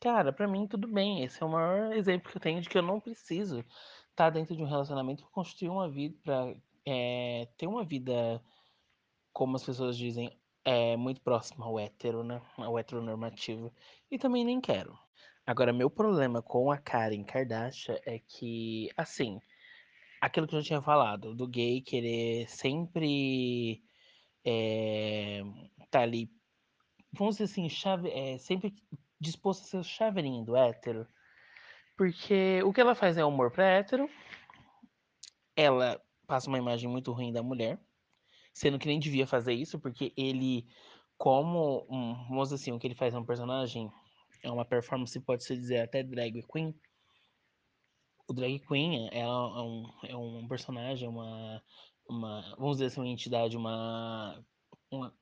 Cara, 0.04 0.34
pra 0.34 0.46
mim 0.46 0.66
tudo 0.68 0.86
bem. 0.86 1.24
Esse 1.24 1.42
é 1.42 1.46
o 1.46 1.48
maior 1.48 1.90
exemplo 1.94 2.30
que 2.30 2.36
eu 2.36 2.40
tenho 2.42 2.60
de 2.60 2.68
que 2.68 2.76
eu 2.76 2.82
não 2.82 3.00
preciso 3.00 3.64
estar 4.10 4.28
dentro 4.28 4.54
de 4.54 4.62
um 4.62 4.66
relacionamento 4.66 5.22
pra 5.22 5.32
construir 5.32 5.70
uma 5.70 5.88
vida, 5.88 6.14
pra 6.22 6.54
é, 6.84 7.48
ter 7.56 7.66
uma 7.66 7.82
vida, 7.82 8.44
como 9.32 9.56
as 9.56 9.64
pessoas 9.64 9.96
dizem, 9.96 10.38
é, 10.62 10.94
muito 10.94 11.22
próxima 11.22 11.64
ao 11.64 11.78
hétero, 11.78 12.22
né? 12.22 12.42
Ao 12.58 12.78
heteronormativo. 12.78 13.72
E 14.10 14.18
também 14.18 14.44
nem 14.44 14.60
quero. 14.60 14.94
Agora, 15.46 15.72
meu 15.72 15.88
problema 15.88 16.42
com 16.42 16.70
a 16.70 16.76
Karen 16.76 17.24
Kardashian 17.24 17.96
é 18.04 18.18
que, 18.18 18.90
assim, 18.98 19.40
aquilo 20.20 20.46
que 20.46 20.54
eu 20.54 20.60
já 20.60 20.66
tinha 20.66 20.82
falado, 20.82 21.34
do 21.34 21.48
gay 21.48 21.80
querer 21.80 22.46
sempre 22.50 23.82
é, 24.44 25.42
tá 25.90 26.02
ali, 26.02 26.30
vamos 27.12 27.36
dizer 27.36 27.44
assim, 27.44 27.68
chave, 27.70 28.10
é, 28.10 28.36
sempre 28.38 28.74
disposto 29.20 29.62
a 29.62 29.64
ser 29.66 29.76
o 29.78 29.84
chaveirinho 29.84 30.44
do 30.44 30.56
hétero. 30.56 31.06
Porque 31.96 32.62
o 32.64 32.72
que 32.72 32.80
ela 32.80 32.94
faz 32.94 33.16
é 33.16 33.24
humor 33.24 33.50
pra 33.50 33.64
hétero, 33.64 34.08
ela 35.56 36.00
passa 36.26 36.48
uma 36.48 36.58
imagem 36.58 36.88
muito 36.88 37.12
ruim 37.12 37.32
da 37.32 37.42
mulher, 37.42 37.78
sendo 38.52 38.78
que 38.78 38.86
nem 38.86 38.98
devia 38.98 39.26
fazer 39.26 39.52
isso, 39.52 39.78
porque 39.78 40.12
ele, 40.16 40.66
como, 41.16 41.86
um, 41.88 42.14
vamos 42.28 42.48
dizer 42.48 42.56
assim, 42.56 42.72
o 42.72 42.78
que 42.78 42.86
ele 42.86 42.94
faz 42.94 43.14
é 43.14 43.18
um 43.18 43.24
personagem, 43.24 43.90
é 44.42 44.50
uma 44.50 44.64
performance, 44.64 45.18
pode-se 45.20 45.54
dizer 45.54 45.80
até 45.80 46.02
drag 46.02 46.42
queen, 46.50 46.74
o 48.26 48.32
drag 48.32 48.58
queen 48.60 49.08
é 49.12 49.28
um, 49.28 49.92
é 50.02 50.16
um 50.16 50.48
personagem, 50.48 51.08
uma, 51.08 51.62
uma, 52.08 52.54
vamos 52.58 52.78
dizer 52.78 52.86
assim, 52.86 53.00
uma 53.00 53.08
entidade, 53.08 53.56
uma, 53.56 54.44
uma, 54.90 55.14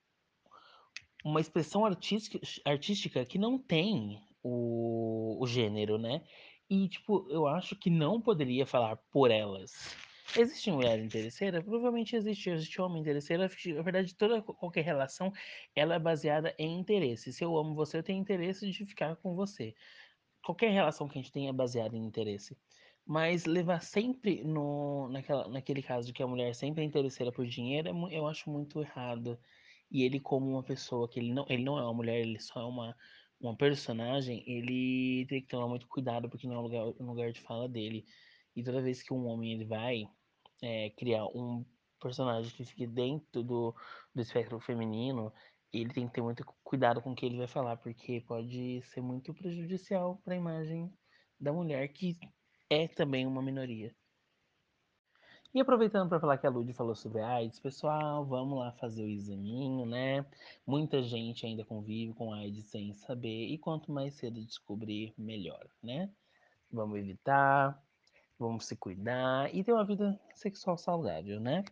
uma 1.25 1.41
expressão 1.41 1.85
artística, 1.85 3.25
que 3.25 3.39
não 3.39 3.59
tem 3.59 4.21
o, 4.43 5.39
o 5.41 5.47
gênero, 5.47 5.99
né? 5.99 6.23
E, 6.69 6.89
tipo, 6.89 7.27
eu 7.31 7.47
acho 7.47 7.77
que 7.77 7.91
não 7.91 8.21
poderia 8.21 8.67
falar 8.67 8.97
por 9.11 9.31
elas. 9.31 9.95
Existe 10.37 10.71
mulher 10.71 10.99
interesseira? 10.99 11.63
Provavelmente 11.63 12.17
existe. 12.17 12.49
Existe 12.49 12.81
homem 12.81 13.03
interesseiro. 13.03 13.43
Na 13.43 13.83
verdade, 13.83 14.15
toda 14.15 14.41
qualquer 14.41 14.83
relação, 14.83 15.31
ela 15.77 15.95
é 15.95 15.99
baseada 15.99 16.55
em 16.59 16.79
interesse. 16.79 17.33
Se 17.33 17.45
eu 17.45 17.57
amo 17.57 17.75
você, 17.75 17.99
eu 17.99 18.03
tenho 18.03 18.19
interesse 18.19 18.71
de 18.71 18.87
ficar 18.87 19.17
com 19.17 19.35
você. 19.35 19.75
Qualquer 20.43 20.71
relação 20.71 21.07
que 21.07 21.19
a 21.19 21.23
gente 21.23 21.31
tenha 21.31 21.51
é 21.51 21.53
baseada 21.53 21.97
em 21.97 22.05
interesse. 22.05 22.57
Mas 23.05 23.45
levar 23.45 23.83
sempre 23.83 24.43
no, 24.43 25.09
naquela, 25.11 25.49
naquele 25.49 25.83
caso 25.83 26.07
de 26.07 26.13
que 26.15 26.23
a 26.23 26.27
mulher 26.27 26.55
sempre 26.55 26.83
é 26.83 26.87
interesseira 26.87 27.31
por 27.31 27.45
dinheiro, 27.45 27.89
é 27.89 28.17
eu 28.17 28.27
acho 28.27 28.49
muito 28.49 28.81
errado. 28.81 29.39
E 29.93 30.05
ele, 30.05 30.19
como 30.19 30.49
uma 30.49 30.63
pessoa 30.63 31.07
que 31.07 31.21
ele 31.21 31.35
não, 31.35 31.45
ele 31.49 31.63
não 31.63 31.79
é 31.79 31.83
uma 31.83 31.93
mulher, 31.93 32.21
ele 32.21 32.41
só 32.41 32.63
é 32.63 32.65
uma, 32.65 32.97
uma 33.39 33.55
personagem, 33.55 34.43
ele 34.47 35.27
tem 35.27 35.43
que 35.43 35.49
tomar 35.49 35.69
muito 35.69 35.87
cuidado 35.87 36.31
porque 36.31 36.47
não 36.47 36.55
é 36.57 36.59
o 36.59 36.63
lugar, 36.63 36.85
lugar 36.99 37.33
de 37.33 37.41
fala 37.43 37.69
dele. 37.69 38.07
E 38.57 38.65
toda 38.65 38.81
vez 38.81 39.03
que 39.03 39.13
um 39.13 39.27
homem 39.27 39.53
ele 39.53 39.67
vai 39.67 40.05
é, 40.63 40.91
criar 40.91 41.27
um 41.27 41.65
personagem 42.01 42.51
que 42.53 42.65
fique 42.65 42.87
dentro 42.87 43.43
do, 43.43 43.75
do 44.15 44.23
espectro 44.23 44.59
feminino, 44.61 45.31
ele 45.73 45.93
tem 45.93 46.07
que 46.07 46.15
ter 46.15 46.23
muito 46.23 46.43
cuidado 46.65 47.03
com 47.03 47.13
o 47.13 47.15
que 47.15 47.27
ele 47.27 47.37
vai 47.37 47.47
falar, 47.47 47.77
porque 47.77 48.23
pode 48.23 48.83
ser 48.87 49.03
muito 49.03 49.35
prejudicial 49.35 50.21
para 50.25 50.35
a 50.35 50.39
imagem 50.39 50.91
da 51.39 51.53
mulher, 51.53 51.87
que 51.89 52.19
é 52.71 52.89
também 52.89 53.27
uma 53.27 53.43
minoria. 53.43 53.95
E 55.55 55.61
aproveitando 55.61 56.09
para 56.09 56.19
falar 56.19 56.39
que 56.39 56.47
a 56.47 56.51
Lud 56.51 56.73
falou 56.73 56.95
sobre 56.95 57.21
AIDS, 57.21 57.61
pessoal, 57.61 58.25
vamos 58.25 58.59
lá 58.59 58.73
fazer 58.73 59.05
o 59.05 59.09
examinho, 59.09 59.85
né? 59.85 60.25
Muita 60.67 61.03
gente 61.03 61.45
ainda 61.45 61.63
convive 61.63 62.15
com 62.15 62.33
AIDS 62.33 62.65
sem 62.69 62.95
saber, 62.95 63.49
e 63.49 63.59
quanto 63.59 63.93
mais 63.93 64.15
cedo 64.15 64.43
descobrir, 64.43 65.13
melhor, 65.19 65.69
né? 65.83 66.11
Vamos 66.71 66.99
evitar, 66.99 67.79
vamos 68.39 68.65
se 68.65 68.75
cuidar 68.77 69.55
e 69.55 69.63
ter 69.63 69.75
uma 69.75 69.85
vida 69.85 70.19
sexual 70.35 70.79
saudável, 70.79 71.39
né? 71.39 71.65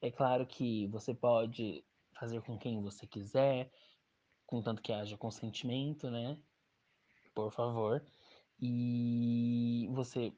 É 0.00 0.10
claro 0.10 0.44
que 0.44 0.88
você 0.88 1.14
pode 1.14 1.84
fazer 2.18 2.42
com 2.42 2.58
quem 2.58 2.82
você 2.82 3.06
quiser, 3.06 3.70
contanto 4.44 4.82
que 4.82 4.92
haja 4.92 5.16
consentimento, 5.16 6.10
né? 6.10 6.36
Por 7.32 7.52
favor. 7.52 8.04
E 8.60 9.88
você 9.92 10.32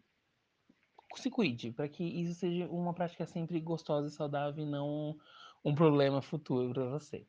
se 1.14 1.30
cuide, 1.30 1.72
para 1.72 1.88
que 1.88 2.04
isso 2.04 2.34
seja 2.40 2.66
uma 2.66 2.92
prática 2.92 3.26
sempre 3.26 3.60
gostosa 3.60 4.08
e 4.08 4.10
saudável 4.10 4.64
e 4.64 4.68
não 4.68 5.16
um 5.64 5.74
problema 5.74 6.20
futuro 6.20 6.72
para 6.72 6.88
você. 6.88 7.26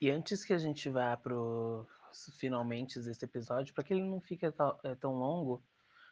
E 0.00 0.10
antes 0.10 0.44
que 0.44 0.52
a 0.52 0.58
gente 0.58 0.88
vá 0.88 1.16
pro 1.16 1.86
finalmente 2.38 2.98
desse 3.00 3.24
episódio, 3.24 3.72
para 3.72 3.84
que 3.84 3.92
ele 3.92 4.02
não 4.02 4.20
fique 4.20 4.44
é, 4.44 4.94
tão 4.96 5.14
longo, 5.14 5.62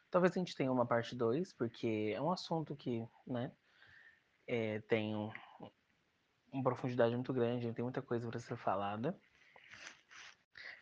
talvez 0.09 0.35
a 0.35 0.39
gente 0.39 0.55
tenha 0.55 0.71
uma 0.71 0.85
parte 0.85 1.15
2, 1.15 1.53
porque 1.53 2.13
é 2.15 2.21
um 2.21 2.31
assunto 2.31 2.75
que, 2.75 3.05
né, 3.27 3.51
é, 4.47 4.79
tem 4.81 5.15
um, 5.15 5.29
uma 6.51 6.63
profundidade 6.63 7.13
muito 7.15 7.33
grande, 7.33 7.73
tem 7.73 7.83
muita 7.83 8.01
coisa 8.01 8.27
para 8.27 8.39
ser 8.39 8.57
falada. 8.57 9.19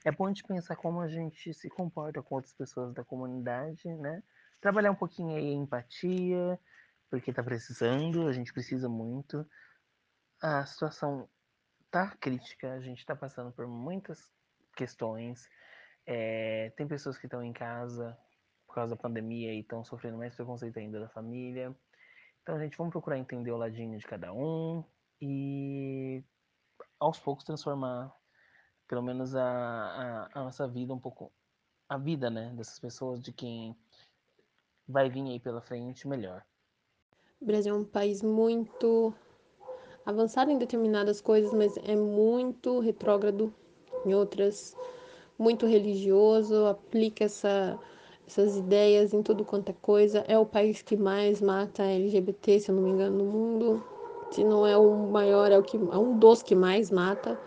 É 0.05 0.11
bom 0.11 0.25
a 0.25 0.27
gente 0.29 0.43
pensar 0.43 0.75
como 0.75 1.01
a 1.01 1.07
gente 1.07 1.53
se 1.53 1.69
comporta 1.69 2.21
com 2.21 2.35
outras 2.35 2.53
pessoas 2.53 2.93
da 2.93 3.03
comunidade, 3.03 3.87
né? 3.95 4.23
Trabalhar 4.59 4.91
um 4.91 4.95
pouquinho 4.95 5.35
aí 5.35 5.49
a 5.49 5.53
empatia, 5.53 6.59
porque 7.09 7.33
tá 7.33 7.43
precisando, 7.43 8.27
a 8.27 8.33
gente 8.33 8.51
precisa 8.53 8.89
muito. 8.89 9.45
A 10.41 10.65
situação 10.65 11.29
tá 11.89 12.15
crítica, 12.19 12.73
a 12.73 12.79
gente 12.79 13.05
tá 13.05 13.15
passando 13.15 13.51
por 13.51 13.67
muitas 13.67 14.31
questões. 14.75 15.49
É, 16.05 16.71
tem 16.77 16.87
pessoas 16.87 17.17
que 17.17 17.25
estão 17.25 17.43
em 17.43 17.53
casa 17.53 18.17
por 18.65 18.75
causa 18.75 18.95
da 18.95 19.01
pandemia 19.01 19.53
e 19.53 19.59
estão 19.59 19.83
sofrendo 19.83 20.17
mais 20.17 20.35
preconceito 20.35 20.77
ainda 20.77 20.99
da 20.99 21.09
família. 21.09 21.75
Então, 22.41 22.59
gente, 22.59 22.77
vamos 22.77 22.91
procurar 22.91 23.17
entender 23.17 23.51
o 23.51 23.57
ladinho 23.57 23.97
de 23.97 24.05
cada 24.05 24.31
um 24.33 24.83
e 25.21 26.23
aos 26.99 27.19
poucos 27.19 27.43
transformar 27.43 28.13
pelo 28.87 29.01
menos 29.01 29.35
a, 29.35 29.43
a, 29.43 30.29
a 30.33 30.43
nossa 30.43 30.67
vida 30.67 30.93
um 30.93 30.99
pouco 30.99 31.31
a 31.89 31.97
vida, 31.97 32.29
né, 32.29 32.53
dessas 32.55 32.79
pessoas, 32.79 33.21
de 33.21 33.31
quem 33.31 33.75
vai 34.87 35.09
vir 35.09 35.23
aí 35.23 35.39
pela 35.39 35.61
frente 35.61 36.07
melhor. 36.07 36.43
O 37.39 37.45
Brasil 37.45 37.75
é 37.75 37.77
um 37.77 37.83
país 37.83 38.23
muito 38.23 39.13
avançado 40.05 40.49
em 40.49 40.57
determinadas 40.57 41.19
coisas, 41.19 41.53
mas 41.53 41.77
é 41.77 41.95
muito 41.95 42.79
retrógrado 42.79 43.53
em 44.05 44.13
outras, 44.13 44.75
muito 45.37 45.65
religioso, 45.65 46.65
aplica 46.65 47.25
essa, 47.25 47.77
essas 48.25 48.55
ideias 48.55 49.13
em 49.13 49.21
tudo 49.21 49.43
quanto 49.43 49.69
é 49.69 49.75
coisa. 49.81 50.19
É 50.27 50.37
o 50.39 50.45
país 50.45 50.81
que 50.81 50.95
mais 50.95 51.41
mata 51.41 51.83
LGBT, 51.83 52.59
se 52.59 52.71
eu 52.71 52.75
não 52.75 52.83
me 52.83 52.91
engano, 52.91 53.17
no 53.17 53.25
mundo. 53.25 53.83
Se 54.31 54.43
não 54.43 54.65
é 54.65 54.75
o 54.77 55.07
maior, 55.07 55.51
é, 55.51 55.57
o 55.57 55.63
que, 55.63 55.77
é 55.77 55.97
um 55.97 56.17
dos 56.17 56.41
que 56.41 56.55
mais 56.55 56.89
mata. 56.89 57.39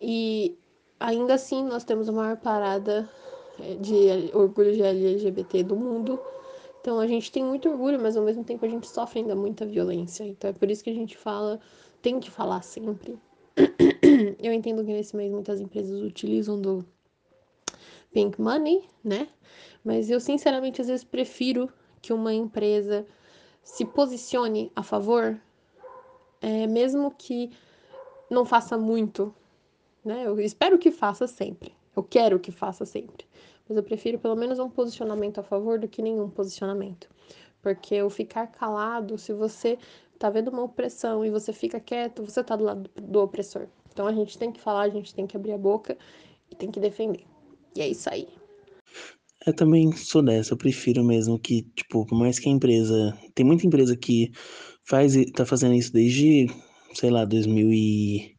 E 0.00 0.58
ainda 0.98 1.34
assim 1.34 1.64
nós 1.64 1.84
temos 1.84 2.08
a 2.08 2.12
maior 2.12 2.36
parada 2.36 3.08
de 3.80 4.34
orgulho 4.34 4.72
de 4.72 4.82
LGBT 4.82 5.62
do 5.62 5.76
mundo. 5.76 6.18
Então 6.80 6.98
a 7.00 7.06
gente 7.06 7.32
tem 7.32 7.42
muito 7.42 7.68
orgulho, 7.68 8.00
mas 8.00 8.16
ao 8.16 8.24
mesmo 8.24 8.44
tempo 8.44 8.64
a 8.64 8.68
gente 8.68 8.86
sofre 8.86 9.20
ainda 9.20 9.34
muita 9.34 9.64
violência. 9.64 10.24
Então 10.24 10.50
é 10.50 10.52
por 10.52 10.70
isso 10.70 10.84
que 10.84 10.90
a 10.90 10.94
gente 10.94 11.16
fala, 11.16 11.58
tem 12.02 12.20
que 12.20 12.30
falar 12.30 12.62
sempre. 12.62 13.18
Eu 14.42 14.52
entendo 14.52 14.84
que 14.84 14.92
nesse 14.92 15.16
mês 15.16 15.32
muitas 15.32 15.60
empresas 15.60 16.00
utilizam 16.02 16.60
do 16.60 16.84
pink 18.12 18.40
money, 18.40 18.84
né? 19.02 19.28
Mas 19.82 20.10
eu 20.10 20.20
sinceramente 20.20 20.80
às 20.80 20.88
vezes 20.88 21.04
prefiro 21.04 21.70
que 22.02 22.12
uma 22.12 22.34
empresa 22.34 23.06
se 23.62 23.84
posicione 23.84 24.70
a 24.76 24.82
favor, 24.82 25.40
é, 26.40 26.66
mesmo 26.66 27.10
que 27.10 27.50
não 28.30 28.44
faça 28.44 28.76
muito, 28.76 29.34
né? 30.04 30.26
Eu 30.26 30.38
espero 30.38 30.78
que 30.78 30.90
faça 30.90 31.26
sempre. 31.26 31.74
Eu 31.96 32.02
quero 32.02 32.38
que 32.38 32.50
faça 32.50 32.84
sempre 32.84 33.26
mas 33.68 33.76
eu 33.76 33.82
prefiro 33.82 34.18
pelo 34.18 34.36
menos 34.36 34.58
um 34.58 34.68
posicionamento 34.68 35.38
a 35.38 35.42
favor 35.42 35.78
do 35.78 35.88
que 35.88 36.02
nenhum 36.02 36.28
posicionamento. 36.28 37.08
Porque 37.62 38.00
o 38.02 38.10
ficar 38.10 38.46
calado, 38.48 39.16
se 39.16 39.32
você 39.32 39.78
tá 40.18 40.28
vendo 40.28 40.48
uma 40.48 40.62
opressão 40.62 41.24
e 41.24 41.30
você 41.30 41.52
fica 41.52 41.80
quieto, 41.80 42.24
você 42.24 42.44
tá 42.44 42.56
do 42.56 42.64
lado 42.64 42.90
do 42.94 43.20
opressor. 43.20 43.66
Então 43.90 44.06
a 44.06 44.12
gente 44.12 44.36
tem 44.36 44.52
que 44.52 44.60
falar, 44.60 44.82
a 44.82 44.88
gente 44.88 45.14
tem 45.14 45.26
que 45.26 45.36
abrir 45.36 45.52
a 45.52 45.58
boca 45.58 45.96
e 46.50 46.54
tem 46.54 46.70
que 46.70 46.78
defender. 46.78 47.24
E 47.74 47.80
é 47.80 47.88
isso 47.88 48.08
aí. 48.10 48.28
Eu 49.46 49.54
também 49.54 49.92
sou 49.92 50.22
dessa, 50.22 50.52
eu 50.52 50.56
prefiro 50.56 51.04
mesmo 51.04 51.38
que, 51.38 51.62
tipo, 51.74 52.06
por 52.06 52.18
mais 52.18 52.38
que 52.38 52.48
a 52.48 52.52
empresa. 52.52 53.16
Tem 53.34 53.44
muita 53.44 53.66
empresa 53.66 53.96
que 53.96 54.30
faz, 54.84 55.14
tá 55.32 55.44
fazendo 55.44 55.74
isso 55.74 55.92
desde, 55.92 56.46
sei 56.94 57.10
lá, 57.10 57.24
2000 57.24 57.70
e, 57.70 58.36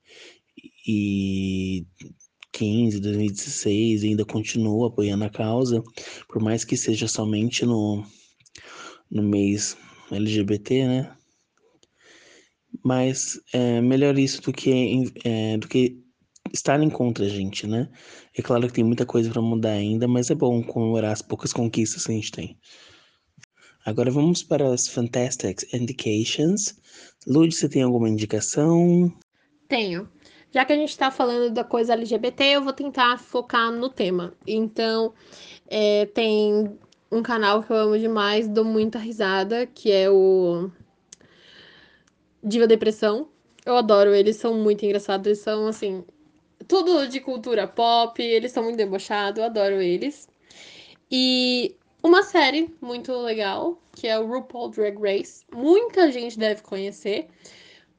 e 0.87 1.85
2015, 2.55 2.99
2016 2.99 4.03
e 4.03 4.07
ainda 4.07 4.25
continuo 4.25 4.85
apoiando 4.85 5.25
a 5.25 5.29
causa, 5.29 5.83
por 6.27 6.41
mais 6.41 6.63
que 6.63 6.77
seja 6.77 7.07
somente 7.07 7.65
no, 7.65 8.03
no 9.11 9.23
mês 9.23 9.77
LGBT, 10.11 10.87
né? 10.87 11.17
Mas 12.83 13.39
é 13.53 13.81
melhor 13.81 14.17
isso 14.17 14.41
do 14.41 14.53
que, 14.53 15.11
é, 15.23 15.57
do 15.57 15.67
que 15.67 16.03
estarem 16.53 16.89
contra 16.89 17.25
a 17.25 17.29
gente, 17.29 17.67
né? 17.67 17.89
É 18.37 18.41
claro 18.41 18.67
que 18.67 18.73
tem 18.73 18.83
muita 18.83 19.05
coisa 19.05 19.29
para 19.29 19.41
mudar 19.41 19.71
ainda, 19.71 20.07
mas 20.07 20.29
é 20.29 20.35
bom 20.35 20.63
comemorar 20.63 21.11
as 21.11 21.21
poucas 21.21 21.51
conquistas 21.51 22.05
que 22.05 22.11
a 22.11 22.15
gente 22.15 22.31
tem. 22.31 22.57
Agora 23.85 24.09
vamos 24.09 24.41
para 24.41 24.73
as 24.73 24.87
Fantastic 24.87 25.63
Indications. 25.73 26.75
Lud, 27.27 27.53
você 27.53 27.69
tem 27.69 27.83
alguma 27.83 28.09
indicação? 28.09 29.13
Tenho. 29.67 30.09
Já 30.55 30.63
que 30.63 30.71
a 30.71 30.77
gente 30.77 30.91
está 30.91 31.11
falando 31.11 31.51
da 31.51 31.65
coisa 31.65 31.91
LGBT, 31.91 32.45
eu 32.45 32.63
vou 32.63 32.71
tentar 32.71 33.19
focar 33.19 33.73
no 33.73 33.89
tema. 33.89 34.33
Então, 34.47 35.13
é, 35.67 36.05
tem 36.05 36.79
um 37.11 37.21
canal 37.21 37.61
que 37.61 37.73
eu 37.73 37.75
amo 37.75 37.99
demais, 37.99 38.47
dou 38.47 38.63
muita 38.63 38.97
risada, 38.97 39.65
que 39.65 39.91
é 39.91 40.09
o 40.09 40.71
Diva 42.41 42.65
Depressão. 42.65 43.27
Eu 43.65 43.75
adoro 43.75 44.15
eles, 44.15 44.37
são 44.37 44.53
muito 44.53 44.85
engraçados, 44.85 45.27
eles 45.27 45.39
são 45.39 45.67
assim, 45.67 46.05
tudo 46.69 47.05
de 47.05 47.19
cultura 47.19 47.67
pop, 47.67 48.23
eles 48.23 48.53
são 48.53 48.63
muito 48.63 48.77
debochados, 48.77 49.39
eu 49.39 49.45
adoro 49.47 49.81
eles. 49.81 50.29
E 51.11 51.75
uma 52.01 52.23
série 52.23 52.73
muito 52.79 53.11
legal, 53.11 53.77
que 53.91 54.07
é 54.07 54.17
o 54.17 54.25
RuPaul 54.25 54.69
Drag 54.69 54.97
Race. 55.01 55.43
Muita 55.53 56.09
gente 56.13 56.39
deve 56.39 56.61
conhecer, 56.61 57.27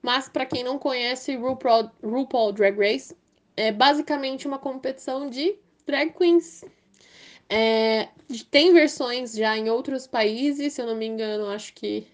mas 0.06 0.28
para 0.28 0.46
quem 0.46 0.62
não 0.62 0.78
conhece, 0.78 1.34
RuPaul, 1.34 1.90
RuPaul 2.00 2.52
Drag 2.52 2.78
Race 2.78 3.12
é 3.56 3.72
basicamente 3.72 4.46
uma 4.46 4.56
competição 4.56 5.28
de 5.28 5.56
drag 5.84 6.12
queens. 6.12 6.64
É, 7.50 8.06
tem 8.48 8.72
versões 8.72 9.34
já 9.34 9.58
em 9.58 9.68
outros 9.68 10.06
países, 10.06 10.74
se 10.74 10.80
eu 10.80 10.86
não 10.86 10.94
me 10.94 11.06
engano, 11.06 11.48
acho 11.48 11.74
que 11.74 12.06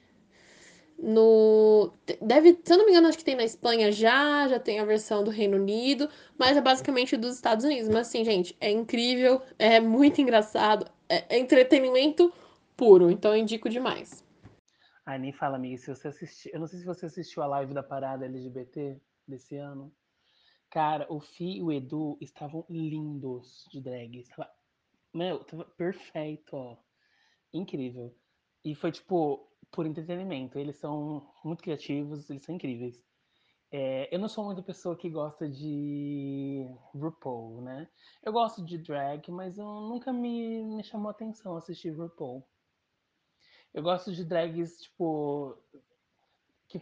no. 0.98 1.92
Deve, 2.22 2.58
se 2.64 2.72
eu 2.72 2.78
não 2.78 2.86
me 2.86 2.92
engano, 2.92 3.08
acho 3.08 3.18
que 3.18 3.24
tem 3.24 3.36
na 3.36 3.44
Espanha 3.44 3.92
já, 3.92 4.48
já 4.48 4.58
tem 4.58 4.80
a 4.80 4.86
versão 4.86 5.22
do 5.22 5.30
Reino 5.30 5.58
Unido, 5.58 6.08
mas 6.38 6.56
é 6.56 6.62
basicamente 6.62 7.14
dos 7.14 7.34
Estados 7.34 7.62
Unidos. 7.62 7.90
Mas 7.90 8.08
assim, 8.08 8.24
gente, 8.24 8.56
é 8.58 8.70
incrível, 8.70 9.42
é 9.58 9.80
muito 9.80 10.18
engraçado, 10.18 10.90
é, 11.10 11.38
entretenimento 11.38 12.32
puro, 12.74 13.10
então 13.10 13.32
eu 13.32 13.42
indico 13.42 13.68
demais. 13.68 14.21
Ai, 15.04 15.18
nem 15.18 15.32
fala, 15.32 15.56
amiga, 15.56 15.76
se 15.78 15.88
você 15.88 16.08
assistiu. 16.08 16.52
Eu 16.54 16.60
não 16.60 16.66
sei 16.66 16.78
se 16.78 16.86
você 16.86 17.06
assistiu 17.06 17.42
a 17.42 17.46
live 17.46 17.74
da 17.74 17.82
parada 17.82 18.24
LGBT 18.24 19.00
desse 19.26 19.56
ano. 19.56 19.92
Cara, 20.70 21.06
o 21.12 21.20
Fi 21.20 21.58
e 21.58 21.62
o 21.62 21.72
Edu 21.72 22.16
estavam 22.20 22.64
lindos 22.70 23.66
de 23.70 23.80
drag. 23.80 24.20
Estava... 24.20 24.50
Meu, 25.12 25.44
tava 25.44 25.64
perfeito, 25.64 26.56
ó. 26.56 26.78
Incrível. 27.52 28.16
E 28.64 28.74
foi 28.74 28.92
tipo, 28.92 29.50
por 29.72 29.86
entretenimento. 29.86 30.58
Eles 30.58 30.76
são 30.76 31.28
muito 31.44 31.62
criativos, 31.62 32.30
eles 32.30 32.44
são 32.44 32.54
incríveis. 32.54 33.04
É, 33.72 34.14
eu 34.14 34.18
não 34.18 34.28
sou 34.28 34.44
muito 34.44 34.62
pessoa 34.62 34.96
que 34.96 35.10
gosta 35.10 35.48
de 35.48 36.66
RuPaul, 36.94 37.62
né? 37.62 37.88
Eu 38.22 38.32
gosto 38.32 38.64
de 38.64 38.78
drag, 38.78 39.30
mas 39.30 39.58
eu 39.58 39.66
nunca 39.66 40.12
me, 40.12 40.62
me 40.64 40.84
chamou 40.84 41.10
atenção 41.10 41.56
assistir 41.56 41.90
RuPaul. 41.90 42.46
Eu 43.74 43.82
gosto 43.82 44.12
de 44.12 44.24
drags, 44.24 44.82
tipo. 44.82 45.56
Que. 46.68 46.80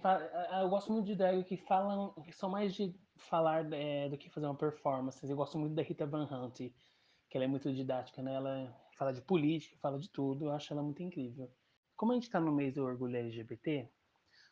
Eu 0.60 0.68
gosto 0.68 0.92
muito 0.92 1.06
de 1.06 1.14
drag 1.14 1.44
que 1.44 1.56
falam. 1.56 2.12
que 2.24 2.32
são 2.32 2.50
mais 2.50 2.74
de 2.74 2.94
falar 3.16 3.70
é, 3.72 4.08
do 4.08 4.18
que 4.18 4.30
fazer 4.30 4.46
uma 4.46 4.56
performance. 4.56 5.28
Eu 5.28 5.36
gosto 5.36 5.58
muito 5.58 5.74
da 5.74 5.82
Rita 5.82 6.06
Van 6.06 6.24
Hunt, 6.24 6.56
que 6.58 7.36
ela 7.36 7.44
é 7.44 7.48
muito 7.48 7.72
didática, 7.72 8.22
né? 8.22 8.34
Ela 8.34 8.76
fala 8.98 9.12
de 9.12 9.20
política, 9.20 9.76
fala 9.80 9.98
de 9.98 10.10
tudo. 10.10 10.46
Eu 10.46 10.52
acho 10.52 10.72
ela 10.72 10.82
muito 10.82 11.02
incrível. 11.02 11.50
Como 11.96 12.12
a 12.12 12.14
gente 12.14 12.24
está 12.24 12.40
no 12.40 12.52
mês 12.52 12.74
do 12.74 12.84
orgulho 12.84 13.16
LGBT, 13.16 13.88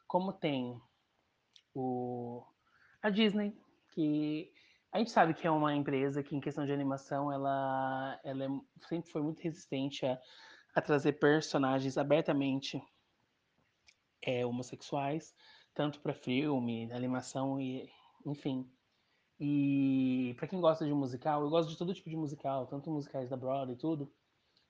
como 0.07 0.33
tem 0.33 0.81
o, 1.75 2.45
a 3.03 3.11
Disney, 3.11 3.57
que 3.91 4.53
a 4.93 4.99
gente 4.99 5.11
sabe 5.11 5.35
que 5.35 5.47
é 5.47 5.51
uma 5.51 5.75
empresa 5.75 6.23
que, 6.23 6.35
em 6.35 6.41
questão 6.41 6.65
de 6.65 6.73
animação, 6.73 7.33
ela, 7.33 8.19
ela 8.25 8.45
é, 8.45 8.49
sempre 8.89 9.11
foi 9.11 9.23
muito 9.23 9.41
resistente 9.41 10.07
a, 10.07 10.19
a 10.79 10.83
trazer 10.83 11.15
personagens 11.15 11.99
abertamente 11.99 12.81
é, 14.23 14.47
homossexuais, 14.47 15.35
tanto 15.75 16.01
para 16.01 16.15
filme, 16.15 16.91
animação 16.93 17.61
e 17.61 17.91
enfim. 18.25 18.71
E 19.41 20.35
para 20.37 20.47
quem 20.47 20.61
gosta 20.61 20.85
de 20.85 20.93
musical, 20.93 21.43
eu 21.43 21.51
gosto 21.51 21.69
de 21.69 21.77
todo 21.77 21.95
tipo 21.95 22.09
de 22.09 22.17
musical, 22.17 22.67
tanto 22.67 22.91
musicais 22.91 23.29
da 23.29 23.37
Broadway 23.37 23.75
e 23.75 23.79
tudo. 23.79 24.13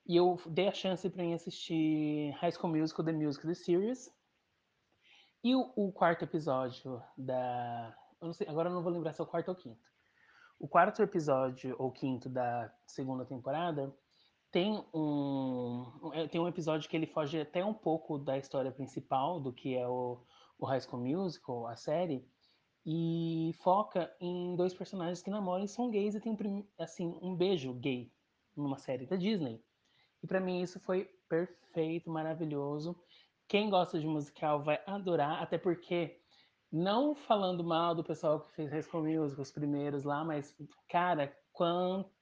E 0.06 0.16
eu 0.16 0.40
dei 0.46 0.68
a 0.68 0.72
chance 0.72 1.08
para 1.10 1.22
mim 1.22 1.34
assistir 1.34 2.30
High 2.38 2.52
School 2.52 2.74
Musical, 2.74 3.04
The 3.04 3.12
Musical, 3.12 3.48
The 3.48 3.54
Series. 3.54 4.10
E 5.44 5.54
o, 5.54 5.72
o 5.76 5.92
quarto 5.92 6.24
episódio 6.24 7.02
da. 7.16 7.94
Eu 8.20 8.32
sei, 8.32 8.48
agora 8.48 8.70
eu 8.70 8.74
não 8.74 8.82
vou 8.82 8.92
lembrar 8.92 9.12
se 9.12 9.20
é 9.20 9.24
o 9.24 9.26
quarto 9.26 9.50
ou 9.50 9.54
quinto. 9.54 9.86
O 10.58 10.66
quarto 10.66 11.02
episódio 11.02 11.76
ou 11.78 11.92
quinto 11.92 12.28
da 12.28 12.72
segunda 12.86 13.24
temporada 13.24 13.94
tem 14.50 14.82
um, 14.94 16.10
é, 16.14 16.26
tem 16.26 16.40
um 16.40 16.48
episódio 16.48 16.88
que 16.88 16.96
ele 16.96 17.06
foge 17.06 17.40
até 17.40 17.64
um 17.64 17.74
pouco 17.74 18.18
da 18.18 18.38
história 18.38 18.72
principal 18.72 19.40
do 19.40 19.52
que 19.52 19.76
é 19.76 19.86
o, 19.86 20.22
o 20.58 20.66
High 20.66 20.80
School 20.80 21.02
Musical, 21.02 21.66
a 21.66 21.76
série, 21.76 22.26
e 22.84 23.52
foca 23.62 24.10
em 24.20 24.56
dois 24.56 24.72
personagens 24.72 25.22
que 25.22 25.30
namoram 25.30 25.64
e 25.64 25.68
são 25.68 25.90
gays 25.90 26.14
e 26.14 26.20
tem 26.20 26.36
assim 26.78 27.18
um 27.20 27.34
beijo 27.34 27.74
gay 27.74 28.10
numa 28.56 28.78
série 28.78 29.06
da 29.06 29.16
Disney. 29.16 29.62
E 30.22 30.26
para 30.26 30.40
mim 30.40 30.62
isso 30.62 30.80
foi 30.80 31.04
perfeito, 31.28 32.10
maravilhoso. 32.10 32.98
Quem 33.46 33.68
gosta 33.68 34.00
de 34.00 34.06
musical 34.06 34.62
vai 34.62 34.80
adorar, 34.86 35.42
até 35.42 35.58
porque 35.58 36.20
não 36.72 37.14
falando 37.14 37.62
mal 37.62 37.94
do 37.94 38.04
pessoal 38.04 38.40
que 38.40 38.52
fez 38.54 38.70
High 38.70 38.82
School 38.82 39.04
Musical, 39.04 39.42
os 39.42 39.52
primeiros 39.52 40.04
lá, 40.04 40.24
mas 40.24 40.56
cara, 40.88 41.34
quanto 41.52 42.17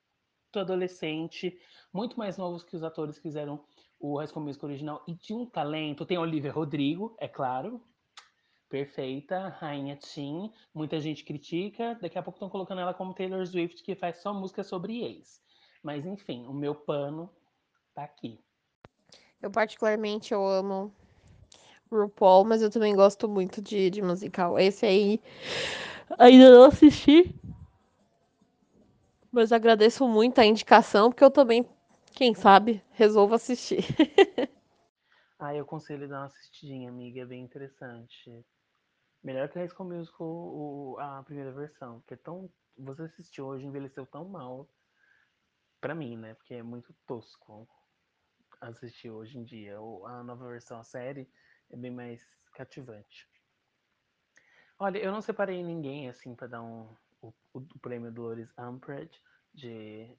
adolescente, 0.59 1.59
muito 1.93 2.19
mais 2.19 2.37
novos 2.37 2.63
que 2.63 2.77
os 2.77 2.83
atores 2.83 3.17
que 3.17 3.23
fizeram 3.23 3.65
o 3.99 4.19
High 4.19 4.29
School 4.29 4.45
Musical 4.45 4.69
original 4.69 5.05
e 5.07 5.15
de 5.15 5.33
um 5.33 5.47
talento. 5.47 6.05
Tem 6.05 6.19
Olivia 6.19 6.53
Rodrigo, 6.53 7.17
é 7.19 7.29
claro, 7.29 7.83
perfeita, 8.69 9.49
Rainha 9.49 9.97
Tim. 9.97 10.53
Muita 10.75 11.01
gente 11.01 11.25
critica, 11.25 11.99
daqui 12.01 12.19
a 12.19 12.23
pouco 12.23 12.37
estão 12.37 12.49
colocando 12.49 12.81
ela 12.81 12.95
como 12.95 13.15
Taylor 13.15 13.47
Swift, 13.47 13.83
que 13.83 13.95
faz 13.95 14.19
só 14.19 14.35
música 14.35 14.63
sobre 14.63 15.03
ex. 15.03 15.41
Mas 15.83 16.05
enfim, 16.05 16.47
o 16.47 16.53
meu 16.53 16.75
pano 16.75 17.31
tá 17.95 18.05
aqui. 18.05 18.41
Eu 19.41 19.51
particularmente 19.51 20.33
eu 20.33 20.47
amo 20.47 20.93
RuPaul, 21.91 22.45
mas 22.45 22.63
eu 22.63 22.71
também 22.71 22.95
gosto 22.95 23.29
muito 23.29 23.63
de, 23.63 23.91
de 23.91 24.03
musical. 24.03 24.59
Esse 24.59 24.87
aí 24.87 25.21
ainda 26.19 26.51
não 26.51 26.65
assisti. 26.65 27.35
Mas 29.37 29.53
agradeço 29.53 30.09
muito 30.09 30.39
a 30.39 30.47
indicação, 30.47 31.11
porque 31.11 31.23
eu 31.23 31.31
também, 31.31 31.69
quem 32.15 32.35
sabe, 32.35 32.83
resolvo 32.93 33.35
assistir. 33.35 33.85
ah, 35.39 35.55
eu 35.55 35.61
aconselho 35.63 36.09
dar 36.09 36.21
uma 36.21 36.25
assistidinha, 36.25 36.89
amiga, 36.89 37.21
é 37.21 37.27
bem 37.27 37.43
interessante. 37.45 38.43
Melhor 39.23 39.47
que 39.51 39.59
a 39.59 39.69
School 39.69 39.91
Musical, 39.91 40.27
o, 40.27 40.97
a 40.99 41.23
primeira 41.23 41.53
versão, 41.53 42.03
que 42.07 42.15
é 42.15 42.17
tão... 42.17 42.49
Você 42.79 43.03
assistiu 43.03 43.45
hoje, 43.45 43.67
envelheceu 43.67 44.07
tão 44.07 44.25
mal, 44.25 44.67
pra 45.83 45.95
mim, 45.95 46.17
né? 46.17 46.33
Porque 46.33 46.55
é 46.55 46.63
muito 46.63 46.95
tosco 47.07 47.69
assistir 48.59 49.11
hoje 49.11 49.37
em 49.37 49.45
dia. 49.45 49.77
A 50.07 50.23
nova 50.23 50.49
versão, 50.49 50.81
a 50.81 50.85
série, 50.85 51.29
é 51.69 51.77
bem 51.77 51.91
mais 51.91 52.27
cativante. 52.55 53.29
Olha, 54.79 54.97
eu 54.97 55.13
não 55.13 55.21
separei 55.21 55.63
ninguém 55.63 56.09
assim 56.09 56.35
para 56.35 56.47
dar 56.47 56.63
um, 56.63 56.89
o, 57.21 57.33
o, 57.53 57.79
prêmio 57.81 58.13
Dolores 58.13 58.53
Umbridge 58.59 59.21
de, 59.55 60.17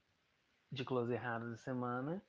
de 0.72 0.86
close 0.86 1.14
errado 1.14 1.50
da 1.50 1.58
semana. 1.58 2.22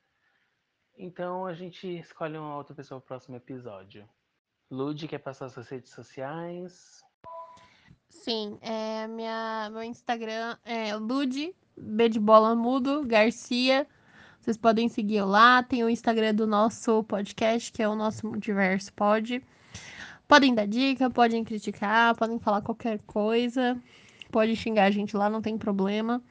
Então 0.97 1.47
a 1.47 1.55
gente 1.55 1.87
escolhe 1.99 2.37
uma 2.37 2.57
outra 2.57 2.75
pessoa 2.75 3.01
pro 3.01 3.09
próximo 3.09 3.37
episódio. 3.37 4.09
Lud, 4.71 5.09
quer 5.09 5.19
passar 5.19 5.49
suas 5.49 5.69
redes 5.69 5.93
sociais? 5.93 7.03
Sim, 8.09 8.59
é, 8.61 9.07
minha, 9.07 9.71
meu 9.71 9.83
Instagram 9.83 10.57
é 10.65 10.95
Lud, 10.97 11.55
B 11.77 12.09
de 12.09 12.19
bola 12.19 12.55
mudo, 12.55 13.05
Garcia 13.07 13.87
vocês 14.49 14.57
podem 14.57 14.89
seguir 14.89 15.23
lá. 15.23 15.63
Tem 15.63 15.85
o 15.85 15.91
Instagram 15.91 16.35
do 16.35 16.47
nosso 16.47 17.05
podcast, 17.05 17.71
que 17.71 17.83
é 17.83 17.89
o 17.89 17.95
nosso 17.95 18.27
Multiverso 18.27 18.91
Pod. 18.95 19.45
Podem 20.27 20.55
dar 20.55 20.67
dica, 20.67 21.11
podem 21.11 21.45
criticar, 21.45 22.17
podem 22.17 22.39
falar 22.39 22.63
qualquer 22.63 22.99
coisa. 23.01 23.79
Pode 24.31 24.55
xingar 24.57 24.85
a 24.85 24.91
gente 24.91 25.17
lá, 25.17 25.31
não 25.31 25.41
tem 25.41 25.57
problema. 25.57 26.23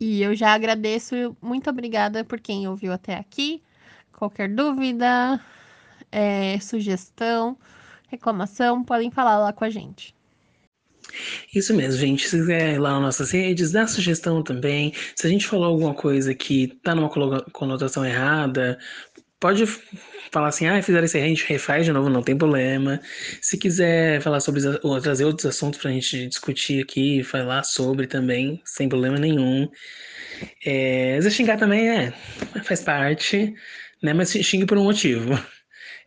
E 0.00 0.22
eu 0.22 0.34
já 0.34 0.52
agradeço, 0.52 1.36
muito 1.42 1.68
obrigada 1.68 2.24
por 2.24 2.40
quem 2.40 2.68
ouviu 2.68 2.92
até 2.92 3.16
aqui. 3.16 3.62
Qualquer 4.12 4.48
dúvida, 4.48 5.40
é, 6.10 6.58
sugestão, 6.60 7.58
reclamação, 8.08 8.84
podem 8.84 9.10
falar 9.10 9.38
lá 9.38 9.52
com 9.52 9.64
a 9.64 9.70
gente. 9.70 10.14
Isso 11.54 11.74
mesmo, 11.74 11.98
gente. 12.00 12.28
Se 12.28 12.36
quiser 12.36 12.74
ir 12.74 12.78
lá 12.78 12.92
nas 12.92 13.02
nossas 13.02 13.30
redes, 13.30 13.72
dá 13.72 13.86
sugestão 13.86 14.42
também. 14.42 14.92
Se 15.16 15.26
a 15.26 15.30
gente 15.30 15.46
falou 15.46 15.66
alguma 15.66 15.94
coisa 15.94 16.34
que 16.34 16.68
tá 16.82 16.94
numa 16.94 17.08
conotação 17.52 18.04
errada, 18.04 18.78
pode 19.40 19.66
falar 20.30 20.48
assim, 20.48 20.66
ah, 20.66 20.82
fizeram 20.82 21.04
isso 21.04 21.16
aí, 21.16 21.22
a 21.22 21.26
gente 21.26 21.46
refaz 21.46 21.84
de 21.84 21.92
novo, 21.92 22.08
não 22.08 22.22
tem 22.22 22.36
problema. 22.36 23.00
Se 23.40 23.56
quiser 23.56 24.20
falar 24.20 24.40
sobre 24.40 24.60
ou 24.82 25.00
trazer 25.00 25.24
outros 25.24 25.46
assuntos 25.46 25.80
pra 25.80 25.90
gente 25.90 26.26
discutir 26.26 26.82
aqui, 26.82 27.22
falar 27.22 27.62
sobre 27.64 28.06
também, 28.06 28.60
sem 28.64 28.88
problema 28.88 29.18
nenhum. 29.18 29.68
É, 30.64 31.18
xingar 31.30 31.58
também 31.58 31.88
é, 31.88 32.12
faz 32.64 32.82
parte, 32.82 33.54
né? 34.02 34.12
Mas 34.12 34.30
xingue 34.32 34.66
por 34.66 34.78
um 34.78 34.84
motivo. 34.84 35.32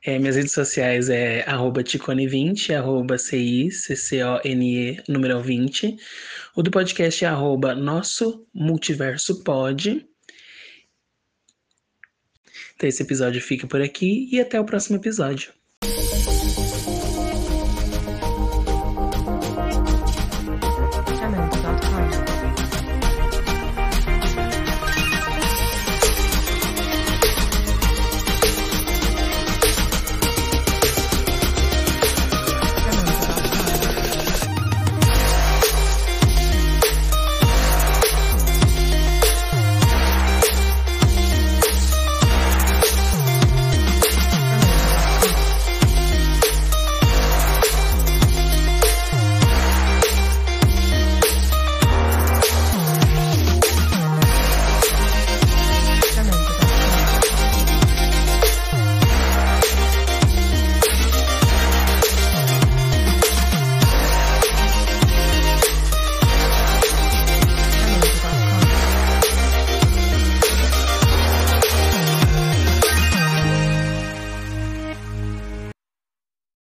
É, 0.04 0.18
minhas 0.18 0.36
redes 0.36 0.54
sociais 0.54 1.10
é 1.12 1.48
arroba 1.48 1.84
ticone20, 1.84 2.76
arroba 2.76 3.20
C-I-C-C-O-N-E, 3.20 5.04
número 5.08 5.40
20. 5.40 5.96
O 6.56 6.64
do 6.64 6.72
podcast 6.72 7.24
é 7.24 7.28
arroba 7.28 7.76
nosso 7.76 8.48
multiverso 8.52 9.44
pod. 9.44 10.04
Então 12.82 12.90
esse 12.90 13.04
episódio 13.04 13.40
fica 13.40 13.68
por 13.68 13.80
aqui 13.80 14.28
e 14.32 14.42
até 14.42 14.60
o 14.60 14.66
próximo 14.66 14.98
episódio. 14.98 15.54